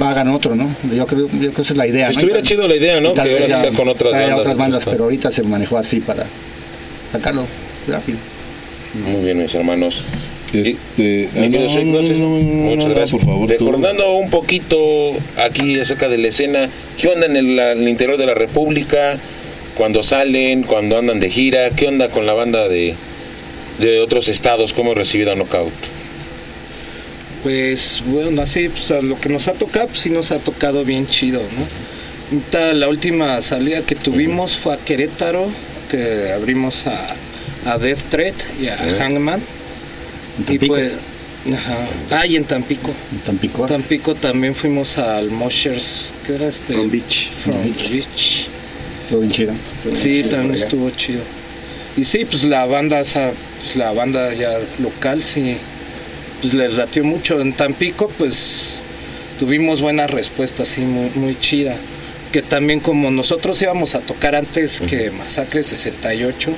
hagan 0.00 0.28
otro, 0.28 0.56
¿no? 0.56 0.74
Yo 0.94 1.06
creo, 1.06 1.28
yo 1.28 1.38
creo 1.38 1.52
que 1.52 1.62
esa 1.62 1.74
es 1.74 1.76
la 1.76 1.86
idea. 1.86 2.06
¿no? 2.06 2.10
Estuviera 2.10 2.42
chido 2.42 2.66
la 2.66 2.74
idea, 2.74 3.00
¿no? 3.00 3.12
Que 3.12 3.20
ahora 3.20 3.56
sea 3.58 3.70
con 3.72 3.86
otras 3.86 4.14
a 4.14 4.18
bandas. 4.18 4.40
otras 4.40 4.56
bandas, 4.56 4.84
pero 4.86 5.04
ahorita 5.04 5.30
se 5.30 5.42
manejó 5.42 5.76
así 5.76 6.00
para 6.00 6.26
sacarlo 7.12 7.46
rápido. 7.86 8.16
Muy 8.94 9.24
bien, 9.24 9.42
mis 9.42 9.54
hermanos. 9.54 10.02
Este, 10.54 11.28
Mi 11.34 11.50
querido 11.50 11.68
no, 11.84 12.00
no, 12.00 12.02
no 12.02 12.70
Muchas 12.70 12.88
gracias. 12.88 13.10
Por 13.10 13.24
favor, 13.26 13.52
tú. 13.58 13.66
Recordando 13.66 14.16
un 14.16 14.30
poquito 14.30 15.12
aquí 15.36 15.78
acerca 15.78 16.08
de 16.08 16.16
la 16.16 16.28
escena, 16.28 16.70
¿qué 16.98 17.08
onda 17.08 17.26
en 17.26 17.36
el, 17.36 17.58
en 17.58 17.82
el 17.82 17.88
interior 17.90 18.16
de 18.16 18.24
la 18.24 18.34
República? 18.34 19.18
Cuando 19.76 20.02
salen, 20.02 20.62
cuando 20.62 20.96
andan 20.96 21.20
de 21.20 21.28
gira, 21.28 21.68
¿qué 21.70 21.88
onda 21.88 22.08
con 22.08 22.24
la 22.24 22.32
banda 22.32 22.68
de, 22.68 22.94
de 23.78 24.00
otros 24.00 24.28
estados? 24.28 24.72
¿Cómo 24.72 24.92
es 24.92 24.98
recibido 24.98 25.32
a 25.32 25.34
Knockout? 25.34 25.72
Pues 27.42 28.02
bueno, 28.06 28.42
así, 28.42 28.68
pues 28.68 28.90
a 28.90 29.00
lo 29.00 29.20
que 29.20 29.28
nos 29.28 29.48
ha 29.48 29.52
tocado, 29.52 29.88
pues 29.88 30.00
sí 30.00 30.10
nos 30.10 30.32
ha 30.32 30.38
tocado 30.38 30.84
bien 30.84 31.06
chido, 31.06 31.40
¿no? 31.40 32.74
La 32.74 32.88
última 32.88 33.40
salida 33.40 33.82
que 33.82 33.94
tuvimos 33.94 34.56
fue 34.56 34.74
a 34.74 34.78
Querétaro, 34.78 35.48
que 35.90 36.32
abrimos 36.32 36.86
a, 36.86 37.14
a 37.64 37.78
Death 37.78 38.10
Threat 38.10 38.34
y 38.60 38.68
a 38.68 38.76
Hangman. 38.76 39.40
¿En 40.46 40.54
Y 40.54 40.58
pues, 40.58 40.98
ajá. 41.54 41.88
Ah, 42.10 42.26
y 42.26 42.36
en 42.36 42.44
Tampico. 42.44 42.92
En 43.12 43.20
Tampico. 43.20 43.66
Tampico 43.66 44.14
también 44.14 44.54
fuimos 44.54 44.98
al 44.98 45.30
Moshers, 45.30 46.12
¿qué 46.26 46.34
era 46.34 46.48
este? 46.48 46.74
From 46.74 46.90
Beach. 46.90 47.30
From 47.42 47.62
Beach. 47.62 48.48
Todo 49.08 49.20
bien 49.20 49.32
chido. 49.32 49.54
Sí, 49.92 50.24
también 50.24 50.54
estuvo 50.54 50.90
chido. 50.90 51.22
Y 51.96 52.04
sí, 52.04 52.24
pues 52.24 52.44
la 52.44 52.64
banda, 52.66 53.00
o 53.00 53.04
sea, 53.04 53.32
pues 53.58 53.76
la 53.76 53.92
banda 53.92 54.32
ya 54.34 54.58
local, 54.78 55.22
sí, 55.24 55.56
pues 56.40 56.54
les 56.54 56.74
latió 56.74 57.04
mucho. 57.04 57.40
En 57.40 57.52
Tampico, 57.52 58.08
pues 58.08 58.82
tuvimos 59.38 59.80
buena 59.80 60.06
respuesta, 60.06 60.64
sí, 60.64 60.82
muy, 60.82 61.10
muy 61.14 61.38
chida. 61.38 61.76
Que 62.32 62.42
también 62.42 62.80
como 62.80 63.10
nosotros 63.10 63.60
íbamos 63.62 63.94
a 63.94 64.00
tocar 64.00 64.34
antes 64.34 64.82
que 64.82 65.10
Masacre 65.10 65.62
68, 65.62 66.52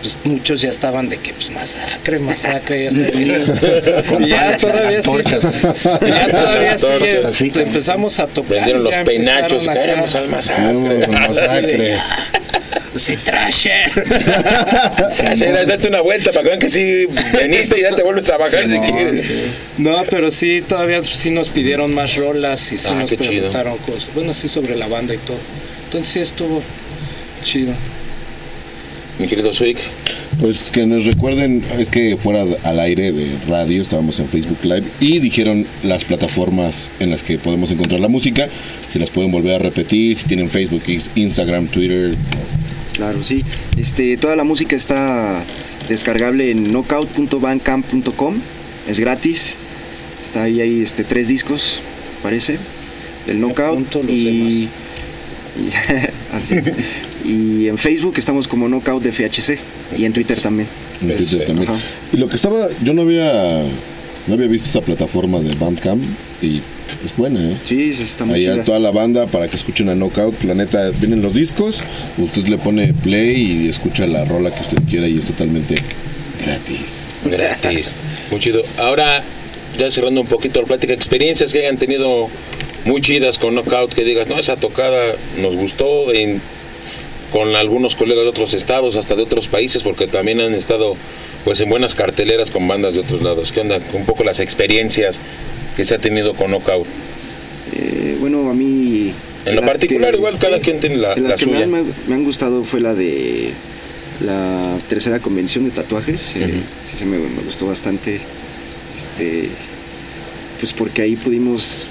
pues 0.00 0.18
muchos 0.24 0.60
ya 0.60 0.68
estaban 0.68 1.08
de 1.08 1.16
que 1.18 1.32
pues 1.32 1.50
masacre, 1.50 2.18
masacre, 2.18 2.84
ya 2.84 2.90
se 2.90 3.02
Y 4.20 4.28
ya 4.28 4.58
todavía 4.58 5.02
sí, 5.02 5.10
pues, 5.10 5.62
ya 5.62 6.30
todavía 6.30 6.78
sí, 7.32 7.52
eh, 7.54 7.62
empezamos 7.62 8.18
a 8.20 8.26
tocar. 8.26 8.52
Vendieron 8.56 8.84
los 8.84 8.94
penachos, 8.94 9.66
al 9.68 10.28
masacre. 10.28 10.72
No, 10.72 11.28
masacre. 11.28 11.98
Sí, 12.98 13.16
trasher. 13.16 13.90
Casera, 15.20 15.64
date 15.66 15.88
una 15.88 16.00
vuelta 16.00 16.30
para 16.32 16.42
que 16.42 16.48
vean 16.48 16.58
que 16.60 16.68
sí 16.70 17.06
veniste 17.34 17.78
y 17.78 17.82
ya 17.82 17.94
te 17.94 18.02
vuelves 18.02 18.28
a 18.30 18.36
bajar 18.38 18.64
si 18.68 18.78
quieres. 18.92 19.26
No, 19.78 20.02
pero 20.08 20.30
sí, 20.30 20.62
todavía 20.66 21.02
sí 21.04 21.30
nos 21.30 21.48
pidieron 21.48 21.92
más 21.94 22.16
rolas 22.16 22.72
y 22.72 22.76
sí 22.76 22.88
Ah, 22.90 22.94
nos 22.94 23.10
chido. 23.10 23.24
preguntaron 23.24 23.78
cosas. 23.78 24.08
Bueno, 24.14 24.32
sí, 24.34 24.48
sobre 24.48 24.76
la 24.76 24.88
banda 24.88 25.14
y 25.14 25.18
todo. 25.18 25.38
Entonces 25.84 26.12
sí 26.12 26.20
estuvo 26.20 26.62
chido. 27.44 27.72
Mi 29.18 29.26
querido 29.26 29.50
Swig, 29.50 29.78
Pues 30.38 30.70
que 30.70 30.84
nos 30.84 31.06
recuerden, 31.06 31.64
es 31.78 31.88
que 31.90 32.18
fuera 32.18 32.44
al 32.64 32.78
aire 32.80 33.12
de 33.12 33.30
radio, 33.48 33.80
estábamos 33.80 34.18
en 34.20 34.28
Facebook 34.28 34.58
Live 34.62 34.84
y 35.00 35.20
dijeron 35.20 35.66
las 35.82 36.04
plataformas 36.04 36.90
en 37.00 37.08
las 37.08 37.22
que 37.22 37.38
podemos 37.38 37.70
encontrar 37.70 37.98
la 38.00 38.08
música, 38.08 38.46
si 38.90 38.98
las 38.98 39.08
pueden 39.08 39.30
volver 39.32 39.54
a 39.54 39.58
repetir, 39.58 40.18
si 40.18 40.26
tienen 40.26 40.50
Facebook, 40.50 40.82
Instagram, 41.14 41.68
Twitter. 41.68 42.14
Claro, 42.96 43.22
sí. 43.22 43.44
Este, 43.76 44.16
toda 44.16 44.36
la 44.36 44.44
música 44.44 44.74
está 44.74 45.44
descargable 45.88 46.50
en 46.50 46.62
knockout.bandcamp.com. 46.72 48.36
Es 48.88 49.00
gratis. 49.00 49.58
Está 50.22 50.44
ahí, 50.44 50.60
ahí 50.60 50.80
este, 50.80 51.04
tres 51.04 51.28
discos, 51.28 51.82
parece, 52.22 52.58
del 53.26 53.38
Knockout. 53.40 53.94
los 53.94 54.04
y, 54.10 54.24
demás. 54.24 54.52
y- 54.54 54.68
así 56.32 56.54
es. 56.54 56.72
Y 57.24 57.68
en 57.68 57.78
Facebook 57.78 58.14
estamos 58.16 58.48
como 58.48 58.66
Knockout 58.68 59.02
de 59.02 59.12
FHC. 59.12 59.58
Y 59.96 60.04
en 60.04 60.12
Twitter 60.12 60.40
también. 60.40 60.68
en 61.00 61.16
Twitter 61.16 61.46
también. 61.46 61.70
Ajá. 61.70 61.78
Y 62.12 62.16
lo 62.16 62.28
que 62.28 62.36
estaba, 62.36 62.68
yo 62.82 62.92
no 62.94 63.02
había, 63.02 63.62
no 64.26 64.34
había 64.34 64.48
visto 64.48 64.68
esa 64.68 64.80
plataforma 64.80 65.38
de 65.40 65.54
Bandcamp 65.54 66.02
y 66.42 66.60
es 67.04 67.16
buena, 67.16 67.40
¿eh? 67.52 67.56
Sí, 67.62 67.94
sí, 67.94 68.02
está 68.04 68.24
muy 68.24 68.36
Ahí 68.36 68.46
a 68.46 68.52
chida. 68.54 68.64
toda 68.64 68.78
la 68.78 68.90
banda 68.90 69.26
para 69.26 69.48
que 69.48 69.56
escuchen 69.56 69.88
a 69.88 69.94
Knockout. 69.94 70.42
La 70.44 70.54
neta, 70.54 70.90
vienen 70.90 71.22
los 71.22 71.34
discos, 71.34 71.82
usted 72.18 72.46
le 72.48 72.58
pone 72.58 72.94
play 72.94 73.64
y 73.64 73.68
escucha 73.68 74.06
la 74.06 74.24
rola 74.24 74.54
que 74.54 74.60
usted 74.60 74.78
quiera 74.88 75.06
y 75.08 75.18
es 75.18 75.26
totalmente 75.26 75.76
gratis. 76.44 77.06
gratis. 77.24 77.94
Muy 78.30 78.40
chido. 78.40 78.62
Ahora, 78.78 79.22
ya 79.78 79.90
cerrando 79.90 80.20
un 80.20 80.26
poquito 80.26 80.60
la 80.60 80.66
plática, 80.66 80.92
experiencias 80.92 81.52
que 81.52 81.60
hayan 81.60 81.76
tenido 81.78 82.28
muy 82.84 83.00
chidas 83.00 83.38
con 83.38 83.54
Knockout, 83.54 83.92
que 83.94 84.04
digas, 84.04 84.28
no, 84.28 84.38
esa 84.38 84.56
tocada 84.56 85.14
nos 85.40 85.56
gustó 85.56 86.12
en- 86.12 86.40
con 87.32 87.56
algunos 87.56 87.96
colegas 87.96 88.22
de 88.22 88.30
otros 88.30 88.54
estados, 88.54 88.94
hasta 88.96 89.16
de 89.16 89.22
otros 89.22 89.48
países, 89.48 89.82
porque 89.82 90.06
también 90.06 90.40
han 90.40 90.54
estado 90.54 90.94
pues 91.44 91.60
en 91.60 91.68
buenas 91.68 91.94
carteleras 91.94 92.50
con 92.50 92.66
bandas 92.68 92.94
de 92.94 93.00
otros 93.00 93.22
lados. 93.22 93.50
¿Qué 93.52 93.60
onda? 93.60 93.78
Un 93.92 94.04
poco 94.06 94.22
las 94.24 94.38
experiencias 94.40 95.20
que 95.76 95.84
se 95.84 95.94
ha 95.94 95.98
tenido 95.98 96.34
con 96.34 96.50
Knockout. 96.50 96.86
Eh, 97.74 98.16
bueno, 98.20 98.50
a 98.50 98.54
mí... 98.54 99.12
En 99.44 99.54
lo 99.56 99.62
particular, 99.62 100.10
que- 100.12 100.16
igual 100.16 100.38
cada 100.38 100.58
quien 100.60 100.80
tiene 100.80 100.96
la- 100.96 101.14
de 101.14 101.20
las 101.20 101.30
la 101.32 101.36
que 101.36 101.46
me 101.46 101.52
suya. 101.52 101.64
han, 101.64 101.86
me 102.08 102.14
han 102.14 102.24
gustado 102.24 102.64
fue 102.64 102.80
la 102.80 102.94
de 102.94 103.52
la 104.20 104.78
tercera 104.88 105.20
convención 105.20 105.64
de 105.64 105.70
tatuajes. 105.70 106.34
eh, 106.36 106.60
sí, 106.82 106.96
se 106.96 107.04
me, 107.04 107.18
me 107.18 107.42
gustó 107.44 107.66
bastante. 107.66 108.18
Este, 108.96 109.50
pues 110.58 110.72
porque 110.72 111.02
ahí 111.02 111.16
pudimos, 111.16 111.88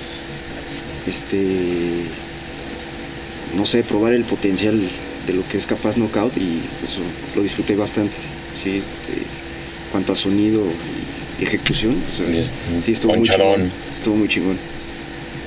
este, 1.07 1.45
no 3.55 3.65
sé, 3.65 3.83
probar 3.83 4.13
el 4.13 4.23
potencial 4.23 4.81
de 5.27 5.33
lo 5.33 5.45
que 5.45 5.57
es 5.57 5.65
capaz 5.67 5.95
Knockout 5.97 6.35
y 6.37 6.59
eso 6.83 7.01
lo 7.35 7.43
disfruté 7.43 7.75
bastante. 7.75 8.17
Sí, 8.51 8.77
este, 8.77 9.13
cuanto 9.91 10.13
a 10.13 10.15
sonido 10.15 10.61
y 10.61 11.04
ejecución, 11.39 12.01
o 12.13 12.17
sea, 12.17 12.27
Este, 12.29 12.53
sí 12.83 12.91
estuvo 12.91 13.15
muy 13.15 13.27
chingón. 13.27 13.71
Estuvo 13.93 14.15
muy 14.15 14.27
chingón. 14.27 14.57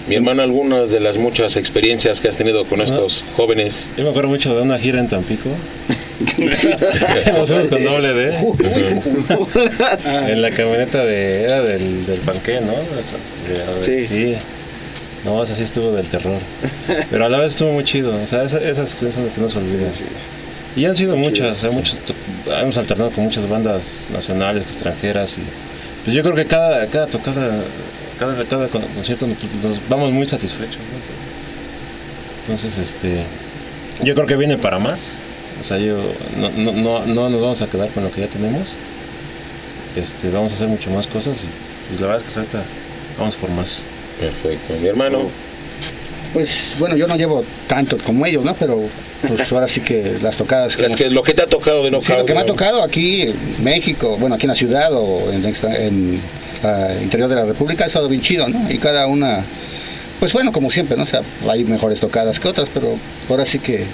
Mi 0.09 0.14
hermano, 0.14 0.41
algunas 0.43 0.91
de 0.91 1.01
las 1.01 1.18
muchas 1.18 1.57
experiencias 1.57 2.20
que 2.22 2.28
has 2.28 2.36
tenido 2.36 2.64
con 2.64 2.80
estos 2.80 3.24
jóvenes. 3.36 3.91
Yo 3.99 4.05
me 4.05 4.11
acuerdo 4.11 4.30
mucho 4.30 4.57
de 4.57 4.62
una 4.62 4.78
gira 4.78 5.01
en 5.01 5.09
Tampico. 5.09 5.51
Nos 7.36 7.49
fuimos 7.49 7.66
con 7.66 7.84
doble 7.84 8.14
D. 8.14 8.34
en 10.32 10.43
la 10.43 10.51
camioneta 10.51 11.05
de. 11.05 11.43
Era 11.45 11.61
del, 11.62 12.07
del 12.07 12.20
panqué, 12.20 12.61
¿no? 12.61 12.72
Sí. 13.82 14.07
sí. 14.07 14.34
No, 15.24 15.45
sí 15.45 15.62
estuvo 15.62 15.93
del 15.93 16.07
terror. 16.07 16.39
Pero 17.11 17.24
a 17.26 17.28
la 17.28 17.39
vez 17.41 17.51
estuvo 17.51 17.72
muy 17.72 17.84
chido. 17.84 18.14
O 18.22 18.26
sea, 18.26 18.45
esa- 18.45 18.62
esas 18.62 18.86
experiencias 18.93 19.14
son 19.16 19.24
las 19.26 19.34
que 19.34 19.41
no 19.43 19.49
se 19.51 19.59
olvidan. 19.59 19.91
Y 20.76 20.84
han 20.86 20.97
sido 20.97 21.16
muchas. 21.16 21.59
o 21.59 21.61
sea, 21.61 21.70
muchos 21.70 21.99
hemos 22.47 22.78
alternado 22.78 23.11
con 23.11 23.24
muchas 23.24 23.47
bandas 23.49 24.09
nacionales, 24.12 24.62
extranjeras. 24.64 25.36
Y, 25.36 25.43
pues 26.09 26.16
yo 26.16 26.22
creo 26.22 26.34
que 26.34 26.46
cada, 26.46 26.86
cada 26.86 27.06
tocada, 27.06 27.62
cada, 28.18 28.42
cada 28.46 28.68
con- 28.68 28.80
concierto 28.80 29.26
nos, 29.26 29.36
nos 29.62 29.88
vamos 29.90 30.11
muy 30.11 30.26
satisfechos. 30.26 30.78
¿no? 30.78 32.42
Entonces, 32.42 32.78
este. 32.78 33.24
Yo 34.02 34.14
creo 34.14 34.26
que 34.26 34.36
viene 34.36 34.56
para 34.56 34.78
más. 34.78 35.09
O 35.61 35.64
sea, 35.64 35.76
yo 35.76 35.98
no, 36.38 36.48
no, 36.50 36.72
no, 36.72 37.04
no 37.04 37.28
nos 37.28 37.40
vamos 37.42 37.61
a 37.61 37.66
quedar 37.66 37.90
con 37.90 38.04
lo 38.04 38.11
que 38.11 38.22
ya 38.22 38.26
tenemos. 38.28 38.68
Este, 39.96 40.30
vamos 40.30 40.52
a 40.52 40.54
hacer 40.54 40.68
mucho 40.68 40.88
más 40.90 41.06
cosas 41.06 41.36
y 41.42 41.46
pues, 41.88 42.00
la 42.00 42.06
verdad 42.06 42.22
es 42.26 42.32
que 42.32 42.38
ahorita 42.38 42.62
vamos 43.18 43.36
por 43.36 43.50
más. 43.50 43.82
Perfecto. 44.18 44.74
Mi 44.80 44.86
hermano, 44.88 45.28
Pues 46.32 46.50
bueno, 46.78 46.96
yo 46.96 47.06
no 47.06 47.16
llevo 47.16 47.44
tanto 47.66 47.96
como 47.98 48.24
ellos, 48.26 48.44
¿no? 48.44 48.54
Pero 48.54 48.82
pues 49.26 49.50
ahora 49.52 49.66
sí 49.68 49.80
que 49.80 50.18
las 50.22 50.36
tocadas. 50.36 50.76
es 50.78 50.96
que 50.96 51.10
lo 51.10 51.22
que 51.22 51.34
te 51.34 51.42
ha 51.42 51.46
tocado 51.46 51.78
de 51.82 51.88
Sí, 51.88 51.90
Knockout. 51.90 52.18
lo 52.18 52.26
que 52.26 52.34
me 52.34 52.40
ha 52.40 52.42
¿no? 52.42 52.48
tocado 52.48 52.82
aquí 52.82 53.22
en 53.22 53.64
México, 53.64 54.16
bueno, 54.18 54.34
aquí 54.36 54.44
en 54.44 54.50
la 54.50 54.54
ciudad 54.54 54.92
o 54.92 55.32
en, 55.32 55.44
en 55.44 56.20
ah, 56.62 56.88
interior 57.02 57.28
de 57.28 57.34
la 57.34 57.44
República, 57.44 57.84
ha 57.84 57.86
estado 57.88 58.08
bien 58.08 58.20
chido, 58.20 58.48
¿no? 58.48 58.70
Y 58.70 58.78
cada 58.78 59.06
una, 59.06 59.42
pues 60.20 60.32
bueno, 60.32 60.52
como 60.52 60.70
siempre, 60.70 60.96
¿no? 60.96 61.04
O 61.04 61.06
sea, 61.06 61.22
hay 61.48 61.64
mejores 61.64 61.98
tocadas 61.98 62.38
que 62.38 62.48
otras, 62.48 62.68
pero 62.72 62.96
ahora 63.28 63.44
sí 63.46 63.58
que 63.58 63.84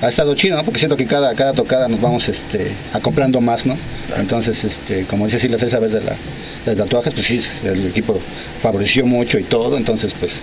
ha 0.00 0.08
estado 0.08 0.34
chido, 0.34 0.56
¿no? 0.56 0.64
Porque 0.64 0.78
siento 0.78 0.96
que 0.96 1.06
cada, 1.06 1.34
cada 1.34 1.52
tocada 1.52 1.86
nos 1.88 2.00
vamos 2.00 2.26
este, 2.28 2.72
acoplando 2.94 3.40
más, 3.42 3.66
¿no? 3.66 3.76
Entonces, 4.16 4.64
este, 4.64 5.04
como 5.04 5.26
dice 5.26 5.38
Silvia 5.40 5.58
esa 5.60 5.78
vez 5.78 5.92
de, 5.92 6.00
la, 6.02 6.16
de 6.64 6.74
tatuajes, 6.76 7.12
pues 7.12 7.26
sí, 7.26 7.42
el 7.64 7.86
equipo 7.88 8.18
favoreció 8.62 9.04
mucho 9.04 9.38
y 9.38 9.42
todo, 9.42 9.76
entonces, 9.76 10.14
pues, 10.18 10.40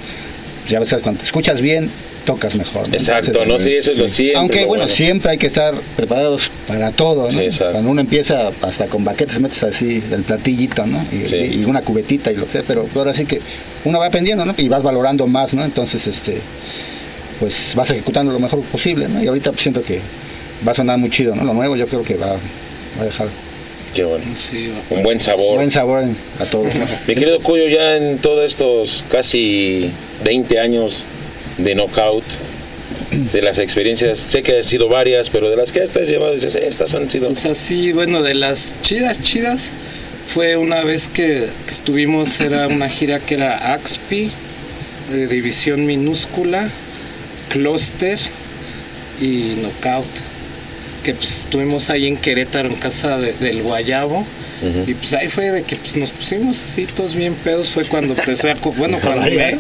ya 0.69 0.79
ves, 0.79 0.95
cuando 1.01 1.19
te 1.19 1.25
escuchas 1.25 1.61
bien, 1.61 1.89
tocas 2.25 2.55
mejor. 2.55 2.87
¿no? 2.89 2.93
Exacto, 2.93 3.27
Entonces, 3.29 3.47
¿no? 3.53 3.59
Sí, 3.59 3.73
eso 3.75 3.91
es 3.93 3.97
lo 3.97 4.07
siempre. 4.07 4.37
aunque 4.39 4.65
bueno, 4.65 4.87
siempre 4.89 5.31
hay 5.31 5.37
que 5.37 5.47
estar 5.47 5.73
preparados 5.95 6.49
para 6.67 6.91
todo, 6.91 7.23
¿no? 7.25 7.31
Sí, 7.31 7.39
exacto. 7.39 7.73
Cuando 7.73 7.91
uno 7.91 8.01
empieza 8.01 8.51
hasta 8.61 8.87
con 8.87 9.03
baquetes 9.05 9.39
metes 9.39 9.63
así 9.63 9.99
del 10.01 10.23
platillito, 10.23 10.85
¿no? 10.85 11.03
Y, 11.11 11.25
Sí. 11.25 11.35
y 11.61 11.63
una 11.65 11.81
cubetita 11.81 12.31
y 12.31 12.35
lo 12.35 12.45
que 12.45 12.51
sea, 12.53 12.63
pero 12.67 12.87
ahora 12.95 13.13
sí 13.13 13.25
que 13.25 13.39
uno 13.85 13.99
va 13.99 14.07
aprendiendo, 14.07 14.45
¿no? 14.45 14.53
Y 14.57 14.67
vas 14.67 14.83
valorando 14.83 15.25
más, 15.27 15.53
¿no? 15.53 15.63
Entonces, 15.63 16.05
este, 16.07 16.39
pues 17.39 17.73
vas 17.75 17.89
ejecutando 17.91 18.33
lo 18.33 18.39
mejor 18.39 18.61
posible, 18.63 19.07
¿no? 19.07 19.23
Y 19.23 19.27
ahorita 19.27 19.51
pues, 19.51 19.61
siento 19.63 19.81
que 19.83 20.01
va 20.67 20.71
a 20.73 20.75
sonar 20.75 20.97
muy 20.97 21.09
chido, 21.09 21.35
¿no? 21.35 21.43
Lo 21.45 21.53
nuevo 21.53 21.75
yo 21.77 21.87
creo 21.87 22.03
que 22.03 22.15
va, 22.15 22.31
va 22.33 23.01
a 23.01 23.05
dejar 23.05 23.27
Qué 23.97 24.03
bueno. 24.03 24.25
Sí, 24.35 24.71
Un 24.91 25.01
buen 25.01 25.19
sabor. 25.19 25.55
buen 25.55 25.71
sabor 25.71 26.03
a 26.39 26.45
todos. 26.45 26.67
Mi 27.07 27.15
querido 27.15 27.39
Cuyo, 27.39 27.67
ya 27.67 27.97
en 27.97 28.19
todos 28.19 28.45
estos 28.45 29.03
casi 29.11 29.89
20 30.23 30.59
años 30.59 31.03
de 31.57 31.73
Knockout, 31.73 32.23
de 33.33 33.41
las 33.41 33.57
experiencias, 33.57 34.19
sé 34.19 34.43
que 34.43 34.57
han 34.57 34.63
sido 34.63 34.87
varias, 34.87 35.31
pero 35.31 35.49
de 35.49 35.55
las 35.55 35.71
que 35.71 35.81
estás 35.81 36.07
llevado, 36.07 36.33
dices, 36.35 36.53
"Eh, 36.55 36.65
estas 36.67 36.93
han 36.93 37.09
sido. 37.09 37.25
Pues 37.25 37.47
así, 37.47 37.91
bueno, 37.91 38.21
de 38.21 38.35
las 38.35 38.75
chidas, 38.83 39.19
chidas, 39.19 39.71
fue 40.27 40.57
una 40.57 40.83
vez 40.83 41.07
que, 41.07 41.47
que 41.65 41.71
estuvimos, 41.71 42.39
era 42.39 42.67
una 42.67 42.87
gira 42.89 43.19
que 43.19 43.33
era 43.33 43.73
Axpi, 43.73 44.29
de 45.11 45.25
división 45.25 45.87
minúscula, 45.87 46.69
Cluster 47.49 48.19
y 49.19 49.55
Knockout. 49.55 50.05
Que 51.07 51.13
pues 51.13 51.39
estuvimos 51.45 51.89
ahí 51.89 52.05
en 52.05 52.17
Querétaro, 52.17 52.67
en 52.67 52.75
casa 52.75 53.17
de- 53.17 53.31
del 53.31 53.61
Guayabo. 53.63 54.25
Y 54.85 54.93
pues 54.95 55.13
ahí 55.13 55.29
fue 55.29 55.51
de 55.51 55.63
que 55.63 55.77
pues, 55.77 55.95
nos 55.95 56.11
pusimos 56.11 56.61
así 56.61 56.85
todos 56.85 57.15
bien 57.15 57.33
pedos. 57.35 57.69
Fue 57.69 57.85
cuando 57.85 58.13
empecé 58.13 58.51
a. 58.51 58.55
Bueno, 58.55 58.99
cuando 59.01 59.21
me 59.21 59.57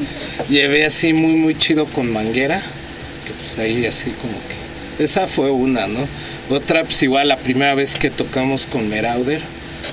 llevé 0.49 0.83
así 0.85 1.13
muy, 1.13 1.33
muy 1.37 1.57
chido 1.57 1.85
con 1.85 2.11
Manguera. 2.11 2.61
Que 3.25 3.31
pues 3.31 3.57
ahí 3.59 3.85
así 3.85 4.09
como 4.11 4.33
que... 4.33 5.03
Esa 5.05 5.25
fue 5.27 5.51
una, 5.51 5.87
¿no? 5.87 6.05
Otra, 6.49 6.83
pues 6.83 7.01
igual 7.03 7.29
la 7.29 7.37
primera 7.37 7.75
vez 7.75 7.95
que 7.95 8.09
tocamos 8.09 8.67
con 8.67 8.89
Merauder, 8.89 9.39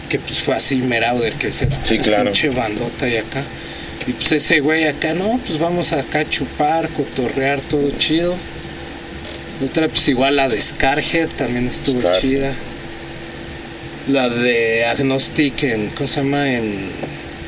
que 0.09 0.19
pues 0.19 0.41
fue 0.41 0.57
así 0.57 0.79
Merauder, 0.79 1.35
que 1.35 1.53
se 1.53 1.69
Sí, 1.85 1.99
claro. 1.99 2.25
pinche 2.25 2.49
bandota 2.49 3.09
y 3.09 3.17
acá. 3.19 3.43
Y 4.09 4.13
pues 4.13 4.33
ese 4.33 4.59
güey 4.61 4.87
acá, 4.87 5.15
no, 5.15 5.39
pues 5.47 5.59
vamos 5.61 5.93
acá 5.93 6.21
a 6.21 6.29
chupar, 6.29 6.89
cotorrear, 6.91 7.61
todo 7.61 7.91
chido. 7.99 8.35
Otra, 9.63 9.89
pues 9.89 10.09
igual 10.09 10.37
la 10.37 10.49
de 10.49 10.61
Scarhead 10.61 11.29
también 11.31 11.69
estuvo 11.69 12.01
Scarhead. 12.01 12.21
chida. 12.21 12.53
La 14.09 14.29
de 14.29 14.85
Agnostic 14.87 15.63
en, 15.63 15.91
¿cómo 15.91 16.09
se 16.09 16.17
llama? 16.17 16.51
En, 16.53 16.91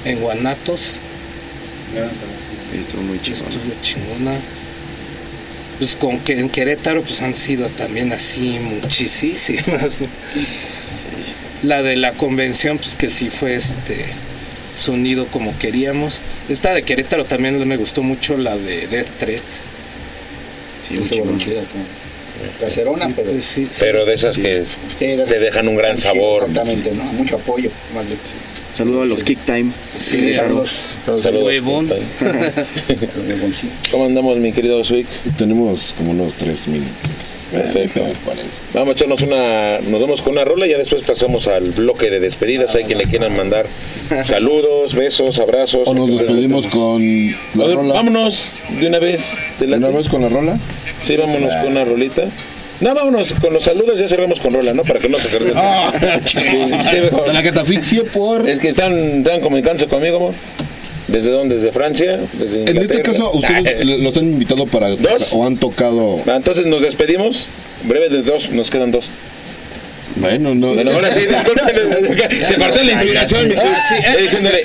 en 0.05 0.21
Guanatos. 0.21 1.01
Estuvo 2.79 3.03
muy 3.03 3.21
chido. 3.21 3.37
Estuvo 3.37 3.75
chingona. 3.83 4.39
Pues 5.79 5.95
con 5.97 6.19
que 6.21 6.39
en 6.39 6.49
Querétaro 6.49 7.03
pues 7.03 7.21
han 7.23 7.35
sido 7.35 7.69
también 7.69 8.13
así 8.13 8.59
muchísimas. 8.61 10.01
¿no? 10.01 10.09
La 11.63 11.83
de 11.83 11.97
la 11.97 12.13
convención 12.13 12.79
pues 12.79 12.97
que 12.97 13.11
sí 13.11 13.29
fue 13.31 13.57
este 13.57 14.07
sonido 14.75 15.27
como 15.27 15.59
queríamos. 15.59 16.21
Esta 16.49 16.73
de 16.73 16.83
Querétaro 16.83 17.25
también 17.25 17.67
me 17.67 17.77
gustó 17.77 18.03
mucho 18.03 18.39
la 18.39 18.57
de 18.57 18.87
Death 18.87 19.19
Threat. 19.19 19.43
Sí, 20.89 21.01
chida, 21.39 21.63
como 21.73 21.85
Caserona, 22.61 23.11
pero. 23.15 23.31
Pues 23.31 23.45
sí, 23.45 23.67
sí. 23.67 23.79
Pero 23.81 24.05
de 24.05 24.15
esas 24.15 24.37
que 24.39 24.65
te 24.99 25.39
dejan 25.39 25.69
un 25.69 25.77
gran 25.77 25.97
sabor. 25.97 26.45
Exactamente, 26.45 26.93
¿no? 26.93 27.05
Mucho 27.05 27.37
apoyo. 27.37 27.71
Saludo 28.75 29.03
a 29.03 29.07
los 29.07 29.25
Kick 29.25 29.39
Time. 29.47 29.73
Sí, 29.97 30.35
Saludos. 30.35 30.99
Huevón. 31.33 31.89
¿Cómo 33.91 34.05
andamos, 34.05 34.37
mi 34.37 34.53
querido 34.53 34.85
Swick? 34.85 35.07
Tenemos 35.39 35.95
como 35.97 36.11
unos 36.11 36.35
tres 36.35 36.69
minutos. 36.69 36.93
Perfecto. 37.51 38.03
Vamos 38.75 38.89
a 38.89 38.93
echarnos 38.93 39.23
una, 39.23 39.79
nos 39.79 40.01
vamos 40.01 40.23
con 40.23 40.33
una 40.33 40.45
rola 40.45 40.67
y 40.67 40.71
ya 40.71 40.79
después 40.79 41.03
pasamos 41.03 41.47
al 41.47 41.71
bloque 41.71 42.11
de 42.11 42.21
despedidas. 42.21 42.75
Hay 42.75 42.85
quien 42.85 42.99
le 42.99 43.05
quieran 43.05 43.37
mandar 43.37 43.67
saludos, 44.25 44.95
besos, 44.95 45.39
abrazos. 45.39 45.87
O 45.87 45.95
nos 45.95 46.11
despedimos 46.11 46.67
con 46.67 47.31
la 47.55 47.67
ver, 47.67 47.77
rola. 47.77 47.95
Vámonos 47.95 48.47
de 48.81 48.87
una 48.87 48.99
vez. 48.99 49.39
¿Te 49.59 49.67
¿Una 49.67 49.89
vez 49.89 50.09
con 50.09 50.23
la 50.23 50.29
rola? 50.29 50.59
Sí, 51.03 51.17
vámonos 51.17 51.55
con 51.57 51.69
una 51.69 51.85
rolita. 51.85 52.25
No, 52.81 52.95
vámonos 52.95 53.35
con 53.35 53.55
los 53.55 53.65
saludos, 53.65 53.99
ya 53.99 54.07
cerramos 54.07 54.39
con 54.39 54.53
rola, 54.53 54.75
¿no? 54.75 54.83
Para 54.83 55.01
que 55.01 55.09
no 55.09 55.19
se 55.19 55.29
pierda. 55.29 55.53
Ah. 55.57 55.93
La 57.33 57.43
catafixia 57.43 58.03
por... 58.13 58.47
Es 58.47 58.61
que 58.61 58.69
están, 58.69 59.19
están 59.19 59.41
comunicándose 59.41 59.87
conmigo, 59.87 60.17
amor. 60.17 60.35
¿Desde 61.09 61.31
dónde? 61.31 61.57
¿Desde 61.57 61.73
Francia? 61.73 62.19
¿Desde 62.33 62.69
En 62.69 62.77
este 62.79 63.03
caso, 63.03 63.31
ustedes 63.33 63.65
Ah, 63.81 63.85
los 63.85 64.17
han 64.17 64.25
invitado 64.25 64.67
para... 64.67 64.91
¿Dos? 64.91 65.33
O 65.33 65.47
han 65.47 65.57
tocado... 65.57 66.21
Ah, 66.27 66.37
Entonces 66.37 66.67
nos 66.67 66.83
despedimos. 66.83 67.49
Breve 67.85 68.09
de 68.09 68.23
dos, 68.23 68.51
nos 68.51 68.71
quedan 68.71 68.91
dos. 68.91 69.11
Bueno, 70.17 70.55
no... 70.55 70.75
Bueno, 70.75 70.93
ahora 70.93 71.11
sí, 71.11 71.21
disculpen, 71.21 71.67
te 72.49 72.55
corté 72.57 72.85
la 72.85 72.93
inspiración, 72.93 73.49
mi 73.49 73.55
suegro. 73.55 73.77
Eh, 73.77 74.23
diciéndole, 74.23 74.63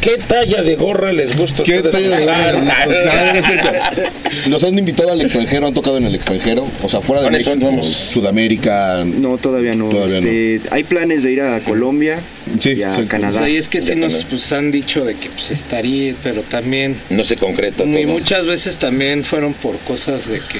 ¿qué 0.00 0.18
talla 0.18 0.62
de 0.62 0.76
gorra 0.76 1.12
les 1.12 1.36
gusta 1.36 1.62
¿Qué 1.62 1.82
talla 1.82 2.16
de 2.18 2.24
gorra 2.24 2.52
les 2.52 2.64
gusta? 2.64 3.32
No 3.32 3.38
es 3.38 3.46
cierto. 3.46 4.50
Los 4.50 4.64
han 4.64 4.78
invitado 4.78 5.12
al 5.12 5.20
extranjero, 5.20 5.66
han 5.66 5.74
tocado 5.74 5.96
en 5.98 6.04
el 6.06 6.14
extranjero, 6.14 6.66
o 6.82 6.88
sea, 6.88 7.00
fuera 7.00 7.22
de 7.22 7.30
México, 7.30 7.54
vamos. 7.60 7.86
Sudamérica. 7.88 9.02
No, 9.04 9.36
todavía 9.38 9.74
no. 9.74 9.88
Todavía 9.88 10.18
este, 10.18 10.60
Hay 10.70 10.84
planes 10.84 11.22
de 11.22 11.32
ir 11.32 11.42
a 11.42 11.60
Colombia 11.60 12.20
Sí, 12.60 12.70
y 12.72 12.82
a 12.82 12.90
sí. 12.92 12.98
Pues 12.98 13.08
Canadá. 13.08 13.44
ahí 13.44 13.56
es 13.56 13.68
que 13.68 13.80
sí 13.80 13.94
nos 13.94 14.24
pues, 14.24 14.50
han 14.52 14.70
dicho 14.70 15.04
de 15.04 15.14
que 15.14 15.28
pues 15.30 15.50
estaría, 15.50 16.14
pero 16.22 16.42
también 16.42 16.96
No 17.10 17.22
se 17.24 17.36
concreta 17.36 17.84
y 17.84 18.06
muchas 18.06 18.46
veces 18.46 18.78
también 18.78 19.22
fueron 19.24 19.54
por 19.54 19.78
cosas 19.80 20.28
de 20.28 20.38
que 20.40 20.58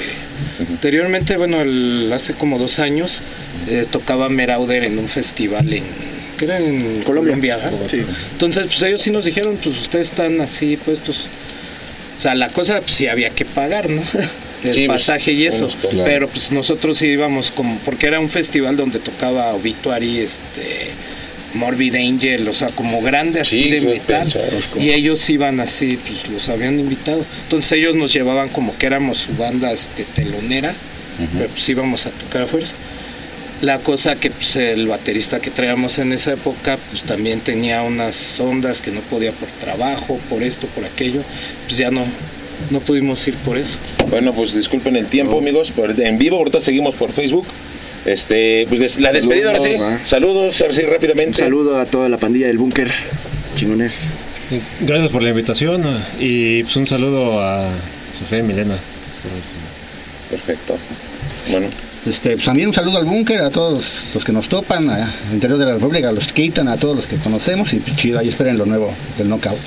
anteriormente, 0.69 1.37
bueno, 1.37 1.61
el- 1.63 2.11
hace 2.13 2.35
como 2.35 2.59
dos 2.59 2.79
años 2.79 3.23
eh, 3.69 3.87
tocaba 3.91 4.29
Merauder 4.29 4.85
en 4.85 4.99
un 4.99 5.09
festival 5.09 5.73
en 5.73 5.83
que 6.41 6.47
era 6.47 6.59
en 6.59 7.03
Colombia. 7.03 7.61
Sí. 7.89 8.01
Entonces, 8.33 8.65
pues 8.67 8.83
ellos 8.83 9.03
sí 9.03 9.11
nos 9.11 9.27
dijeron, 9.27 9.59
pues 9.63 9.79
ustedes 9.79 10.09
están 10.09 10.41
así 10.41 10.79
puestos. 10.79 11.27
O 12.17 12.21
sea, 12.21 12.35
la 12.35 12.49
cosa 12.49 12.81
pues 12.81 12.93
sí 12.93 13.07
había 13.09 13.31
que 13.31 13.45
pagar, 13.45 13.91
¿no? 13.91 14.03
El 14.65 14.75
Sí, 14.75 14.87
pues, 14.87 15.01
pasaje 15.07 15.33
y 15.33 15.47
eso. 15.47 15.69
Pero 16.05 16.29
pues 16.29 16.51
nosotros 16.51 16.99
sí 16.99 17.07
íbamos 17.09 17.51
como 17.51 17.79
porque 17.79 18.07
era 18.07 18.21
un 18.21 18.29
festival 18.29 18.77
donde 18.77 18.99
tocaba 18.99 19.53
Obituary, 19.55 20.19
este 20.19 20.91
Morbid 21.55 21.95
Angel, 21.97 22.47
o 22.49 22.53
sea, 22.53 22.69
como 22.69 23.01
grande 23.03 23.41
así 23.41 23.65
Sí, 23.65 23.71
de 23.71 23.81
metal. 23.83 24.31
como- 24.73 24.85
Y 24.85 24.91
ellos 24.93 25.29
iban 25.31 25.61
así, 25.61 25.97
pues 25.99 26.29
los 26.31 26.49
habían 26.49 26.79
invitado. 26.79 27.25
Entonces 27.45 27.73
ellos 27.73 27.97
nos 27.97 28.13
llevaban 28.13 28.49
como 28.51 28.77
que 28.79 28.87
éramos 28.87 29.19
su 29.19 29.33
banda 29.37 29.73
este, 29.73 30.05
telonera, 30.05 30.75
pero 31.37 31.49
pues 31.51 31.69
íbamos 31.69 32.07
a 32.07 32.11
tocar 32.11 32.43
a 32.43 32.47
fuerza. 32.47 32.77
La 33.61 33.79
cosa 33.81 34.17
que 34.17 34.31
pues, 34.31 34.57
el 34.57 34.89
baterista 34.89 35.39
que 35.41 35.51
traíamos 35.51 35.99
en 35.99 36.13
esa 36.13 36.33
época, 36.33 36.79
pues 36.91 37.03
también 37.03 37.41
tenía 37.41 37.83
unas 37.83 38.41
ondas 38.41 38.81
que 38.81 38.91
no 38.91 39.01
podía 39.03 39.33
por 39.33 39.49
trabajo, 39.51 40.19
por 40.31 40.43
esto, 40.43 40.67
por 40.69 40.85
aquello. 40.87 41.23
Pues 41.67 41.77
ya 41.77 41.91
no, 41.91 42.03
no 42.71 42.81
pudimos 42.81 43.27
ir 43.29 43.35
por 43.37 43.59
eso. 43.59 43.79
Bueno, 44.09 44.33
pues 44.33 44.55
disculpen 44.55 44.97
el 44.97 45.07
tiempo, 45.09 45.39
amigos. 45.39 45.71
por- 45.73 45.91
En 46.01 46.17
vivo, 46.19 46.37
ahorita 46.39 46.61
seguimos 46.61 46.95
por 46.95 47.13
Facebook. 47.13 47.47
Este, 48.07 48.65
pues 48.69 48.81
des- 48.81 48.99
la 48.99 49.13
despedida 49.13 49.49
ahora 49.49 49.61
sí. 49.61 49.73
Saludos, 49.75 50.01
Saludos, 50.09 50.61
ahora 50.63 50.73
sí, 50.75 50.83
Un 50.85 50.91
rápidamente. 50.91 51.39
saludo 51.39 51.79
a 51.79 51.85
toda 51.85 52.09
la 52.09 52.17
pandilla 52.17 52.47
del 52.47 52.57
búnker. 52.57 52.91
Chingones. 53.57 54.13
Gracias 54.81 55.11
por 55.13 55.23
la 55.23 55.29
invitación 55.29 55.85
y 56.19 56.63
pues 56.63 56.75
un 56.77 56.87
saludo 56.87 57.41
a 57.43 57.69
Sofía 58.19 58.39
y 58.39 58.43
Milena. 58.43 58.77
Perfecto. 60.31 60.77
Bueno, 61.51 61.69
Este, 62.09 62.33
pues 62.33 62.45
también 62.47 62.69
un 62.69 62.75
saludo 62.75 62.99
al 62.99 63.05
búnker, 63.05 63.41
a 63.43 63.51
todos 63.51 63.85
los 64.15 64.25
que 64.25 64.33
nos 64.33 64.49
topan, 64.49 64.89
a- 64.89 65.05
al 65.29 65.35
interior 65.35 65.59
de 65.59 65.67
la 65.67 65.75
República, 65.75 66.09
a 66.09 66.13
los 66.13 66.27
que 66.29 66.43
quitan, 66.45 66.67
a 66.69 66.77
todos 66.79 66.97
los 66.97 67.07
que 67.07 67.17
conocemos 67.17 67.73
y 67.73 67.77
pues 67.77 67.97
chido, 67.97 68.19
ahí 68.19 68.29
esperen 68.29 68.57
lo 68.57 68.65
nuevo 68.67 68.93
del 69.19 69.29
Knockout. 69.29 69.59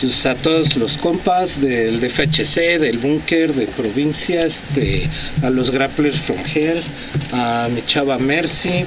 Pues 0.00 0.26
a 0.26 0.34
todos 0.34 0.76
los 0.76 0.98
compas 0.98 1.60
del 1.60 2.00
DFHC, 2.00 2.78
del 2.78 2.98
búnker, 2.98 3.54
de 3.54 3.66
provincia, 3.66 4.42
este, 4.42 5.08
a 5.42 5.48
los 5.50 5.70
grapplers 5.70 6.18
from 6.18 6.36
hell, 6.54 6.80
a 7.32 7.68
mi 7.74 7.82
chava 7.86 8.18
Mercy, 8.18 8.84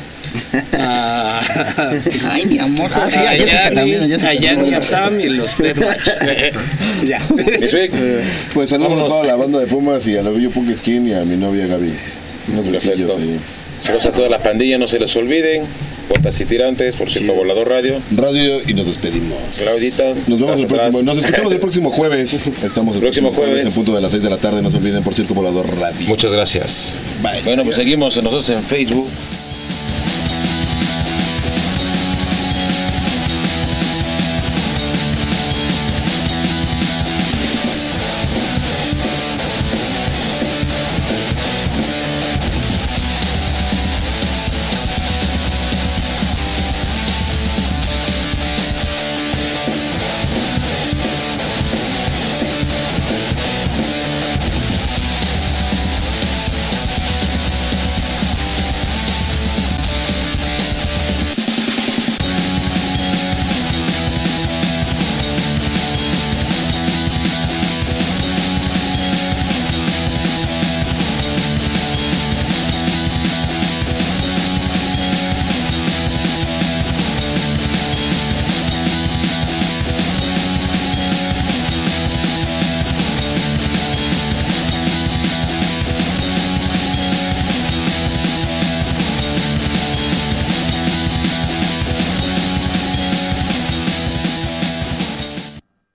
a, 0.77 1.41
Ay, 2.31 2.45
mi 2.45 2.59
amor. 2.59 2.89
Ah, 2.93 3.07
sí, 3.09 3.17
a 3.17 3.21
a 3.21 3.81
a 3.81 4.73
a 4.75 4.77
a 4.77 4.81
Sam 4.81 5.19
y 5.19 5.29
los 5.29 5.57
Deathmatch. 5.57 6.07
ya. 7.07 7.19
Sueg, 7.69 7.91
Pues 8.53 8.69
saludos 8.69 9.01
a 9.01 9.05
toda 9.07 9.25
la 9.25 9.35
banda 9.35 9.59
de 9.59 9.67
Pumas 9.67 10.07
y 10.07 10.15
a 10.15 10.21
la 10.21 10.29
Bello 10.29 10.51
Punk 10.51 10.73
Skin 10.75 11.07
y 11.09 11.13
a 11.13 11.25
mi 11.25 11.37
novia 11.37 11.65
Gaby. 11.67 11.91
Perfecto. 12.45 13.17
ahí. 13.17 13.39
saludos 13.83 14.05
a 14.05 14.11
toda 14.11 14.29
la 14.29 14.39
pandilla, 14.39 14.77
no 14.77 14.87
se 14.87 14.99
les 14.99 15.15
olviden. 15.15 15.63
Botas 16.09 16.41
y 16.41 16.45
tirantes, 16.45 16.95
por 16.95 17.09
cierto, 17.09 17.33
Volador 17.33 17.69
Radio. 17.69 17.97
Radio 18.11 18.59
y 18.67 18.73
nos 18.73 18.87
despedimos. 18.87 19.37
Claudita. 19.63 20.13
Nos 20.27 20.39
vemos 20.41 20.59
el 20.59 20.65
atrás. 20.65 20.79
próximo. 20.89 21.03
Nos 21.03 21.17
escuchamos 21.19 21.53
el 21.53 21.59
próximo 21.59 21.89
jueves. 21.89 22.33
Estamos 22.63 22.95
el 22.95 23.01
Próximo 23.01 23.31
jueves. 23.31 23.65
en 23.65 23.71
punto 23.71 23.95
de 23.95 24.01
las 24.01 24.11
6 24.11 24.21
de 24.23 24.29
la 24.29 24.37
tarde. 24.37 24.61
No 24.61 24.69
se 24.69 24.77
olviden 24.77 25.03
por 25.03 25.13
Circo 25.13 25.33
Volador 25.33 25.67
Radio. 25.79 26.07
Muchas 26.09 26.33
gracias. 26.33 26.99
Bye. 27.23 27.41
Bueno, 27.45 27.63
pues 27.63 27.77
seguimos 27.77 28.17
nosotros 28.17 28.49
en 28.49 28.61
Facebook, 28.61 29.07